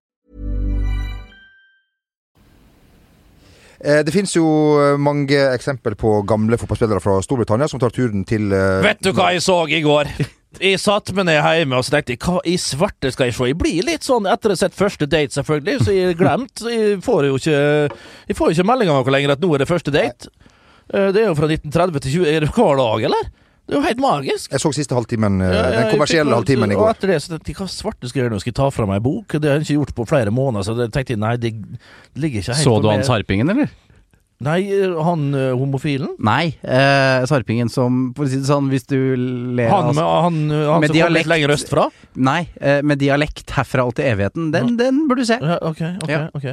Det 3.81 4.13
finnes 4.13 4.35
jo 4.35 4.45
eh, 4.77 4.97
mange 5.01 5.37
eksempel 5.55 5.95
på 5.97 6.19
gamle 6.29 6.57
fotballspillere 6.61 7.01
fra 7.01 7.15
Storbritannia 7.25 7.67
som 7.71 7.81
tar 7.81 7.93
turen 7.95 8.21
til 8.29 8.51
eh, 8.53 8.81
Vet 8.85 9.01
du 9.01 9.09
hva 9.17 9.31
jeg 9.33 9.41
så 9.45 9.63
i 9.69 9.81
går? 9.85 10.11
Jeg 10.59 10.81
satte 10.83 11.13
meg 11.15 11.29
ned 11.29 11.37
hjemme 11.39 11.77
og 11.79 11.85
så 11.87 11.93
tenkte 11.93 12.11
jeg, 12.11 12.19
hva 12.25 12.41
i 12.43 12.57
svarte 12.59 13.07
skal 13.15 13.29
jeg 13.29 13.35
se? 13.37 13.45
Jeg 13.53 13.55
blir 13.55 13.85
litt 13.87 14.03
sånn 14.03 14.25
etter 14.27 14.51
å 14.51 14.55
ha 14.57 14.59
sett 14.59 14.75
første 14.75 15.07
date, 15.07 15.31
selvfølgelig, 15.37 15.77
så 15.85 15.93
jeg 15.95 16.09
har 16.09 16.17
glemt. 16.19 16.59
Jeg 16.67 16.97
får 17.05 17.27
jo 17.29 17.37
ikke 17.39 17.61
Jeg 18.27 18.35
får 18.35 18.51
ikke 18.51 18.65
melding 18.67 18.91
av 18.91 18.99
noe 18.99 19.13
lenger 19.15 19.31
at 19.37 19.45
nå 19.45 19.53
er 19.55 19.63
det 19.63 19.69
første 19.69 19.93
date. 19.95 20.27
Eh, 20.91 21.07
Det 21.15 21.21
er 21.23 21.29
jo 21.29 21.37
fra 21.39 21.47
1930 21.47 22.03
til 22.03 22.17
20 22.17 22.33
Er 22.35 22.43
det 22.43 22.51
hver 22.51 22.75
dag, 22.81 23.05
eller? 23.07 23.29
Det 23.71 23.77
er 23.77 23.79
jo 23.79 23.87
helt 23.87 24.01
magisk. 24.03 24.51
Jeg 24.51 24.59
så 24.59 24.69
siste 24.75 24.95
halvtimen, 24.97 25.37
eh, 25.41 25.47
Ja, 25.47 25.59
ja, 25.63 25.69
den 25.79 25.91
kommersielle 25.93 26.35
halvtimen 26.35 26.73
i 26.73 26.75
Og 26.75 26.81
går. 26.83 26.89
etter 26.97 27.07
det 27.13 27.19
så 27.23 27.29
tenkte 27.31 27.53
jeg, 27.53 27.55
hva 27.61 27.67
svarte 27.71 28.09
skal 28.09 28.19
jeg 28.19 28.25
gjøre 28.25 28.33
nå? 28.35 28.39
Skal 28.43 28.51
jeg 28.51 28.57
ta 28.59 28.67
fra 28.75 28.85
meg 28.89 28.99
en 28.99 29.05
bok? 29.05 29.27
Det 29.39 29.47
har 29.47 29.59
jeg 29.61 29.63
ikke 29.63 29.77
gjort 29.79 29.93
på 29.95 30.05
flere 30.11 30.33
måneder, 30.35 30.65
så 30.67 30.75
jeg 30.75 30.91
tenkte 30.91 31.15
nei, 31.21 31.37
det 31.39 31.53
ligger 32.19 32.41
ikke 32.43 32.51
helt 32.51 32.65
Så 32.67 32.73
du 32.83 32.89
han 32.91 33.05
Sarpingen, 33.07 33.47
eller? 33.49 33.71
Nei, 34.41 34.61
han 35.05 35.25
eh, 35.37 35.51
homofilen? 35.53 36.15
Nei, 36.25 36.55
eh, 36.65 37.21
Sarpingen 37.29 37.69
som 37.69 37.99
For 38.17 38.25
å 38.25 38.29
si 38.31 38.39
det 38.41 38.47
sånn, 38.49 38.71
hvis 38.71 38.87
du 38.89 38.97
ler 39.57 39.69
Han, 39.69 39.91
med, 39.93 40.01
han, 40.01 40.39
han 40.49 40.81
Med 40.81 40.89
som 40.89 40.95
kom 40.95 40.95
dialekt. 40.97 41.17
litt 41.19 41.29
lenger 41.29 41.53
østfra? 41.53 41.83
Nei, 42.17 42.39
eh, 42.57 42.79
med 42.81 42.97
dialekt 43.01 43.53
herfra 43.53 43.85
og 43.85 43.93
til 43.99 44.07
evigheten. 44.09 44.49
Den, 44.55 44.73
den 44.79 45.03
burde 45.09 45.21
du 45.21 45.29
se. 45.29 45.37
Ja, 45.37 45.59
ok, 45.61 45.81
ok, 46.01 46.09
Ja. 46.09 46.21
ok 46.33 46.47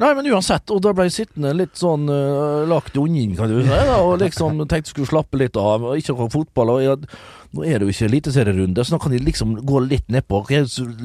Nei, 0.00 0.12
men 0.16 0.30
uansett, 0.32 0.72
og 0.72 0.80
da 0.84 0.94
ble 0.96 1.08
jeg 1.10 1.16
sittende 1.18 1.52
litt 1.58 1.76
sånn 1.78 2.06
uh, 2.08 2.64
lagt 2.70 2.96
ungen, 2.98 3.34
kan 3.36 3.50
du 3.50 3.60
si, 3.60 3.68
da, 3.68 3.98
og 4.00 4.22
liksom 4.22 4.62
tenkte 4.70 4.94
skulle 4.94 5.10
slappe 5.10 5.40
litt 5.40 5.58
av, 5.58 5.84
og 5.90 5.98
ikke 6.00 6.16
ha 6.18 6.28
fotball. 6.32 6.72
Og 6.76 6.84
jeg, 6.84 7.18
nå 7.56 7.66
er 7.66 7.80
det 7.80 7.88
jo 7.88 7.94
ikke 7.94 8.08
eliteserierunde, 8.08 8.84
så 8.86 8.94
nå 8.94 9.00
kan 9.02 9.14
jeg 9.16 9.26
liksom 9.26 9.56
gå 9.68 9.82
litt 9.84 10.08
nedpå, 10.12 10.44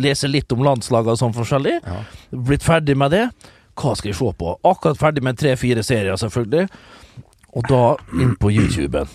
lese 0.04 0.30
litt 0.32 0.56
om 0.56 0.64
landslaget 0.66 1.16
og 1.16 1.22
sånn 1.26 1.36
forskjellig. 1.36 1.80
Blitt 2.48 2.66
ferdig 2.66 2.96
med 3.00 3.14
det. 3.16 3.26
Hva 3.80 3.96
skal 3.98 4.12
jeg 4.12 4.20
se 4.20 4.30
på? 4.38 4.54
Akkurat 4.64 5.00
ferdig 5.00 5.24
med 5.26 5.40
tre-fire 5.42 5.84
serier, 5.84 6.16
selvfølgelig. 6.20 6.68
Og 7.54 7.68
da 7.70 7.82
inn 8.22 8.36
på 8.40 8.52
YouTuben. 8.54 9.10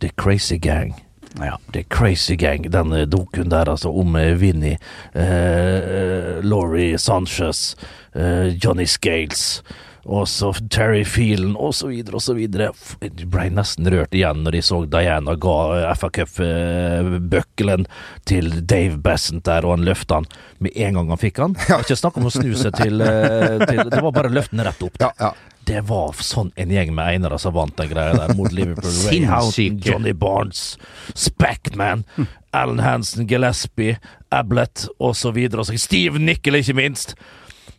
The 0.00 0.10
Crazy 0.20 0.58
Gang. 0.60 0.94
Ja, 1.40 1.58
The 1.72 1.82
Crazy 1.82 2.36
Gang, 2.38 2.68
denne 2.72 3.06
dokuen 3.10 3.50
der, 3.50 3.70
altså, 3.70 3.90
om 3.90 4.16
eh, 4.16 4.40
Vinnie, 4.40 4.78
eh, 5.14 6.44
Laurie 6.44 6.98
Sanchez, 6.98 7.74
eh, 8.14 8.54
Johnny 8.64 8.86
Scales, 8.86 9.62
og 10.04 10.28
så 10.28 10.52
Terry 10.70 11.04
Feelen, 11.08 11.54
og 11.56 11.74
så 11.74 11.88
videre, 11.88 12.18
og 12.18 12.22
så 12.24 12.34
videre. 12.36 12.70
Jeg 13.00 13.28
ble 13.32 13.46
nesten 13.56 13.88
rørt 13.92 14.14
igjen 14.16 14.42
når 14.44 14.58
de 14.58 14.62
så 14.64 14.82
Diana 14.90 15.34
ga 15.40 15.56
eh, 15.78 15.94
FA 15.96 16.10
Cup-bøkkelen 16.18 17.86
til 18.28 18.50
Dave 18.68 18.98
Bassent 19.04 19.44
der, 19.48 19.64
og 19.64 19.78
han 19.78 19.88
løfta 19.88 20.20
han 20.20 20.28
med 20.64 20.76
en 20.76 20.98
gang 21.00 21.10
han 21.14 21.20
fikk 21.20 21.40
han. 21.42 21.56
Det 21.56 21.70
var 21.72 21.86
Ikke 21.86 21.98
snakk 22.02 22.20
om 22.20 22.28
å 22.28 22.34
snu 22.34 22.52
seg 22.58 22.76
til, 22.78 23.00
eh, 23.04 23.64
til 23.64 23.82
Det 23.90 24.02
var 24.04 24.14
bare 24.14 24.30
å 24.30 24.36
løfte 24.36 24.56
den 24.56 24.66
rett 24.68 24.86
opp. 24.86 25.00
Ja, 25.02 25.10
ja. 25.20 25.32
Det 25.64 25.80
var 25.88 26.12
sånn 26.20 26.50
en 26.60 26.72
gjeng 26.74 26.90
med 26.92 27.06
einere 27.08 27.38
som 27.40 27.54
vant 27.56 27.72
den 27.78 27.88
greia 27.88 28.12
der 28.18 28.34
mot 28.36 28.52
Liverpool. 28.52 28.92
Ray 29.06 29.22
Houghton. 29.24 29.78
Johnny 29.80 30.12
Barnes, 30.12 30.74
Spackman, 31.16 32.04
Alan 32.52 32.82
Hansen, 32.84 33.24
Gillespie, 33.30 33.96
Ablett 34.28 34.84
osv. 35.00 35.38
Steve 35.80 36.20
Nickel, 36.20 36.60
ikke 36.60 36.76
minst. 36.76 37.14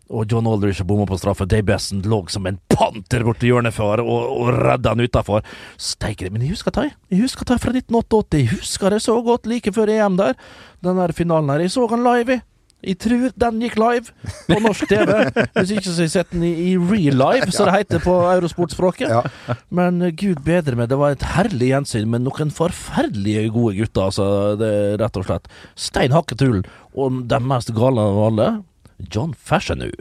Og 0.09 0.29
John 0.29 0.47
Aldrich 0.49 0.83
bomma 0.85 1.07
på 1.09 1.17
straffe. 1.17 1.47
Dave 1.49 1.65
Besson 1.65 2.03
lå 2.05 2.21
som 2.29 2.45
en 2.45 2.59
panter 2.69 3.25
borti 3.25 3.49
hjørnet 3.49 3.73
for 3.73 4.03
og, 4.03 4.25
og 4.35 4.51
redda 4.53 4.93
han 4.93 5.05
utafor. 5.05 5.45
Steike, 5.81 6.29
men 6.29 6.45
jeg 6.45 6.53
husker 6.53 6.75
det. 6.75 6.91
Jeg 7.09 7.23
husker 7.25 7.47
det 7.49 7.61
fra 7.63 7.73
1988. 7.73 8.41
Jeg 8.41 8.51
husker 8.53 8.93
det 8.93 9.01
så 9.05 9.17
godt 9.25 9.49
like 9.49 9.73
før 9.73 9.89
EM 9.95 10.19
der. 10.21 10.37
Den 10.85 11.01
der 11.01 11.15
finalen 11.17 11.49
her. 11.49 11.65
Jeg 11.65 11.73
så 11.73 11.87
han 11.89 12.05
live, 12.05 12.37
i. 12.37 12.43
Jeg 12.85 12.99
tror 13.01 13.31
den 13.41 13.61
gikk 13.63 13.77
live 13.81 14.11
på 14.45 14.57
norsk 14.61 14.85
TV. 14.89 15.13
Hvis 15.55 15.71
ikke 15.73 15.87
så 15.87 15.95
har 15.95 16.05
jeg 16.05 16.13
sett 16.13 16.35
den 16.35 16.43
i, 16.45 16.51
i 16.69 16.75
real 16.77 17.17
live, 17.17 17.49
som 17.53 17.69
det 17.69 17.79
heter 17.79 18.03
på 18.03 18.13
eurosportspråket. 18.29 19.09
Ja. 19.09 19.55
Men 19.73 20.03
eh, 20.05 20.13
gud 20.13 20.43
bedre 20.45 20.77
meg, 20.77 20.91
det 20.91 20.99
var 21.01 21.15
et 21.15 21.25
herlig 21.35 21.71
gjensyn 21.71 22.11
med 22.11 22.27
noen 22.27 22.53
forferdelige 22.53 23.47
gode 23.55 23.79
gutter, 23.79 24.11
altså. 24.11 24.27
Det, 24.59 24.71
rett 25.01 25.19
og 25.21 25.25
slett. 25.25 25.49
Stein 25.87 26.13
hakket 26.13 26.45
hull. 26.45 26.61
Og 26.93 27.23
den 27.31 27.49
mest 27.49 27.73
gale 27.75 28.05
av 28.05 28.21
alle, 28.27 28.49
John 28.97 29.33
Fashionu. 29.33 29.91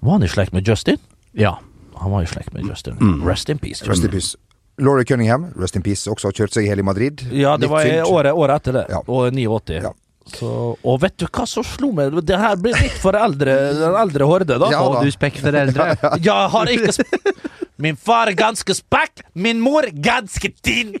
Var 0.00 0.12
han 0.12 0.22
i 0.22 0.28
slekt 0.28 0.52
med 0.52 0.68
Justin? 0.68 0.98
Ja. 1.32 1.58
Han 1.98 2.10
var 2.14 2.22
i 2.22 2.26
slekt 2.30 2.52
med 2.54 2.66
Justin. 2.68 2.98
Rest 3.26 3.48
in 3.48 3.58
peace. 3.58 3.84
Rest 3.88 4.04
in 4.04 4.10
peace. 4.10 4.36
Laurie 4.78 5.04
Cunningham, 5.04 5.48
rest 5.58 5.74
in 5.76 5.82
peace, 5.82 6.06
også 6.10 6.28
har 6.30 6.36
kjørt 6.38 6.54
seg 6.54 6.66
i 6.66 6.68
hele 6.70 6.84
Madrid. 6.86 7.24
Ja, 7.34 7.56
det 7.58 7.66
Litt 7.66 7.72
var 7.72 7.88
året, 8.12 8.32
året 8.38 8.60
etter 8.60 8.76
det. 8.78 8.84
Ja. 8.94 9.00
Og 9.10 9.32
89. 9.34 9.80
Ja. 9.82 9.90
Så, 10.28 10.50
og 10.84 10.98
vet 11.02 11.16
du 11.18 11.24
hva 11.26 11.46
som 11.48 11.64
slo 11.64 11.88
meg? 11.96 12.14
Det 12.28 12.36
her 12.38 12.58
blir 12.60 12.76
litt 12.78 12.98
for 13.00 13.16
eldre, 13.18 13.54
den 13.78 13.96
eldre 13.96 14.28
horde, 14.28 14.58
da. 14.60 14.68
Ja, 14.70 14.82
Og 14.84 14.98
da. 14.98 15.02
du 15.02 15.10
spekk 15.14 15.40
for 15.42 15.56
eldre. 15.56 15.88
Jeg 16.28 16.50
har 16.54 16.70
ikke 16.74 16.94
sp 16.94 17.16
Min 17.78 17.96
far 17.96 18.26
er 18.30 18.34
ganske 18.38 18.74
spekk, 18.74 19.22
min 19.38 19.60
mor 19.62 19.86
ganske 20.04 20.50
tynn. 20.66 20.96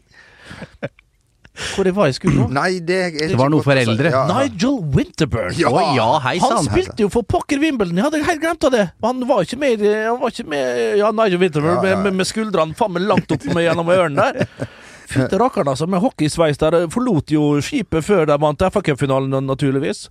Hvor 1.74 1.84
det 1.88 1.92
var 1.96 2.08
jeg 2.10 2.16
skulle 2.18 2.38
nå. 2.42 2.48
Nei, 2.54 2.78
det 2.84 2.98
er 3.08 3.14
Det 3.32 3.38
var 3.38 3.50
noe 3.52 3.64
for 3.66 3.78
eldre. 3.80 4.10
Ja, 4.14 4.24
ja. 4.28 4.38
Nigel 4.48 4.78
Winterburn. 4.94 5.54
Ja. 5.58 5.70
Å 5.72 5.84
ja, 5.96 6.08
hei 6.26 6.36
Han 6.42 6.52
sann. 6.56 6.68
spilte 6.70 7.04
jo 7.06 7.08
for 7.12 7.26
pokker 7.26 7.60
Wimbledon, 7.62 7.96
jeg 7.98 8.06
hadde 8.08 8.22
helt 8.26 8.42
glemt 8.44 8.64
av 8.68 8.74
det. 8.74 8.84
Han 9.04 9.24
var 9.28 9.42
ikke 9.46 9.58
med, 9.62 9.82
han 9.84 10.20
var 10.20 10.34
ikke 10.34 10.48
med 10.48 10.98
Ja, 11.00 11.10
Nigel 11.12 11.40
Winterburn 11.42 11.74
Ja, 11.76 11.82
ja, 11.82 11.88
ja. 11.90 11.96
Med, 11.96 12.04
med, 12.10 12.20
med 12.22 12.30
skuldrene 12.30 12.76
faen 12.78 12.94
meg 12.94 13.08
langt 13.08 13.32
opp 13.34 13.48
med 13.52 13.64
gjennom 13.66 13.90
ørene 13.94 14.28
der. 14.28 14.68
Fytte 15.08 15.38
rakkeren, 15.40 15.70
altså. 15.72 15.86
Med 15.88 16.02
hockeysveis 16.04 16.58
der. 16.60 16.82
Forlot 16.92 17.32
jo 17.32 17.54
skipet 17.64 18.04
før 18.04 18.26
de 18.28 18.36
vant 18.42 18.60
FA-cupfinalen, 18.68 19.38
naturligvis. 19.48 20.06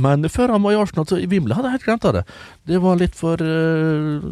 Men 0.00 0.26
før 0.32 0.54
han 0.54 0.62
var 0.64 0.74
i 0.74 0.78
Arsenal, 0.80 1.06
så 1.06 1.18
i 1.20 1.28
Vimle 1.30 1.54
hadde 1.54 1.68
jeg 1.68 1.76
helt 1.78 1.86
glemt 1.86 2.06
av 2.08 2.14
det. 2.16 2.22
Det 2.66 2.80
var 2.82 2.98
litt 2.98 3.14
for 3.18 3.38
uh, 3.38 4.24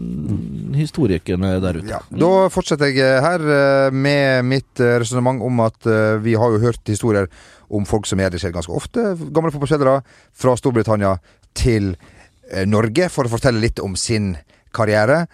historikerne 0.74 1.52
der 1.62 1.78
ute. 1.78 1.90
Ja, 1.92 2.00
Da 2.08 2.30
fortsetter 2.52 2.90
jeg 2.90 3.20
her 3.22 3.44
eh, 3.56 3.94
med 3.94 4.48
mitt 4.48 4.82
uh, 4.82 4.96
resonnement 5.02 5.44
om 5.44 5.60
at 5.62 5.86
eh, 5.86 6.16
vi 6.24 6.34
har 6.40 6.54
jo 6.54 6.62
hørt 6.64 6.88
historier 6.88 7.28
om 7.72 7.86
folk 7.88 8.08
som 8.08 8.20
gjør 8.20 8.34
det 8.34 8.42
skjer 8.42 8.54
ganske 8.56 8.74
ofte. 8.74 9.04
Gamle 9.32 9.52
fotballspillere 9.54 10.00
fra 10.42 10.56
Storbritannia 10.58 11.14
til 11.56 11.92
eh, 11.94 12.66
Norge 12.68 13.08
for 13.12 13.28
å 13.28 13.32
fortelle 13.32 13.62
litt 13.62 13.80
om 13.84 13.96
sin 13.98 14.34
karriere. 14.74 15.24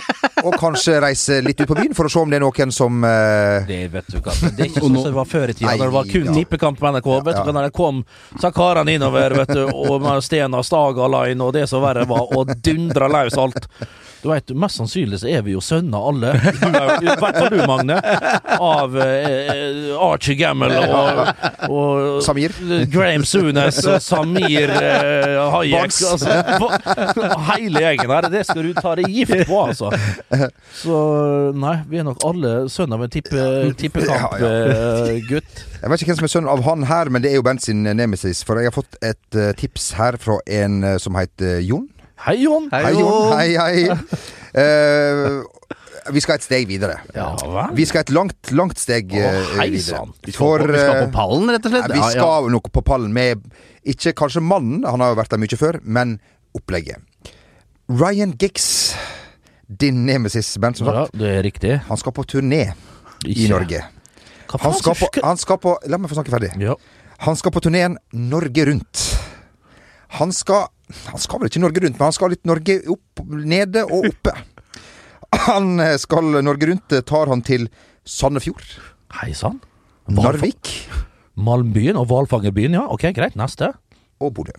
Og 0.46 0.54
kanskje 0.60 0.98
reise 1.02 1.40
litt 1.44 1.60
ut 1.60 1.68
på 1.68 1.76
byen 1.78 1.94
for 1.96 2.08
å 2.08 2.12
se 2.12 2.20
om 2.20 2.30
det 2.30 2.38
er 2.38 2.44
noen 2.44 2.72
som 2.74 3.00
uh... 3.04 3.66
Det 3.68 3.80
vet 3.92 4.10
du 4.10 4.18
ikke. 4.20 4.34
Det 4.44 4.64
er 4.64 4.68
ikke 4.70 4.82
sånn 4.86 4.98
som 5.00 5.08
det 5.08 5.16
var 5.16 5.30
før 5.30 5.52
i 5.52 5.56
tida, 5.56 5.72
da 5.74 5.88
det 5.88 5.94
var 5.96 6.10
kun 6.10 6.28
ja. 6.30 6.36
nippekamp 6.36 6.80
på 6.80 6.92
NRK. 6.94 7.10
Vet 7.26 7.40
Ja. 7.40 7.44
du 7.44 7.50
hva, 7.50 7.56
når 7.56 7.68
det 7.68 7.74
kom 7.76 8.02
så 8.40 8.52
karene 8.54 8.96
innover, 8.96 9.36
vet 9.42 9.54
du, 9.56 9.64
og 9.68 10.06
Stena 10.24 10.62
Staga 10.66 11.08
Line 11.16 11.44
og 11.44 11.56
det 11.56 11.66
som 11.70 11.84
verre 11.84 12.06
var, 12.08 12.28
og 12.36 12.54
dundra 12.64 13.08
løs 13.10 13.38
alt. 13.40 13.68
Du 14.20 14.28
vet, 14.28 14.50
Mest 14.52 14.76
sannsynlig 14.76 15.20
så 15.22 15.30
er 15.32 15.44
vi 15.46 15.54
jo 15.54 15.62
sønner 15.64 16.02
alle, 16.10 16.32
i 16.36 17.06
hvert 17.08 17.38
fall 17.38 17.48
du, 17.52 17.60
Magne, 17.68 17.96
av 18.60 18.96
eh, 19.00 19.94
Archie 19.96 20.36
Gammel 20.36 20.74
og, 20.76 21.20
og 21.70 22.20
Samir. 22.24 22.52
Graham 22.92 23.24
Sunes 23.24 23.80
og 23.88 23.96
Samir 24.04 24.72
eh, 24.76 25.38
Hayek. 25.54 25.96
Altså, 26.10 26.68
hele 27.48 27.84
gjengen 27.86 28.12
her. 28.12 28.28
Det 28.32 28.44
skal 28.48 28.68
du 28.68 28.74
ta 28.76 28.94
deg 29.00 29.08
gift 29.08 29.46
på, 29.48 29.62
altså. 29.64 29.90
Så 30.82 31.00
nei, 31.56 31.78
vi 31.88 32.02
er 32.02 32.08
nok 32.10 32.20
alle 32.28 32.54
sønner 32.72 33.00
av 33.00 33.06
en 33.08 33.14
tippe, 33.14 33.46
tippekampgutt. 33.80 35.64
Jeg 35.80 35.88
vet 35.88 36.02
ikke 36.02 36.12
hvem 36.12 36.20
som 36.20 36.28
er 36.28 36.34
sønnen 36.34 36.52
av 36.52 36.64
han 36.66 36.84
her, 36.90 37.08
men 37.12 37.24
det 37.24 37.32
er 37.32 37.40
jo 37.40 37.46
Bent 37.46 37.64
sin 37.64 37.82
nemesis. 37.82 38.44
For 38.46 38.60
jeg 38.60 38.68
har 38.68 38.76
fått 38.76 38.98
et 39.00 39.38
eh, 39.38 39.54
tips 39.56 39.94
her 39.96 40.20
fra 40.20 40.36
en 40.60 40.82
eh, 40.84 40.98
som 41.00 41.16
heter 41.16 41.64
Jon. 41.64 41.88
Hei, 42.20 42.36
Jon. 42.44 42.68
Hei, 42.72 42.92
Jon. 42.98 43.32
Hei, 43.32 43.54
hei. 43.56 43.84
Uh, 44.52 45.40
vi 46.14 46.20
skal 46.20 46.36
et 46.36 46.44
steg 46.44 46.66
videre. 46.68 46.98
Ja 47.16 47.30
vel. 47.40 47.76
Vi 47.78 47.86
skal 47.88 48.04
et 48.04 48.12
langt, 48.12 48.50
langt 48.56 48.80
steg 48.80 49.14
Å, 49.14 49.20
eh, 49.20 49.52
hei 49.60 49.68
videre. 49.72 50.02
Vi 50.26 50.34
skal, 50.34 50.60
på, 50.60 50.72
vi 50.72 50.80
skal 50.82 50.98
eh, 50.98 51.04
på 51.06 51.14
pallen, 51.14 51.52
rett 51.54 51.68
og 51.68 51.74
slett? 51.74 51.94
Vi 51.94 52.08
skal 52.12 52.50
nok 52.52 52.68
på 52.74 52.82
pallen 52.84 53.14
med 53.16 53.46
ikke 53.88 54.12
kanskje 54.18 54.42
mannen, 54.44 54.82
han 54.84 55.00
har 55.00 55.14
jo 55.14 55.20
vært 55.20 55.32
der 55.32 55.40
mye 55.40 55.58
før, 55.60 55.78
men 55.82 56.18
opplegget. 56.56 57.00
Ryan 57.90 58.34
Giggs, 58.38 58.66
din 59.80 60.04
nemesis-band, 60.06 60.76
som 60.78 60.90
sagt. 60.90 61.14
Ja, 61.14 61.22
det 61.22 61.30
er 61.38 61.46
riktig. 61.46 61.72
Han 61.88 62.00
skal 62.00 62.14
på 62.14 62.26
turné 62.28 62.66
i 63.24 63.48
Norge. 63.50 63.80
Han 64.60 64.76
skal 64.76 64.98
på, 64.98 65.08
han 65.22 65.40
skal 65.40 65.60
på 65.62 65.76
La 65.88 65.98
meg 65.98 66.10
få 66.10 66.18
snakke 66.18 66.34
ferdig. 66.34 66.52
Ja. 66.60 66.76
Han 67.24 67.38
skal 67.38 67.54
på 67.54 67.62
turneen 67.64 67.96
Norge 68.12 68.66
Rundt. 68.68 69.06
Han 70.18 70.34
skal 70.34 70.68
Han 71.10 71.22
skal 71.22 71.40
vel 71.40 71.50
ikke 71.50 71.62
Norge 71.62 71.82
Rundt, 71.84 71.98
men 71.98 72.06
han 72.06 72.16
skal 72.16 72.32
litt 72.34 72.46
Norge 72.48 72.78
opp, 72.92 73.22
nede 73.30 73.84
og 73.86 74.08
oppe. 74.10 74.34
Han 75.46 75.78
eh, 75.82 75.96
skal 76.02 76.40
Norge 76.42 76.70
Rundt, 76.70 76.92
eh, 76.96 77.04
tar 77.06 77.30
han 77.30 77.44
til 77.46 77.68
Sandefjord, 78.08 78.64
Hei 79.20 79.32
sann. 79.34 79.58
Narvik 80.10 80.68
Malmbyen 81.40 81.98
og 81.98 82.06
hvalfangerbyen, 82.10 82.76
ja. 82.78 82.84
Ok, 82.90 83.08
greit. 83.16 83.34
Neste. 83.38 83.72
og 84.20 84.34
Bodø. 84.36 84.52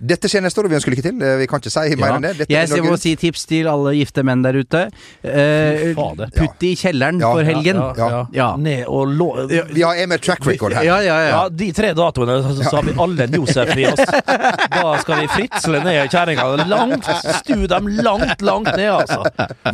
Dette 0.00 0.28
skjer 0.28 0.42
neste 0.44 0.60
år, 0.60 0.66
og 0.68 0.70
vi 0.70 0.76
ønsker 0.80 0.92
lykke 0.92 1.02
til. 1.06 1.22
Eh, 1.22 1.36
Vi 1.38 1.46
kan 1.46 1.60
ikke 1.60 1.70
si 1.72 1.96
mer 1.96 2.08
Ja. 2.08 2.16
enn 2.16 2.22
det. 2.22 2.32
Dette 2.38 2.50
Jeg 2.52 2.70
er 2.70 2.82
må 2.82 2.98
si 2.98 3.14
tips 3.16 3.46
til 3.46 3.66
alle 3.68 3.94
gifte 3.96 4.22
menn 4.24 4.42
der 4.42 4.52
ute. 4.58 4.90
Eh, 5.24 5.94
putt 5.94 6.58
det 6.60 6.72
i 6.72 6.74
kjelleren 6.76 7.20
Ja. 7.20 7.32
for 7.32 7.42
helgen. 7.44 7.76
Ja, 7.76 7.94
ja, 7.96 8.08
ja. 8.10 8.26
Ja. 8.32 8.56
Ned 8.56 8.84
og 8.88 9.08
lå... 9.08 9.48
Vi 9.48 9.82
har 9.82 9.94
Emil 9.94 10.08
med 10.16 10.22
track 10.22 10.44
record 10.46 10.72
her. 10.72 10.82
Ja, 10.84 10.98
ja, 11.00 11.16
ja. 11.20 11.28
Ja, 11.36 11.48
de 11.48 11.72
tre 11.72 11.92
datoene 11.96 12.36
så, 12.42 12.54
så 12.62 12.76
har 12.76 12.82
vi 12.86 12.94
alle 12.98 13.24
en 13.26 13.32
Josef 13.40 13.72
i 13.76 13.86
oss. 13.86 14.04
Da 14.70 14.98
skal 15.02 15.20
vi 15.22 15.26
fritsle 15.28 15.80
ned 15.84 16.10
kjerringa. 16.12 16.46
Langt, 16.68 17.04
stu 17.40 17.66
dem 17.66 17.88
langt, 18.00 18.42
langt 18.42 18.70
ned, 18.76 18.90
altså. 18.92 19.24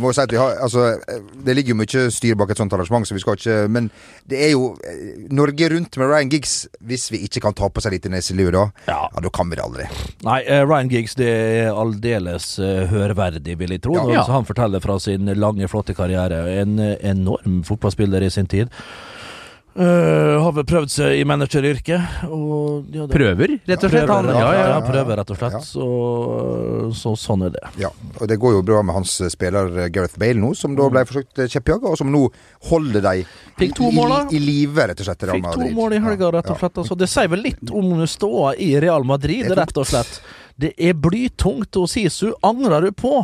Må 0.01 0.13
si 0.15 0.21
at 0.23 0.31
vi 0.33 0.37
har, 0.41 0.57
altså, 0.63 0.97
det 1.45 1.55
ligger 1.55 1.75
jo 1.75 1.79
mye 1.83 2.05
styr 2.13 2.35
bak 2.39 2.51
et 2.51 2.57
sånt 2.63 2.73
arrangement, 2.75 3.07
så 3.07 3.13
vi 3.15 3.23
skal 3.23 3.37
ikke 3.39 3.69
Men 3.69 3.89
det 4.29 4.39
er 4.47 4.51
jo 4.55 4.73
eh, 4.87 5.27
Norge 5.31 5.69
Rundt 5.73 5.97
med 5.97 6.07
Ryan 6.11 6.29
Giggs. 6.29 6.67
Hvis 6.83 7.09
vi 7.11 7.23
ikke 7.27 7.41
kan 7.41 7.53
ta 7.53 7.69
på 7.69 7.81
seg 7.83 7.91
litt 7.95 8.05
i 8.05 8.09
neselue 8.13 8.51
da, 8.51 8.65
Ja. 8.87 9.07
ja, 9.13 9.21
da 9.23 9.29
kan 9.29 9.49
vi 9.49 9.55
det 9.59 9.63
aldri. 9.63 9.87
Nei, 10.23 10.39
eh, 10.47 10.61
Ryan 10.63 10.89
Giggs 10.91 11.17
det 11.19 11.29
er 11.29 11.71
aldeles 11.75 12.53
eh, 12.61 12.85
hørverdig, 12.91 13.57
vil 13.59 13.73
jeg 13.75 13.83
tro. 13.83 13.97
Ja. 14.11 14.23
Han 14.29 14.47
forteller 14.47 14.83
fra 14.83 14.99
sin 15.01 15.31
lange, 15.35 15.67
flotte 15.71 15.95
karriere. 15.97 16.45
En 16.61 16.77
eh, 16.79 16.95
enorm 17.09 17.61
fotballspiller 17.67 18.23
i 18.23 18.31
sin 18.31 18.47
tid. 18.47 18.71
Eh, 19.73 20.35
har 20.37 20.51
vel 20.53 20.65
prøvd 20.69 20.91
seg 20.93 21.15
i 21.17 21.23
manageryrket. 21.25 22.27
Og, 22.29 22.85
ja, 22.93 23.07
det- 23.07 23.15
Prøver, 23.15 23.53
rett 23.65 23.83
og 23.83 23.89
slett. 23.89 24.05
Prøver, 24.05 24.29
ja, 24.29 24.39
ja, 24.39 24.51
ja, 24.53 24.67
ja. 24.69 24.81
prøver 24.85 25.17
rett 25.17 25.31
og 25.33 25.37
slett. 25.39 25.55
Ja. 25.57 25.61
Så, 25.65 26.93
så 26.93 27.13
sånn 27.17 27.47
er 27.47 27.55
det. 27.55 27.63
Ja, 27.81 27.89
og 28.21 28.27
det 28.29 28.37
går 28.37 28.53
jo 28.53 28.61
bra 28.61 28.83
med 28.85 28.93
hans 28.93 29.15
spiller 29.33 29.71
eh, 29.79 29.89
Gareth 29.89 30.19
Bale 30.21 30.37
nå, 30.37 30.53
som 30.55 30.75
da 30.77 30.89
ble 30.93 31.03
forsøkt 31.09 31.41
eh, 31.41 31.49
kjeppjaga, 31.49 31.89
og 31.89 31.97
som 31.97 32.11
nå 32.13 32.27
holder 32.69 33.01
dem 33.01 33.23
i, 33.23 33.65
i, 33.65 33.71
i 34.37 34.43
live, 34.43 34.87
rett 34.93 35.01
og 35.01 35.09
slett. 35.09 35.25
Real 35.25 35.41
Fikk 35.41 35.49
to 35.57 35.69
mål 35.73 35.97
i 35.97 36.03
helga, 36.05 36.29
rett 36.37 36.53
og 36.53 36.61
slett. 36.61 36.77
Altså, 36.83 36.99
det 37.01 37.09
sier 37.09 37.33
vel 37.33 37.41
litt 37.49 37.73
om 37.73 38.05
ståa 38.05 38.53
i 38.61 38.75
Real 38.83 39.03
Madrid, 39.09 39.49
rett 39.57 39.77
og 39.81 39.89
slett. 39.89 40.21
Det 40.53 40.75
er 40.77 40.93
blytungt. 40.93 41.73
hos 41.81 41.97
Sisu, 41.97 42.33
angrer 42.45 42.85
du 42.85 42.91
på 42.93 43.23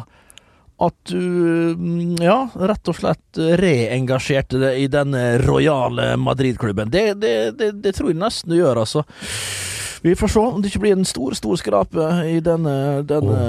at 0.80 1.12
du 1.12 1.76
mm, 1.76 2.20
ja, 2.24 2.38
rett 2.56 2.92
og 2.92 2.98
slett 2.98 3.40
reengasjerte 3.60 4.62
deg 4.62 4.84
i 4.84 4.88
denne 4.92 5.24
rojale 5.44 6.14
Madrid-klubben? 6.22 6.92
Det, 6.94 7.14
det, 7.20 7.34
det, 7.60 7.74
det 7.84 7.96
tror 7.98 8.14
jeg 8.14 8.22
nesten 8.22 8.54
du 8.54 8.60
gjør, 8.62 8.84
altså. 8.86 9.04
Vi 10.02 10.14
får 10.16 10.28
se 10.32 10.40
om 10.40 10.62
det 10.64 10.70
ikke 10.72 10.80
blir 10.86 10.94
en 10.96 11.04
stor, 11.08 11.34
stor 11.36 11.58
skrape 11.60 12.04
i 12.32 12.38
denne, 12.40 12.74
denne 13.04 13.40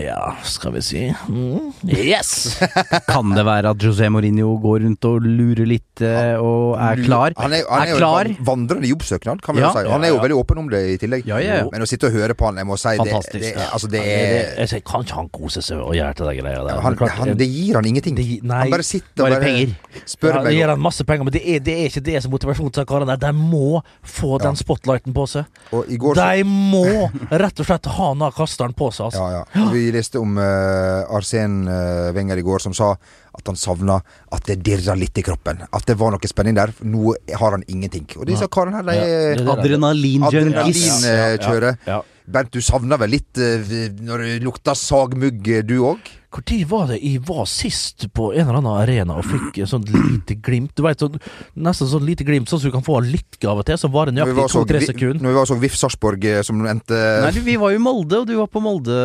Ja, 0.00 0.30
skal 0.48 0.72
vi 0.72 0.80
si 0.84 1.02
mm, 1.12 1.66
Yes! 1.84 2.30
Kan 3.10 3.34
det 3.36 3.44
være 3.44 3.74
at 3.74 3.84
José 3.84 4.08
Mourinho 4.08 4.54
går 4.62 4.86
rundt 4.86 5.04
og 5.10 5.26
lurer 5.26 5.68
litt 5.68 6.00
eh, 6.06 6.38
og 6.40 6.78
er 6.80 7.02
klar? 7.04 7.36
Han 7.36 7.52
er, 7.58 7.66
han 7.68 7.82
er, 7.82 7.90
Er 7.90 7.92
jo 7.92 7.98
klar. 8.00 8.30
en 8.32 8.38
vandrende 8.48 8.88
jobbsøknad, 8.88 9.42
kan 9.44 9.58
vi 9.58 9.60
Ja. 9.60 9.68
jo 9.68 9.82
si. 9.84 9.90
Han 9.92 10.06
er 10.08 10.14
jo 10.14 10.22
veldig 10.22 10.38
åpen 10.40 10.62
om 10.62 10.70
det 10.72 10.80
i 10.94 10.96
tillegg. 11.02 11.28
Ja, 11.28 11.42
ja. 11.44 11.58
Men 11.72 11.84
å 11.84 11.88
sitte 11.90 12.08
og 12.08 12.16
høre 12.16 12.32
på 12.40 12.48
han, 12.48 12.56
jeg 12.62 12.68
må 12.70 12.78
si 12.80 12.94
Fantastisk. 12.96 13.36
det, 13.44 13.52
det, 13.58 13.68
altså, 13.68 13.92
det 13.92 14.00
Det, 14.00 14.40
er 14.64 14.74
jeg 14.78 14.84
kan 14.88 15.04
ikke 15.04 15.18
han 15.20 15.28
kose 15.34 15.60
seg 15.66 15.84
og 15.84 15.92
gjøre 15.98 16.16
til 16.22 16.30
de 16.30 16.36
greia 16.40 16.64
der? 16.64 16.80
han, 16.86 16.96
Det 16.96 17.12
han, 17.20 17.34
Det 17.44 17.50
gir 17.52 17.76
han 17.76 17.90
ingenting. 17.92 18.16
Det 18.16 18.26
nei, 18.48 18.62
han 18.64 18.72
bare 18.78 18.86
sitter 18.86 19.26
og 19.26 19.36
bare 19.36 19.44
penger. 19.44 19.76
spør 20.08 20.38
ja, 20.38 20.42
det 20.48 20.56
gir 20.56 20.72
han 20.72 20.80
masse 20.88 21.04
penger, 21.04 21.28
men 21.28 21.36
det 21.36 21.44
er, 21.44 21.60
det 21.68 21.76
er 21.76 21.92
ikke 21.92 22.04
det 22.08 22.16
som 22.24 22.30
er 22.32 22.36
motivasjonen 22.38 22.72
til 22.80 22.88
karene 22.88 23.12
der. 23.12 23.22
De 23.28 23.36
må 23.36 23.82
få 24.16 24.38
den 24.40 24.56
spotlighten 24.56 25.12
på 25.16 25.28
seg. 25.36 25.49
Og 25.70 25.86
i 25.86 25.96
går 26.00 26.18
så 26.18 26.26
De 26.34 26.44
må 26.44 26.84
rett 27.30 27.62
og 27.62 27.68
slett 27.68 27.88
ha 27.94 28.08
den 28.14 28.34
kasteren 28.34 28.74
på 28.76 28.90
seg. 28.90 29.10
Altså. 29.10 29.22
Ja, 29.22 29.42
ja. 29.54 29.66
Vi 29.70 29.86
leste 29.94 30.18
om 30.22 30.38
uh, 30.40 31.16
Arsen 31.16 31.62
uh, 31.70 32.10
Wenger 32.16 32.40
i 32.40 32.46
går, 32.46 32.62
som 32.64 32.74
sa 32.76 32.94
at 33.30 33.46
han 33.46 33.58
savna 33.58 34.00
at 34.34 34.46
det 34.48 34.58
dirra 34.66 34.96
litt 34.98 35.18
i 35.20 35.24
kroppen. 35.24 35.62
At 35.70 35.86
det 35.86 35.96
var 36.00 36.14
noe 36.14 36.30
spenning 36.30 36.58
der. 36.58 36.72
Nå 36.82 37.14
har 37.38 37.56
han 37.56 37.64
ingenting. 37.70 38.08
Og 38.18 38.26
disse 38.28 38.48
karene 38.50 38.80
her, 38.80 38.88
de 38.88 38.96
Ja, 38.98 39.36
det. 39.38 39.46
Adrenalin-junkies. 39.54 41.04
adrenalinkjøret. 41.06 41.86
Ja. 41.86 42.00
Bernt, 42.30 42.52
du 42.54 42.62
savna 42.62 42.98
vel 43.00 43.14
litt 43.16 43.38
eh, 43.42 43.90
når 44.06 44.24
det 44.26 44.34
lukta 44.44 44.74
sagmugg, 44.78 45.46
eh, 45.50 45.64
du 45.66 45.80
òg? 45.82 46.10
Når 46.30 46.66
var 46.70 46.90
det 46.92 47.00
jeg 47.02 47.20
var 47.26 47.46
sist 47.50 48.06
på 48.14 48.28
en 48.30 48.44
eller 48.44 48.60
annen 48.60 48.76
arena 48.78 49.16
og 49.18 49.26
fikk 49.26 49.58
et 49.64 49.70
sånt 49.70 49.88
lite 49.90 50.36
glimt? 50.38 50.72
Du 50.78 50.84
vet, 50.86 51.00
sånn, 51.02 51.18
Nesten 51.58 51.90
sånn 51.90 52.06
lite 52.06 52.24
glimt, 52.26 52.46
sånn 52.50 52.60
som 52.62 52.70
du 52.70 52.74
kan 52.76 52.84
få 52.86 53.00
litt 53.02 53.40
av 53.50 53.58
og 53.58 53.66
til, 53.66 53.78
som 53.80 53.90
varer 53.90 54.14
nøyaktig 54.14 54.46
to-tre 54.52 54.82
sekunder. 54.84 55.18
Når 55.24 55.32
vi 55.34 55.38
var 55.40 55.48
så 55.50 55.56
VIF 55.58 55.78
Sarpsborg 55.80 56.26
eh, 56.30 56.42
som 56.46 56.60
endte 56.70 57.00
Nei, 57.24 57.32
du, 57.34 57.40
vi 57.46 57.56
var 57.58 57.74
jo 57.74 57.80
i 57.80 57.82
Molde, 57.82 58.20
og 58.22 58.28
du 58.28 58.36
var 58.38 58.50
på 58.52 58.62
Molde 58.62 58.96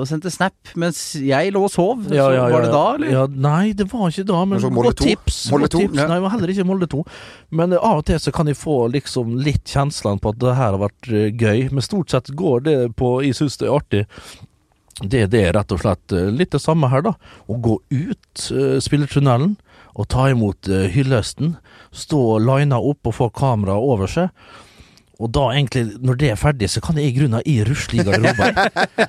og 0.00 0.06
sendte 0.10 0.32
snap, 0.32 0.56
mens 0.80 1.00
jeg 1.20 1.52
lå 1.54 1.62
og 1.68 1.72
sov. 1.72 2.02
Ja, 2.10 2.26
ja, 2.32 2.48
ja, 2.48 2.48
var 2.50 2.66
det 2.66 2.72
da, 2.74 2.84
eller? 2.96 3.12
Ja, 3.14 3.24
nei, 3.30 3.72
det 3.76 3.86
var 3.92 4.10
ikke 4.10 4.26
da, 4.28 4.40
men 4.48 4.64
godt 4.64 5.00
2? 5.02 5.10
tips. 5.12 5.38
Molde 5.52 5.68
godt 5.68 5.76
2, 5.78 5.84
tips. 5.84 6.00
ja. 6.00 6.08
Nei, 6.08 6.18
det 6.18 6.26
var 6.26 6.34
heller 6.34 6.54
ikke 6.54 6.66
Molde 6.68 6.90
2. 6.96 7.04
Men 7.60 7.76
eh, 7.76 7.86
av 7.92 8.02
og 8.02 8.08
til 8.10 8.18
så 8.22 8.34
kan 8.34 8.50
jeg 8.50 8.58
få 8.58 8.78
liksom 8.94 9.38
litt 9.44 9.70
kjenslene 9.70 10.22
på 10.22 10.34
at 10.34 10.42
det 10.42 10.56
her 10.58 10.74
har 10.74 10.82
vært 10.82 11.12
eh, 11.12 11.30
gøy. 11.30 11.68
Men 11.70 11.86
stort 11.86 12.14
sett 12.14 12.32
går 12.34 12.66
det 12.66 12.76
på 12.98 13.16
Jeg 13.24 13.38
syns 13.38 13.60
det 13.60 13.70
er 13.70 13.76
artig. 13.78 14.04
Det, 15.02 15.26
det 15.32 15.40
er 15.42 15.54
rett 15.56 15.72
og 15.74 15.80
slett 15.82 16.14
eh, 16.14 16.30
litt 16.30 16.52
det 16.54 16.62
samme 16.62 16.90
her, 16.92 17.02
da. 17.02 17.14
Å 17.50 17.56
gå 17.58 17.78
ut 17.90 18.44
uh, 18.54 18.76
spillertunnelen 18.82 19.56
og 19.94 20.06
ta 20.10 20.28
imot 20.30 20.70
uh, 20.70 20.84
hyllesten. 20.90 21.56
Stå 21.94 22.38
lina 22.42 22.78
opp 22.78 23.10
og 23.10 23.16
få 23.16 23.30
kameraet 23.34 23.90
over 23.94 24.10
seg. 24.10 24.30
Og 25.22 25.30
da 25.30 25.44
egentlig, 25.54 25.84
når 26.02 26.18
det 26.18 26.30
er 26.32 26.38
ferdig, 26.38 26.68
så 26.72 26.82
kan 26.82 26.98
jeg 26.98 27.12
i 27.12 27.14
grunnen 27.14 27.42
i 27.46 27.60
rusle 27.66 28.02
i 28.02 28.06
garderoben. 28.06 28.58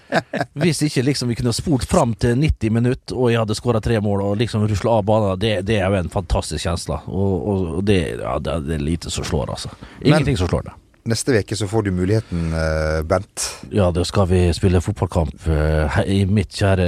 Hvis 0.62 0.84
ikke 0.86 1.04
liksom 1.08 1.32
vi 1.32 1.38
kunne 1.39 1.54
spurt 1.56 1.88
fram 1.89 2.13
til 2.21 2.38
90 2.38 2.74
minutter, 2.74 3.17
og 3.17 3.32
jeg 3.34 3.41
hadde 3.41 3.58
skåra 3.58 3.82
tre 3.84 3.98
mål 4.06 4.21
og 4.28 4.38
liksom 4.41 4.67
rusla 4.69 5.00
av 5.00 5.08
banen, 5.10 5.41
det, 5.41 5.56
det 5.65 5.80
er 5.82 5.89
jo 5.89 6.04
en 6.04 6.13
fantastisk 6.13 6.67
kjensle. 6.67 7.02
Og, 7.10 7.36
og 7.50 7.84
det, 7.89 8.00
ja, 8.21 8.38
det, 8.38 8.60
det 8.69 8.78
er 8.78 8.86
lite 8.86 9.13
som 9.13 9.26
slår, 9.26 9.56
altså. 9.58 9.74
Ingenting 10.06 10.38
som 10.38 10.52
slår 10.52 10.69
det. 10.69 10.76
Neste 11.06 11.36
uke 11.38 11.54
så 11.54 11.68
får 11.70 11.84
du 11.86 11.91
muligheten, 11.94 12.48
eh, 12.58 13.04
Bent. 13.06 13.44
Ja, 13.70 13.91
da 13.94 14.02
skal 14.10 14.26
vi 14.26 14.39
spille 14.58 14.80
fotballkamp 14.82 15.44
eh, 15.54 16.00
i, 16.10 16.24
mitt 16.26 16.50
kjære, 16.58 16.88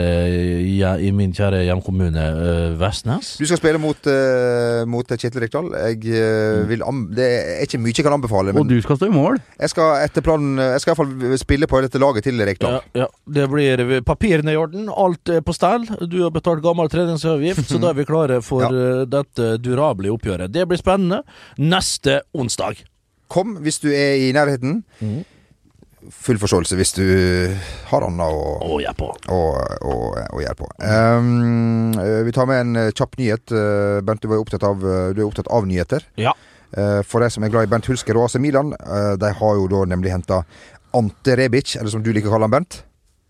ja, 0.73 0.95
i 0.97 1.11
min 1.13 1.35
kjære 1.37 1.59
hjemkommune 1.67 2.23
eh, 2.25 2.71
Vestnes. 2.81 3.35
Du 3.37 3.45
skal 3.45 3.59
spille 3.61 3.77
mot, 3.77 4.09
mot 4.89 5.13
Kjetil 5.13 5.43
Rekdal. 5.45 5.69
Det 6.01 7.27
er 7.27 7.61
ikke 7.67 7.81
mye 7.83 7.93
jeg 7.93 8.07
kan 8.07 8.17
anbefale, 8.17 8.57
Og 8.57 8.65
du 8.65 8.73
skal 8.81 8.97
stå 8.97 9.11
i 9.11 9.13
mål. 9.13 9.37
jeg 9.61 9.69
skal 9.75 10.01
etter 10.07 10.25
planen 10.25 10.57
Jeg 10.65 10.81
skal 10.81 10.95
iallfall 10.95 11.37
spille 11.37 11.69
på 11.69 11.83
dette 11.85 12.01
laget 12.01 12.25
til 12.25 12.41
Rekdal. 12.41 12.79
Ja, 12.97 13.05
ja, 13.05 13.07
det 13.37 13.45
blir 13.53 13.85
papirene 14.01 14.57
i 14.57 14.57
orden, 14.57 14.89
alt 14.89 15.29
er 15.29 15.45
på 15.45 15.53
stell. 15.53 15.85
Du 16.09 16.23
har 16.25 16.33
betalt 16.33 16.65
gammel 16.65 16.89
treningsavgift, 16.89 17.69
så 17.69 17.77
da 17.85 17.93
er 17.93 18.01
vi 18.01 18.09
klare 18.09 18.41
for 18.41 18.65
Ja. 18.67 19.05
dette 19.05 19.53
durable 19.61 20.09
oppgjøret. 20.17 20.49
Det 20.57 20.65
blir 20.65 20.81
spennende. 20.81 21.21
Neste 21.61 22.23
onsdag. 22.33 22.81
Kom 23.31 23.57
hvis 23.63 23.79
du 23.83 23.89
er 23.91 24.15
i 24.27 24.29
nærheten. 24.35 24.81
Mm. 25.01 25.23
Full 26.13 26.37
forståelse 26.39 26.77
hvis 26.79 26.93
du 26.95 27.03
har 27.89 28.05
annet 28.05 28.31
å, 28.31 28.43
Å, 28.63 28.77
er 28.79 28.95
på. 28.95 29.09
å, 29.33 29.39
å, 29.83 29.95
å 30.37 30.39
gjøre 30.43 30.55
på. 30.61 30.69
Um, 30.79 31.97
eh, 31.99 32.21
vi 32.27 32.31
tar 32.35 32.47
med 32.47 32.61
en 32.63 32.75
eh, 32.85 32.91
kjapp 32.95 33.17
nyhet. 33.19 33.43
Bernt, 33.51 34.05
Bent, 34.07 34.23
du, 34.23 34.29
var 34.31 34.39
opptatt 34.43 34.63
av, 34.67 34.85
eh, 34.87 35.09
du 35.17 35.23
er 35.23 35.27
opptatt 35.27 35.49
av 35.51 35.67
nyheter. 35.67 36.05
Ja. 36.21 36.31
Eh, 36.71 37.01
For 37.07 37.23
de 37.23 37.29
som 37.33 37.43
er 37.43 37.51
glad 37.51 37.67
i 37.67 37.71
Bent 37.71 37.87
Hulsker 37.91 38.15
og 38.19 38.29
AC 38.29 38.37
Milan, 38.43 38.71
eh, 38.77 39.13
de 39.19 39.33
har 39.41 39.59
jo 39.59 39.67
da 39.71 39.83
nemlig 39.91 40.13
henta 40.15 40.41
Ante 40.95 41.35
Rebic, 41.35 41.75
eller 41.75 41.91
som 41.91 42.03
du 42.05 42.13
liker 42.15 42.31
å 42.31 42.37
kalle 42.37 42.47
han, 42.47 42.55
Bent. 42.55 42.81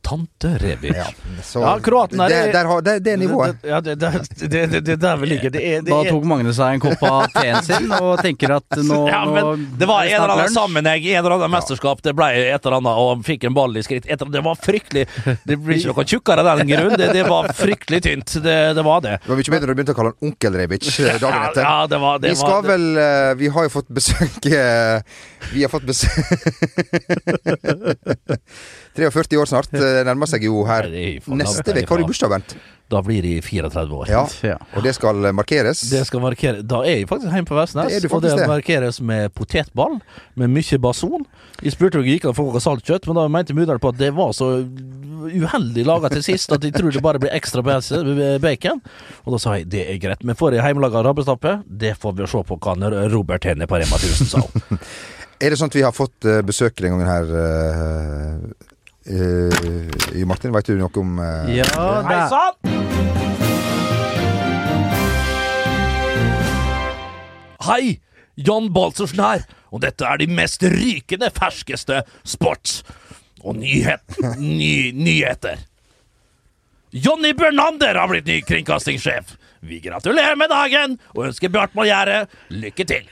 Tante 0.08 0.54
Rebic. 0.62 0.96
Ja, 0.96 1.06
så 1.44 1.60
Ja, 1.66 1.74
kroaten 1.84 2.22
er- 2.24 2.30
det, 2.32 2.52
der 2.56 2.66
har- 2.70 2.82
det, 2.86 2.94
det 3.04 3.12
er 3.14 3.18
nivået. 3.20 3.58
Det, 3.62 3.68
ja, 3.74 3.80
det, 3.84 3.96
det, 4.00 4.12
det, 4.40 4.48
det, 4.72 4.80
det 4.88 4.94
er 4.94 4.98
der 5.04 5.18
vi 5.20 5.26
ligger. 5.34 5.50
Det 5.52 5.62
er, 5.68 5.82
det 5.84 5.92
Da 5.92 5.98
tok 6.10 6.24
Magne 6.30 6.54
seg 6.56 6.74
en 6.78 6.82
kopp 6.86 7.04
av 7.04 7.26
teen 7.36 7.60
sin 7.68 7.92
og 7.98 8.22
tenker 8.24 8.54
at 8.56 8.78
nå, 8.88 9.02
ja, 9.12 9.20
men 9.28 9.66
det 9.82 9.88
var 9.90 10.06
en 10.08 10.16
eller 10.22 10.34
annen 10.38 10.54
sammenheng, 10.54 11.04
en 11.12 11.20
eller 11.26 11.36
annen 11.38 11.52
mesterskap. 11.58 12.02
Det 12.06 12.14
ble 12.16 12.30
et 12.54 12.64
eller 12.66 12.78
annet, 12.80 12.96
og 13.04 13.26
fikk 13.28 13.44
en 13.50 13.56
ball 13.58 13.76
i 13.76 13.84
skritt. 13.84 14.06
Et, 14.08 14.12
eller 14.16 14.26
annet- 14.30 14.38
det 14.40 14.44
var 14.48 14.56
fryktelig 14.64 15.04
Det 15.44 15.56
blir 15.60 15.76
ikke 15.82 15.92
noe 15.94 16.08
tjukkere 16.14 16.40
av 16.48 16.58
den 16.64 16.72
grunn. 16.72 16.96
Det, 16.98 17.08
det 17.18 17.26
var 17.28 17.52
fryktelig 17.58 18.00
tynt. 18.08 18.38
Det, 18.48 18.58
det 18.80 18.84
var 18.88 19.02
det. 19.04 19.18
Det 19.26 19.30
var 19.34 19.38
mye 19.44 19.52
bedre 19.52 19.68
da 19.68 19.74
du 19.74 19.76
begynte 19.82 19.96
å 19.96 20.00
kalle 20.00 20.12
han 20.16 20.22
Onkel 20.32 20.54
Rebic 20.62 20.88
eh, 21.00 21.20
dagen 21.20 21.42
etter. 21.50 21.62
ja, 21.68 21.78
det 21.92 22.00
var, 22.06 22.20
det 22.24 22.32
vi 22.32 22.36
skal 22.40 22.62
var, 22.62 22.68
vel 22.72 22.86
eh, 23.04 23.34
Vi 23.44 23.48
har 23.58 23.64
jo 23.68 23.72
fått 23.76 23.90
besøk 23.98 24.46
eh, 24.48 25.02
Vi 25.54 25.60
har 25.66 25.72
fått 25.74 25.86
besøk 25.88 26.08
43 28.98 29.38
år 29.42 29.50
snart. 29.50 29.70
Det 29.74 29.94
nærmer 30.08 30.30
seg 30.30 30.48
jo 30.48 30.64
her. 30.68 30.90
Er 30.90 31.22
Neste 31.38 31.64
uke 31.72 31.86
har 31.88 32.02
du 32.02 32.10
bursdag, 32.10 32.34
Bent. 32.34 32.58
Da 32.88 33.02
blir 33.04 33.20
de 33.22 33.34
34 33.44 33.92
år. 33.92 34.08
Ja, 34.08 34.22
og 34.78 34.84
det 34.86 34.94
skal 34.96 35.18
markeres. 35.36 35.82
Det 35.92 36.06
skal 36.08 36.22
markere 36.24 36.62
Da 36.64 36.80
er 36.88 37.02
jeg 37.02 37.10
faktisk 37.10 37.34
hjemme 37.36 37.50
på 37.50 37.58
Vestnes, 37.58 37.92
Det 37.92 38.12
og 38.12 38.22
det 38.24 38.32
det. 38.38 38.46
markeres 38.48 39.02
med 39.04 39.34
potetball 39.36 39.98
med 40.40 40.54
mye 40.56 40.80
bason. 40.80 41.26
Jeg 41.62 41.76
spurte 41.76 42.00
om 42.00 42.06
det 42.06 42.16
gikk 42.16 42.30
an 42.30 42.32
å 42.32 42.38
få 42.38 42.62
saltkjøtt, 42.64 43.10
men 43.10 43.20
da 43.20 43.26
mente 43.28 43.58
mutter'n 43.58 43.82
på 43.84 43.92
at 43.92 44.00
det 44.00 44.14
var 44.16 44.32
så 44.38 44.64
uheldig 45.28 45.84
laga 45.84 46.14
til 46.14 46.24
sist 46.24 46.52
at 46.56 46.64
jeg 46.64 46.78
tror 46.78 46.96
det 46.96 47.04
bare 47.04 47.20
blir 47.20 47.36
ekstra 47.36 47.62
bacon. 47.66 48.80
Og 49.26 49.36
da 49.36 49.42
sa 49.42 49.58
jeg 49.60 49.68
det 49.74 49.84
er 49.92 50.00
greit, 50.00 50.24
men 50.24 50.40
får 50.40 50.56
jeg 50.56 50.64
hjemmelaga 50.64 51.04
rabbestappe, 51.04 51.58
det 51.68 51.98
får 52.00 52.16
vi 52.16 52.32
se 52.32 52.44
på 52.48 52.56
hva 52.56 52.78
Robert 53.12 53.44
Henne 53.44 53.68
på 53.68 53.82
Rema 53.84 54.00
1000 54.00 54.32
sa. 54.32 54.46
Er 55.38 55.52
det 55.54 55.60
sånn 55.60 55.70
at 55.70 55.76
vi 55.78 55.84
har 55.86 55.94
fått 55.94 56.26
eh, 56.26 56.40
besøk 56.42 56.80
den 56.82 56.96
gangen 56.96 57.06
her 57.06 57.28
eh, 59.08 59.50
eh, 60.14 60.26
Martin, 60.28 60.52
veit 60.56 60.68
du 60.68 60.76
noe 60.80 60.92
om 61.02 61.20
uh, 61.20 61.48
Ja, 61.52 61.66
Hei 62.08 62.18
er, 62.18 62.28
sann! 62.32 62.56
Hei! 67.68 68.00
Jan 68.38 68.70
Baltzersen 68.70 69.24
her, 69.24 69.48
og 69.74 69.82
dette 69.82 70.06
er 70.06 70.20
de 70.22 70.28
mest 70.30 70.62
rykende 70.62 71.32
ferskeste 71.34 72.04
sports- 72.22 72.84
og 73.42 73.58
nyhet, 73.58 74.04
ny, 74.38 74.92
nyheter. 74.94 75.58
Jonny 76.92 77.34
Bernander 77.38 77.98
har 77.98 78.10
blitt 78.12 78.28
ny 78.30 78.42
kringkastingssjef. 78.46 79.36
Vi 79.66 79.80
gratulerer 79.84 80.38
med 80.40 80.52
dagen 80.54 80.98
og 81.16 81.28
ønsker 81.30 81.52
Bjartmar 81.54 81.90
Gjære 81.90 82.20
lykke 82.54 82.86
til. 82.88 83.10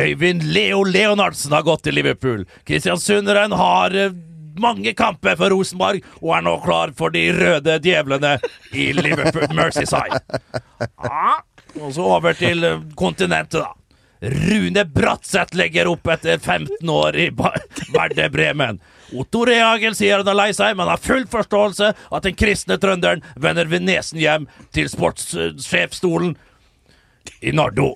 Øyvind 0.00 0.42
Leo 0.42 0.82
Leonardsen 0.84 1.52
har 1.52 1.62
gått 1.62 1.84
til 1.86 1.94
Liverpool. 1.94 2.44
Kristiansunderen 2.66 3.52
har 3.54 3.94
eh, 3.94 4.14
mange 4.58 4.94
kamper 4.98 5.36
for 5.38 5.54
Rosenborg 5.54 6.02
og 6.20 6.34
er 6.36 6.44
nå 6.46 6.54
klar 6.64 6.94
for 6.98 7.14
de 7.14 7.28
røde 7.34 7.78
djevlene 7.82 8.36
i 8.74 8.90
Liverpool 8.96 9.54
Mercyside. 9.54 10.20
Ja, 10.80 11.38
og 11.80 11.94
så 11.94 12.10
over 12.16 12.34
til 12.38 12.66
eh, 12.66 12.82
kontinentet, 12.98 13.62
da. 13.62 13.72
Rune 14.24 14.84
Bratseth 14.88 15.56
legger 15.58 15.90
opp 15.90 16.08
etter 16.08 16.38
15 16.38 16.88
år 16.90 17.16
i 17.20 17.28
Verde 17.92 18.28
Bremen. 18.32 18.78
Otto 19.12 19.42
Rehagel 19.44 19.94
sier 19.98 20.22
han 20.22 20.30
er 20.32 20.38
lei 20.38 20.48
seg, 20.56 20.78
men 20.78 20.88
har 20.88 21.02
full 21.02 21.26
forståelse 21.30 21.90
at 21.92 22.24
den 22.24 22.38
kristne 22.38 22.78
trønderen 22.80 23.22
vender 23.36 23.68
ved 23.68 23.84
nesen 23.84 24.22
hjem 24.22 24.48
til 24.74 24.88
sportssjefstolen 24.90 26.34
i 27.44 27.52
Nardo. 27.52 27.92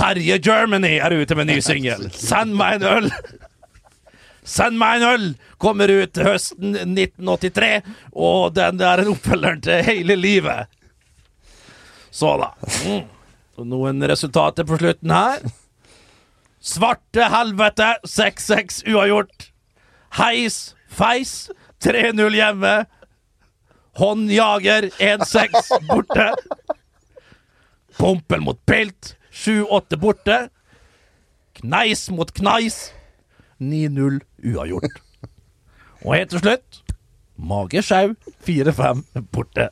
Terje 0.00 0.38
Germany 0.40 0.96
er 0.96 1.12
ute 1.12 1.36
med 1.36 1.50
ny 1.50 1.58
singel. 1.60 2.06
Send 2.16 2.54
meg 2.56 2.80
en 2.80 2.86
øl! 2.88 3.08
Send 4.48 4.78
meg 4.80 5.00
en 5.00 5.08
øl! 5.10 5.26
Kommer 5.60 5.92
ut 5.92 6.20
høsten 6.24 6.72
1983, 6.72 7.82
og 8.16 8.54
den 8.56 8.80
er 8.80 9.02
en 9.02 9.10
oppfølgeren 9.12 9.60
til 9.66 9.84
Hele 9.84 10.16
livet. 10.16 10.70
Så 12.10 12.32
da. 12.40 12.54
Mm. 12.88 13.04
Og 13.60 13.68
Noen 13.68 14.08
resultater 14.08 14.64
på 14.64 14.80
slutten 14.80 15.12
her. 15.12 15.44
Svarte 16.64 17.28
helvete 17.32 17.92
6-6 18.08 18.82
uavgjort. 18.88 19.50
Heis 20.16 20.72
Feis 20.90 21.50
3-0 21.84 22.40
hjemme. 22.40 22.74
Håndjager 24.00 24.88
1-6 24.96 25.72
borte. 25.92 26.32
Pompel 28.00 28.40
mot 28.40 28.58
Pilt 28.64 29.14
7-8 29.32 29.98
borte. 30.00 30.38
Kneis 31.60 32.06
mot 32.14 32.30
Kneis 32.34 32.90
9-0 33.60 34.20
uavgjort. 34.54 35.02
Og 36.04 36.14
helt 36.16 36.32
til 36.32 36.40
slutt 36.40 36.80
Mage 37.40 37.82
Sjau 37.84 38.14
4-5 38.46 39.04
borte. 39.32 39.68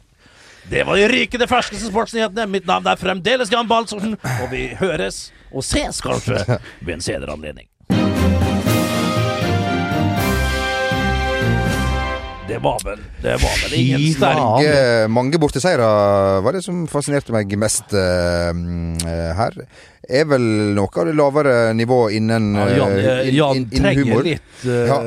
Det 0.69 0.85
var 0.85 1.01
de 1.01 1.09
rykende 1.09 1.49
ferskeste 1.49 1.89
sportsnyhetene. 1.89 2.45
Mitt 2.51 2.67
navn 2.69 2.87
er 2.89 3.01
fremdeles 3.01 3.53
Jan 3.53 3.69
Baltzersen, 3.69 4.19
og 4.21 4.51
vi 4.53 4.67
høres 4.77 5.29
og 5.49 5.65
ses 5.65 6.01
kanskje 6.05 6.43
ved 6.85 6.99
en 6.99 7.05
senere 7.05 7.33
anledning. 7.33 7.69
Det 12.49 12.59
var 12.65 12.79
vel 12.85 13.03
Det 13.23 13.35
var 13.43 13.59
vel 13.65 13.75
ingen 13.79 14.01
sterke 14.15 14.17
sterk. 14.17 14.41
Mange, 14.41 15.09
mange 15.19 15.39
borteseiere 15.43 15.91
var 16.45 16.57
det 16.57 16.65
som 16.65 16.87
fascinerte 16.91 17.35
meg 17.37 17.53
mest 17.61 17.93
eh, 17.93 18.51
eh, 19.05 19.31
her. 19.39 19.63
Er 20.09 20.25
vel 20.25 20.41
noe 20.73 20.89
av 20.89 21.05
det 21.05 21.13
lavere 21.19 21.55
nivået 21.77 22.15
innen, 22.17 22.55
ja, 22.57 22.69
Jan, 22.79 22.79
Jan, 22.79 22.93
eh, 22.97 23.27
Jan 23.37 23.57
inn- 23.59 23.67
innen 23.77 23.83
trenger 23.85 24.07
humor. 24.07 24.23
litt 24.25 24.63
uh... 24.65 24.87
Ja. 24.89 24.99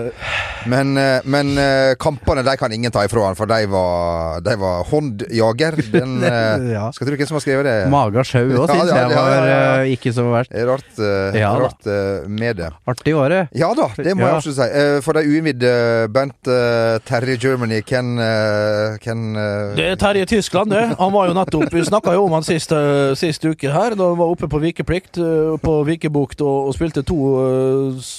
Men, 0.70 0.92
eh, 1.02 1.24
men 1.26 1.56
eh, 1.58 1.96
kampene 1.98 2.44
de 2.46 2.54
kan 2.62 2.70
ingen 2.76 2.94
ta 2.94 3.02
ifra 3.08 3.24
han, 3.26 3.38
for 3.40 3.50
de 3.50 3.64
var, 3.72 4.44
de 4.46 4.54
var 4.62 4.84
håndjager. 4.92 5.80
Den, 5.96 6.20
eh, 6.30 6.68
Ja. 6.76 6.84
Skal 6.94 7.10
tro 7.10 7.18
hvem 7.18 7.32
som 7.32 7.40
har 7.40 7.46
skrevet 7.48 7.66
det. 7.66 7.74
Maga 7.90 8.22
sjau 8.28 8.44
òg, 8.46 8.60
Ja, 8.62 8.76
syns 8.76 8.94
jeg 8.94 9.16
var 9.16 9.50
eh, 9.56 9.96
ikke 9.96 10.14
så 10.14 10.28
verst. 10.30 10.54
Er 10.54 10.70
Rart, 10.70 10.92
eh, 11.02 11.40
Ja 11.42 11.50
rart 11.58 11.90
eh, 11.90 12.30
med 12.30 12.62
det. 12.62 12.70
Artig 12.94 13.16
året. 13.18 13.50
Ja 13.58 13.72
da, 13.74 13.90
det 13.98 14.14
må 14.14 14.28
Ja. 14.28 14.36
jeg 14.36 14.44
absolutt 14.44 14.60
si. 14.62 14.70
Eh, 14.84 15.00
For 15.02 15.18
de 15.18 15.26
uinnvidde, 15.34 15.74
Bent 16.14 16.52
eh, 16.54 17.02
Terje 17.32 17.50
Germany, 17.50 17.82
hvem 17.88 18.18
uh, 18.20 18.98
hvem, 19.00 19.36
eh, 19.38 19.76
Det 19.78 19.86
er 19.86 19.96
Terje 19.96 20.26
Tyskland, 20.26 20.72
det. 20.72 20.96
Han 21.00 21.14
var 21.14 21.30
jo 21.30 21.36
nettopp 21.38 21.74
Vi 21.74 21.84
snakka 21.88 22.14
jo 22.18 22.26
om 22.26 22.34
han 22.36 22.44
sist, 22.44 22.72
uh, 22.76 23.14
sist 23.16 23.46
uke 23.46 23.72
her, 23.72 23.96
da 23.96 24.10
han 24.12 24.20
var 24.20 24.34
oppe 24.34 24.50
på 24.52 24.60
vikeplikt 24.60 25.20
uh, 25.22 25.56
på 25.62 25.78
Vikebukt 25.88 26.42
og, 26.42 26.68
og 26.68 26.76
spilte 26.76 27.04
to, 27.08 27.18
eh, 27.40 28.12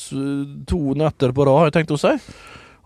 to 0.69 0.97
netter 0.97 1.33
på 1.33 1.45
rad, 1.45 1.59
har 1.59 1.71
jeg 1.71 1.77
tenkt 1.81 1.93
å 1.97 2.01
si. 2.01 2.15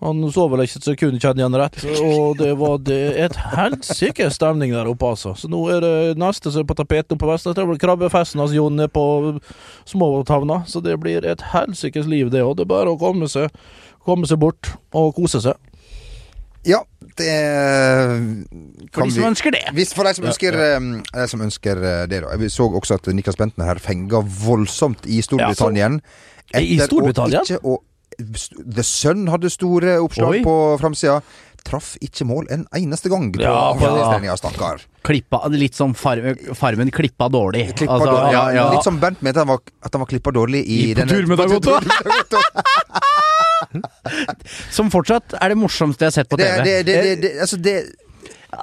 Han 0.03 0.21
så 0.29 0.49
vel 0.53 0.65
ikke 0.65 0.81
et 0.81 0.89
sekund, 0.91 1.21
kjenner 1.23 1.47
han 1.47 1.57
rett. 1.57 1.79
Og 2.05 2.37
det 2.37 2.51
var 2.59 2.83
det 2.85 2.99
et 3.23 3.39
helsike 3.55 4.27
stemning 4.35 4.75
der 4.75 4.91
oppe, 4.91 5.15
altså. 5.15 5.33
Så 5.39 5.49
nå 5.49 5.63
er 5.73 5.81
det 5.81 6.19
neste 6.21 6.51
som 6.53 6.65
er 6.65 6.69
på 6.69 6.77
tapetet 6.77 7.17
på 7.17 7.31
Vestnes. 7.31 7.57
Krabbefesten 7.81 8.43
hans 8.43 8.53
Jon 8.53 8.83
er 8.83 8.91
på 8.93 9.07
Småtavna. 9.89 10.65
Så 10.69 10.83
det 10.85 10.99
blir 11.01 11.25
et 11.25 11.47
helsikes 11.55 12.11
liv, 12.13 12.29
det 12.35 12.45
òg. 12.45 12.59
Det 12.59 12.67
er 12.67 12.75
bare 12.75 12.93
å 12.93 13.01
komme 13.01 13.31
seg, 13.31 13.49
komme 14.05 14.29
seg 14.29 14.43
bort 14.43 14.75
og 14.93 15.15
kose 15.17 15.41
seg. 15.47 15.57
Ja, 16.67 16.81
Det 17.17 17.31
For 18.93 19.07
de 19.07 19.13
som 19.15 19.25
ønsker 19.31 19.55
det. 19.55 19.63
Hvis 19.77 19.93
for 19.97 20.05
de 20.09 20.13
som 20.19 20.27
ønsker, 20.29 20.57
ja, 20.59 20.79
de 21.23 21.27
som 21.31 21.41
ønsker 21.47 21.79
eh, 21.81 22.07
det, 22.11 22.23
da. 22.25 22.37
Vi 22.41 22.49
så 22.53 22.67
også 22.75 22.99
at 22.99 23.07
Niklas 23.15 23.39
Bentner 23.41 23.71
her 23.71 23.81
fenga 23.83 24.21
voldsomt 24.43 25.07
i 25.07 25.21
Storbritannia. 25.25 25.93
I 26.55 26.77
Etter 26.77 26.85
å 26.85 26.89
Storbritannia? 26.91 27.45
ikke 27.47 27.61
og 27.65 27.83
The 28.19 28.83
Sun 28.87 29.27
hadde 29.29 29.51
store 29.53 29.99
oppslag 30.01 30.39
Oi. 30.39 30.45
på 30.47 30.57
framsida. 30.81 31.19
Traff 31.67 31.97
ikke 32.01 32.23
mål 32.29 32.47
en 32.55 32.63
eneste 32.79 33.11
gang 33.11 33.33
på 33.35 33.43
Ja, 33.43 33.51
avslutningstreninga, 33.73 34.37
stakkar. 34.39 34.85
Klippa, 35.07 35.41
litt 35.51 35.75
som 35.75 35.95
farmen, 35.99 36.39
farmen 36.55 36.93
klippa 36.95 37.27
dårlig. 37.31 37.65
Klippa 37.75 37.97
Altså, 37.99 38.13
dårlig. 38.13 38.33
ja, 38.37 38.45
ja. 38.55 38.67
Litt 38.73 38.87
som 38.87 39.01
Bent 39.03 39.21
mente 39.27 39.41
at 39.43 39.47
han 39.47 39.51
var, 39.51 39.61
at 39.83 39.93
han 39.93 40.05
var 40.05 40.11
klippa 40.13 40.31
dårlig 40.35 40.63
i, 40.63 40.79
I- 40.91 40.95
på 40.95 41.01
denne- 41.01 41.11
tur 41.11 41.27
med 41.27 41.39
Dag 41.43 41.51
Otto. 41.59 41.75
Som 44.77 44.91
fortsatt 44.95 45.37
er 45.41 45.53
det 45.55 45.59
morsomste 45.61 46.07
jeg 46.07 46.13
har 46.13 46.17
sett 46.21 46.31
på 46.33 46.39
Det, 46.41 46.49
TV. 46.49 46.65
det, 46.65 46.77
det, 46.87 46.97
det, 47.03 47.15
det, 47.23 47.31
altså 47.45 47.57
det 47.61 47.77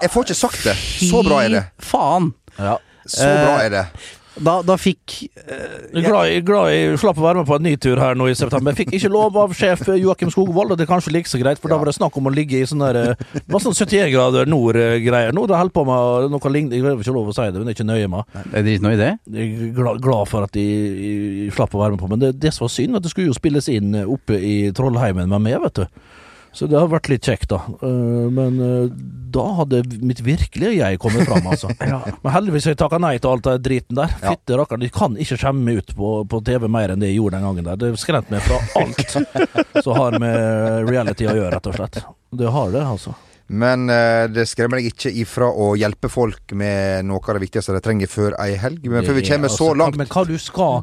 Jeg 0.02 0.10
får 0.14 0.28
ikke 0.28 0.38
sagt 0.40 0.64
det. 0.66 0.76
Så 1.10 1.24
bra 1.28 1.42
er 1.44 1.50
det. 1.58 1.64
Fy 1.82 1.90
faen. 1.94 2.32
Ja. 2.58 2.76
Så 3.06 3.28
bra 3.28 3.56
er 3.66 3.70
det. 3.74 3.86
Da, 4.34 4.56
da 4.66 4.76
fikk 4.82 5.14
Jeg 5.28 6.00
er 6.00 6.06
glad, 6.08 6.26
jeg, 6.26 6.40
er 6.40 6.46
glad 6.48 6.72
jeg 6.74 6.98
slapp 7.02 7.20
å 7.22 7.26
være 7.26 7.42
med 7.42 7.50
på 7.50 7.58
en 7.60 7.66
ny 7.68 7.74
tur 7.82 8.00
her 8.02 8.18
nå 8.18 8.30
i 8.32 8.36
september. 8.38 8.74
Jeg 8.74 8.88
fikk 8.88 8.96
ikke 8.98 9.12
lov 9.14 9.38
av 9.38 9.54
sjef 9.58 9.84
Joakim 10.00 10.32
Skogvold, 10.34 10.74
og 10.74 10.80
det 10.80 10.88
er 10.88 10.90
kanskje 10.90 11.14
like 11.14 11.30
så 11.30 11.42
greit, 11.42 11.62
for 11.62 11.70
da 11.70 11.78
var 11.78 11.90
det 11.90 11.96
snakk 12.00 12.18
om 12.18 12.30
å 12.30 12.34
ligge 12.34 12.58
i 12.58 12.68
sånn 12.70 12.82
der 12.82 13.00
eh, 13.02 13.28
sånn 13.54 13.78
71 13.78 14.10
grader 14.14 14.50
nord-greier. 14.50 15.36
Nå 15.36 15.46
har 15.46 15.54
jeg 15.54 15.64
holdt 15.66 15.76
på 15.78 15.86
med 15.90 16.34
noe 16.34 16.54
lignende, 16.56 16.80
jeg 16.80 16.88
har 16.88 16.98
ikke 16.98 17.16
lov 17.20 17.30
å 17.30 17.36
si 17.38 17.46
det, 17.46 17.62
men 17.62 17.70
det 17.70 17.76
er 17.76 17.78
ikke 17.78 17.90
nøye 17.92 18.10
med. 18.16 18.40
Det 18.56 18.64
ikke 18.74 18.88
noe 18.88 18.96
i 18.96 19.02
det. 19.04 19.12
Jeg 19.38 19.54
er 19.54 19.78
glad, 19.78 20.02
glad 20.08 20.32
for 20.32 20.48
at 20.48 20.58
de, 20.58 20.66
de 20.98 21.52
slapp 21.54 21.78
å 21.78 21.84
være 21.84 21.96
med 21.96 22.02
på, 22.02 22.10
men 22.16 22.26
det, 22.26 22.34
det 22.42 22.56
som 22.56 22.66
var 22.66 22.74
synd, 22.74 22.98
at 22.98 23.06
det 23.06 23.14
skulle 23.14 23.30
jo 23.30 23.38
spilles 23.38 23.70
inn 23.74 23.94
oppe 24.04 24.42
i 24.42 24.58
Trollheimen 24.76 25.30
med 25.30 25.46
meg, 25.46 25.62
vet 25.68 25.84
du. 25.84 26.04
Så 26.54 26.68
det 26.70 26.78
har 26.78 26.90
vært 26.92 27.10
litt 27.10 27.26
kjekt, 27.26 27.50
da. 27.50 27.64
Eh, 27.82 28.30
Men 28.34 28.60
eh, 28.62 28.94
da 29.34 29.44
hadde 29.58 29.80
mitt 30.06 30.20
virkelige 30.22 30.76
jeg 30.78 31.00
kommet 31.02 31.26
fram, 31.26 31.48
altså. 31.50 31.72
Men 32.24 32.34
heldigvis 32.36 32.68
har 32.70 32.76
jeg 32.76 32.82
takka 32.84 33.00
nei 33.02 33.16
til 33.18 33.32
alt 33.32 33.48
det 33.48 33.56
driten 33.66 33.98
der. 33.98 34.14
Ja. 34.22 34.36
Fytte 34.36 34.60
rakkeren, 34.62 34.84
de 34.86 34.92
kan 34.94 35.18
ikke 35.18 35.40
skjemme 35.42 35.78
ut 35.80 35.94
på, 35.98 36.12
på 36.30 36.42
TV 36.46 36.70
mer 36.70 36.94
enn 36.94 37.02
det 37.02 37.10
jeg 37.10 37.18
gjorde 37.18 37.40
den 37.40 37.48
gangen 37.50 37.70
der. 37.72 37.82
Det 37.82 37.92
skremte 38.02 38.36
meg 38.36 38.46
fra 38.46 38.62
alt 38.84 39.18
som 39.84 39.98
har 39.98 40.20
med 40.22 40.90
reality 40.92 41.26
å 41.26 41.34
gjøre, 41.40 41.56
rett 41.58 41.72
og 41.74 41.80
slett. 41.80 42.04
Det 42.34 42.54
har 42.54 42.74
det, 42.78 42.86
altså. 42.86 43.16
Men 43.54 43.86
eh, 43.94 44.26
det 44.34 44.48
skremmer 44.50 44.80
deg 44.82 44.88
ikke 44.90 45.12
ifra 45.24 45.46
å 45.52 45.74
hjelpe 45.78 46.10
folk 46.12 46.54
med 46.58 47.06
noe 47.06 47.22
av 47.22 47.38
det 47.38 47.44
viktigste 47.46 47.76
de 47.76 47.82
trenger 47.86 48.10
før 48.10 48.34
ei 48.42 48.56
helg. 48.60 48.82
Men 48.90 49.06
før 49.06 49.18
vi 49.20 49.22
er 49.26 49.30
kommer 49.30 49.52
så 49.54 49.70
altså- 49.70 49.78
langt 49.84 50.00
Men 50.02 50.10
hva 50.10 50.24
du 50.28 50.38
skal 50.42 50.82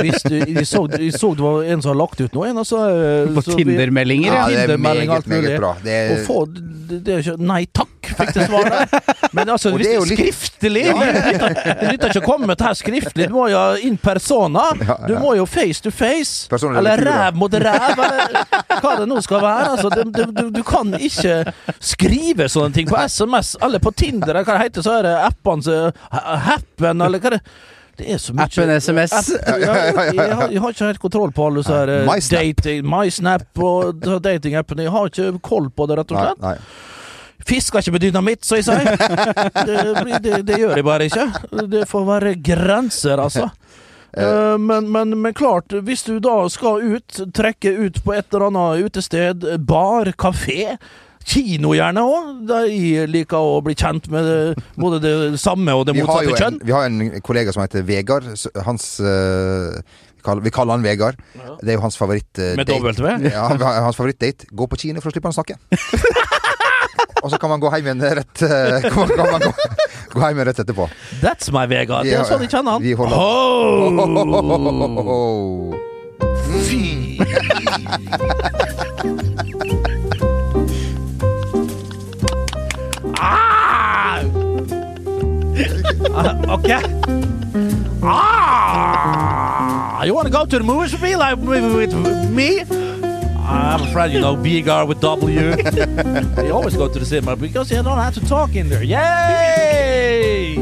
Hvis 0.00 0.24
du 0.26 0.34
Jeg 0.38 0.66
så, 0.66 0.82
jeg 0.98 1.12
så 1.14 1.30
det 1.38 1.44
var 1.44 1.68
en 1.70 1.82
som 1.84 1.92
har 1.92 2.00
lagt 2.00 2.20
ut 2.24 2.34
noe, 2.34 2.48
en 2.50 2.58
altså 2.64 2.80
eh, 2.90 3.30
På 3.36 3.44
Tinder-meldinger, 3.46 4.34
Ja, 4.34 4.48
det 4.50 4.74
er 4.74 4.82
meget, 4.82 5.08
alt 5.14 5.30
mulig. 5.30 5.44
meget 5.46 5.60
bra. 5.62 5.72
Det 5.84 5.94
er, 5.94 6.10
Å 6.16 6.26
få 6.26 6.38
det, 6.50 7.00
det 7.06 7.14
er 7.14 7.22
ikke 7.22 7.36
Nei 7.48 7.60
takk, 7.70 8.10
fikk 8.18 8.34
det 8.34 8.46
svaret. 8.48 8.94
Men 9.36 9.52
altså, 9.52 9.70
hvis 9.76 9.84
det 9.86 9.88
det 9.88 9.94
er 9.94 10.00
jo 10.00 10.08
litt- 10.08 10.18
skriftlig 10.18 10.84
Det 10.98 11.14
nytter 11.28 11.54
det 11.78 11.92
nytter 11.92 12.12
ikke 12.14 12.22
å 12.24 12.26
komme 12.26 12.48
med 12.50 12.58
det 12.58 12.66
her 12.66 12.76
skriftlig. 12.78 13.28
Du 13.28 13.34
må 13.36 13.46
jo 13.52 13.60
in 13.86 13.98
persona. 14.00 14.64
Du 15.06 15.14
må 15.20 15.36
jo 15.38 15.44
face 15.46 15.82
to 15.84 15.92
face. 15.94 16.48
Eller 16.50 17.04
ræv 17.04 17.36
mot 17.38 17.52
ræv, 17.52 18.02
eller 18.08 18.80
hva 18.82 18.94
det 18.98 19.06
nå 19.10 19.20
skal 19.24 19.42
være. 19.44 19.68
Altså, 19.76 19.92
det, 19.92 20.26
du, 20.34 20.50
du 20.56 20.62
kan 20.66 20.96
ikke 20.98 21.36
skrive 21.78 22.07
sånne 22.48 22.74
ting 22.74 22.88
på 22.88 22.96
SMS 23.04 23.56
eller 23.62 23.78
på 23.84 23.92
Tinder, 23.92 24.34
eller 24.34 24.44
hva 24.48 24.58
det 24.58 24.68
heter, 24.68 24.82
så 24.86 24.98
er 24.98 25.02
det 25.08 25.16
appene 25.28 25.62
som 25.62 25.92
Happen, 26.48 27.02
eller 27.04 27.18
hva 27.22 27.34
det 27.36 27.42
det 27.98 28.12
er 28.14 28.18
så 28.22 28.30
mye 28.30 28.44
Appen 28.46 28.70
SMS. 28.78 29.10
App, 29.12 29.30
ja, 29.58 29.72
jeg, 29.74 29.94
jeg, 30.14 30.34
har, 30.38 30.50
jeg 30.54 30.60
har 30.62 30.70
ikke 30.76 30.86
helt 30.86 31.00
kontroll 31.02 31.32
på 31.34 31.46
alle 31.48 31.64
disse 31.64 31.74
her 31.74 31.90
eh, 31.90 32.04
MySnap. 32.06 32.44
dating, 32.44 32.84
MySnap 32.86 33.62
og 33.66 34.04
datingappene. 34.22 34.84
Jeg 34.86 34.92
har 34.94 35.10
ikke 35.10 35.40
koll 35.42 35.66
på 35.74 35.86
det, 35.90 35.96
rett 35.98 36.14
og 36.14 36.20
slett. 36.22 36.44
nei. 36.44 36.54
Fisker 37.48 37.82
ikke 37.82 37.94
med 37.96 38.04
dynamitt, 38.06 38.44
som 38.46 38.58
jeg 38.60 38.68
sier. 38.68 38.86
Det, 39.66 40.14
det, 40.22 40.38
det 40.46 40.60
gjør 40.62 40.76
jeg 40.78 40.86
bare 40.86 41.08
ikke. 41.10 41.26
Det 41.74 41.82
får 41.90 42.06
være 42.06 42.34
grenser, 42.44 43.18
altså. 43.24 43.48
Eh, 44.14 44.54
Men, 44.62 44.88
men, 44.94 45.16
men 45.18 45.34
klart, 45.34 45.74
hvis 45.82 46.06
du 46.06 46.20
da 46.22 46.36
skal 46.54 46.78
ut, 46.94 47.18
trekke 47.34 47.74
ut 47.82 47.98
på 48.06 48.14
et 48.14 48.30
eller 48.30 48.46
annet 48.52 48.86
utested, 48.86 49.48
bar, 49.66 50.12
kafé 50.14 50.76
Kino 51.28 51.74
gjerne 51.76 52.00
òg. 52.08 52.24
De 52.48 52.58
jeg 52.72 53.08
liker 53.12 53.36
å 53.36 53.60
bli 53.64 53.74
kjent 53.78 54.08
med 54.12 54.22
det, 54.24 54.54
både 54.80 54.96
det 55.04 55.12
samme 55.42 55.72
og 55.76 55.84
det 55.88 55.94
motsatte 55.98 56.36
kjønn. 56.40 56.56
vi 56.64 56.72
har 56.72 56.82
en 56.88 56.98
kollega 57.24 57.52
som 57.52 57.62
heter 57.64 57.82
Vegard. 57.88 58.24
Hans 58.64 58.84
eh, 59.00 59.80
vi 60.42 60.50
kaller- 60.50 60.72
han 60.76 60.82
Vegard. 60.84 61.16
Det 61.62 61.68
er 61.72 61.76
jo 61.78 61.82
hans 61.84 61.96
favoritt-date. 62.00 62.56
Med 62.56 62.66
W? 62.68 62.72
Ja, 63.28 63.48
hans 63.84 63.96
favorittdate. 63.96 64.46
Gå 64.52 64.64
på 64.68 64.76
kino 64.80 65.00
for 65.04 65.08
å 65.10 65.12
slippe 65.14 65.28
han 65.28 65.34
å 65.36 65.40
snakke. 65.40 65.56
Og 67.18 67.30
så 67.32 67.36
kan 67.42 67.50
man 67.50 67.58
gå 67.60 67.66
hjem 67.74 67.86
igjen 67.90 68.02
rett 68.20 68.38
eh, 68.46 68.78
kan 68.88 69.26
man- 69.32 69.42
gå, 69.42 69.52
gå 70.14 70.18
hjem 70.22 70.38
rett 70.48 70.60
etterpå. 70.62 70.84
That's 71.22 71.46
my 71.52 71.66
Vegard. 71.70 72.04
Det 72.06 72.14
er 72.14 72.22
sånn 72.28 72.42
jeg 72.46 72.50
kjenner 72.54 72.70
han. 72.78 72.82
Vi 72.82 72.92
holder- 72.94 73.18
Oh! 75.08 75.74
Fy! 76.68 77.18
ah! 83.18 84.22
Uh, 86.18 86.56
okay. 86.56 86.82
Ah! 88.02 90.02
You 90.04 90.14
want 90.14 90.26
to 90.26 90.32
go 90.32 90.46
to 90.46 90.58
the 90.58 90.64
movies 90.64 90.92
with 90.92 91.02
me? 91.02 91.16
Like 91.16 91.38
with, 91.38 91.74
with 91.74 91.92
me? 92.30 92.60
I'm 93.48 93.82
afraid 93.82 94.12
you 94.12 94.20
know 94.20 94.36
Bgar 94.36 94.86
with 94.86 95.00
W. 95.00 95.56
they 96.36 96.50
always 96.50 96.76
go 96.76 96.86
to 96.86 96.98
the 96.98 97.06
cinema 97.06 97.34
because 97.34 97.70
you 97.70 97.82
don't 97.82 97.96
have 97.98 98.14
to 98.14 98.20
talk 98.26 98.54
in 98.54 98.68
there. 98.68 98.82
Yay! 98.82 100.56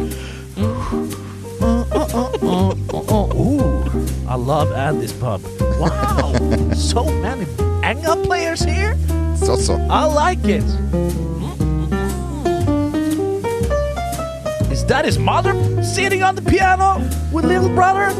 Ooh, 3.37 4.07
I 4.29 4.37
love 4.37 4.73
Andy's 4.73 5.13
pub. 5.13 5.43
Wow, 5.81 6.33
so 6.75 7.05
many 7.05 7.45
Anga 7.83 8.17
players 8.25 8.61
here. 8.63 8.97
So 9.37 9.57
so. 9.57 9.75
I 9.91 10.05
like 10.05 10.45
it. 10.45 10.63
Is 14.77 14.85
that 14.85 15.07
his 15.07 15.19
mother 15.19 15.55
sitting 15.83 16.23
on 16.23 16.35
the 16.35 16.43
piano 16.43 16.99
with 17.33 17.47
little 17.47 17.71
brother? 17.71 18.13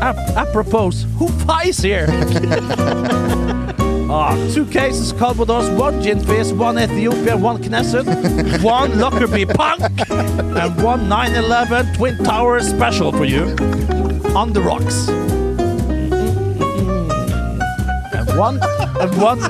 Ap- 0.00 0.36
apropos, 0.36 0.92
who 1.18 1.26
fights 1.44 1.80
here? 1.82 2.06
Ah, 4.16 4.36
two 4.52 4.64
cases 4.66 5.12
Calvados, 5.12 5.68
one 5.76 6.00
gin 6.00 6.20
fizz, 6.20 6.52
one 6.52 6.78
Ethiopia, 6.78 7.36
one 7.36 7.60
Knesset, 7.60 8.06
one 8.62 8.96
Lockerbie 9.00 9.46
Punk, 9.46 9.82
and 10.08 10.82
one 10.82 11.08
9-11 11.08 11.96
Twin 11.96 12.16
Towers 12.18 12.68
special 12.68 13.10
for 13.10 13.24
you 13.24 13.42
on 14.36 14.52
the 14.52 14.60
rocks. 14.60 15.08
And 18.14 18.38
one, 18.38 18.60
and 19.00 19.12
one, 19.20 19.40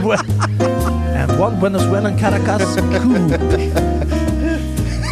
and 1.14 1.38
one 1.38 1.60
Venezuelan 1.60 2.16
Caracas. 2.18 3.93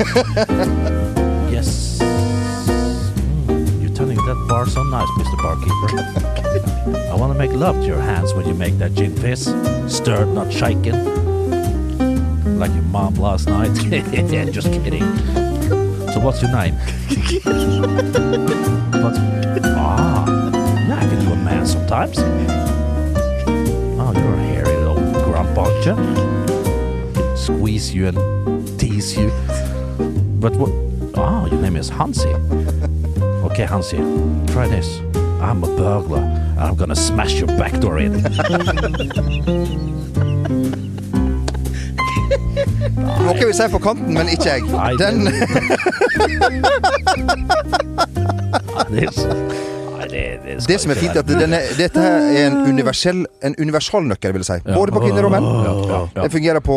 yes. 1.52 2.00
Mm, 2.00 3.80
You're 3.80 3.94
turning 3.94 4.16
that 4.16 4.46
bar 4.48 4.66
so 4.66 4.82
nice, 4.82 5.06
Mr. 5.10 5.36
Barkeeper. 5.40 7.08
I 7.08 7.14
want 7.14 7.32
to 7.32 7.38
make 7.38 7.52
love 7.52 7.76
to 7.76 7.86
your 7.86 8.00
hands 8.00 8.34
when 8.34 8.48
you 8.48 8.54
make 8.54 8.78
that 8.78 8.94
gin 8.94 9.14
fizz. 9.14 9.54
Stirred, 9.86 10.26
not 10.28 10.52
shaken. 10.52 10.96
Like 12.58 12.72
your 12.72 12.82
mom 12.82 13.14
last 13.14 13.46
night. 13.46 13.72
Just 14.52 14.72
kidding. 14.72 15.04
So 16.10 16.18
what's 16.18 16.42
your 16.42 16.50
name? 16.52 16.74
What's... 19.02 19.18
Ah, 19.64 20.26
yeah, 20.88 20.96
I 20.98 21.06
can 21.08 21.24
do 21.24 21.32
a 21.32 21.36
man 21.36 21.64
sometimes. 21.64 22.18
Oh, 22.18 24.12
you're 24.16 24.34
a 24.34 24.36
hairy 24.50 24.76
little 24.76 24.96
grumbuncture. 25.22 25.96
Squeeze 27.38 27.94
you 27.94 28.08
and 28.08 28.18
tease 28.80 29.16
you. 29.16 29.30
But 30.42 30.56
what? 30.56 30.70
Oh, 31.14 31.46
your 31.46 31.60
name 31.62 31.76
is 31.76 31.88
Hansi. 31.88 32.28
Okay, 33.46 33.64
Hansi, 33.64 33.98
try 34.52 34.66
this. 34.66 34.98
I'm 35.40 35.62
a 35.62 35.68
burglar, 35.68 36.18
and 36.18 36.58
I'm 36.58 36.74
gonna 36.74 36.96
smash 36.96 37.34
your 37.38 37.46
back 37.46 37.78
door 37.78 38.00
in. 38.00 38.12
Noe 43.22 43.34
vi 43.38 43.52
sier 43.54 43.70
på 43.70 43.78
kanten, 43.78 44.10
men 44.16 44.28
ikke 44.34 44.50
jeg. 44.50 44.66
Nei, 44.66 44.96
Den 44.98 45.30
Det, 48.90 49.14
det, 50.10 50.26
det, 50.42 50.58
Det 50.66 50.80
som 50.80 50.90
er 50.90 50.98
fint, 50.98 51.14
er 51.14 51.22
at 51.22 51.30
denne, 51.30 51.62
dette 51.78 52.02
her 52.02 52.18
er 52.32 52.46
en 52.50 52.58
universell 52.66 53.22
en 53.42 53.54
universalnøkkel, 53.58 54.32
vil 54.36 54.42
jeg 54.44 54.62
si. 54.62 54.72
Både 54.74 54.92
på 54.94 55.00
kvinner 55.04 55.26
og 55.28 55.32
menn. 55.34 55.46
Det 56.16 56.28
fungerer 56.32 56.60
på, 56.64 56.76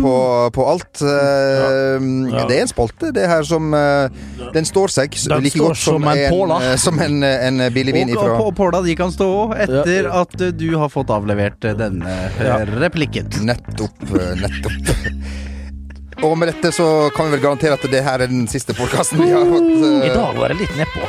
på, 0.00 0.12
på 0.54 0.66
alt. 0.72 1.02
Eh, 1.02 2.06
Det 2.48 2.56
er 2.58 2.62
en 2.64 2.70
spalte, 2.70 3.12
det 3.16 3.26
her, 3.30 3.42
som 3.48 3.72
eh, 3.74 4.08
Den 4.54 4.64
står 4.68 4.88
seg 4.94 5.14
Den 5.28 5.42
like 5.44 5.56
står 5.58 5.68
godt 5.72 5.80
som, 5.82 6.02
som 6.02 6.08
en 6.12 6.18
en, 6.18 6.30
påla. 6.34 6.58
eh, 6.70 6.76
som 6.80 7.00
en, 7.02 7.18
en 7.24 7.64
billig 7.74 7.94
vin 7.96 8.10
Og, 8.10 8.16
ifra 8.16 8.38
og 8.44 8.54
Påla 8.58 8.82
de 8.84 8.94
kan 8.98 9.10
stå 9.14 9.28
etter 9.66 10.08
at 10.10 10.36
du 10.58 10.68
har 10.80 10.88
fått 10.92 11.10
avlevert 11.14 11.60
denne 11.78 12.14
Ja. 12.40 12.60
replikken. 12.84 13.30
Nettopp. 13.48 14.04
Nettopp. 14.14 14.94
Og 16.24 16.36
med 16.38 16.48
dette 16.48 16.70
så 16.72 16.84
kan 17.12 17.26
vi 17.26 17.34
vel 17.36 17.42
garantere 17.42 17.74
at 17.76 17.82
det 17.90 18.00
her 18.06 18.22
er 18.22 18.30
den 18.30 18.46
siste 18.48 18.72
podkasten 18.78 19.18
vi 19.20 19.32
har 19.34 19.44
fått. 19.50 19.72
eh, 19.82 20.06
I 20.08 20.12
dag 20.14 20.36
var 20.38 20.52
det 20.54 20.60
litt 20.62 20.76
nedpå. 20.78 21.08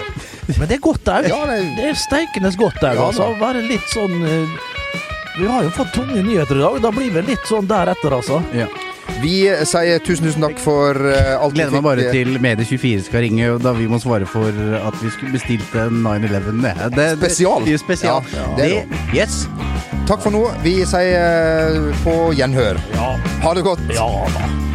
Men 0.59 0.67
det 0.69 0.75
er 0.77 0.81
godt 0.83 1.07
òg. 1.09 1.27
Ja, 1.29 1.45
det- 1.49 1.75
det 1.77 1.85
er 1.91 1.95
steikende 1.97 2.51
godt 2.57 2.81
òg, 2.81 2.95
Ja, 2.97 3.05
altså. 3.11 3.29
Være 3.39 3.61
litt 3.67 3.85
sånn 3.93 4.17
eh, 4.25 4.57
Vi 5.37 5.47
har 5.47 5.63
jo 5.63 5.69
fått 5.69 5.93
tunge 5.93 6.21
nyheter 6.23 6.55
i 6.55 6.59
dag. 6.63 6.81
Da 6.81 6.91
blir 6.95 7.11
vi 7.11 7.23
litt 7.27 7.47
sånn 7.49 7.67
deretter, 7.67 8.13
altså. 8.15 8.39
Ja. 8.55 8.69
Vi 9.21 9.35
sier 9.67 9.99
tusen, 10.03 10.27
tusen 10.27 10.43
takk 10.43 10.57
for 10.59 10.97
uh, 10.97 11.35
alt 11.37 11.55
Gleder 11.55 11.75
meg 11.75 11.83
bare 11.85 12.05
eh, 12.07 12.13
til 12.15 12.39
Medie24 12.41 13.05
skal 13.05 13.23
ringe, 13.23 13.51
da 13.63 13.71
vi 13.77 13.85
må 13.91 13.99
svare 14.01 14.27
for 14.27 14.49
at 14.79 14.97
vi 15.03 15.11
skulle 15.13 15.35
bestilt 15.35 15.75
en 15.79 16.01
911. 16.03 16.63
Det, 16.63 16.95
det, 16.95 17.09
Spesial. 17.19 17.67
Det, 17.67 17.77
spesial. 17.83 18.27
Ja, 18.33 18.47
det 18.57 18.69
er 18.69 18.91
det, 18.91 19.01
yes. 19.15 19.43
Takk 20.09 20.23
for 20.25 20.35
nå. 20.35 20.45
Vi 20.65 20.77
sier 20.87 21.79
uh, 21.79 21.91
på 22.05 22.15
gjenhør. 22.37 22.79
Ja, 22.95 23.11
Ha 23.45 23.57
det 23.57 23.67
godt. 23.67 23.83
ja 23.93 24.09
da. 24.37 24.74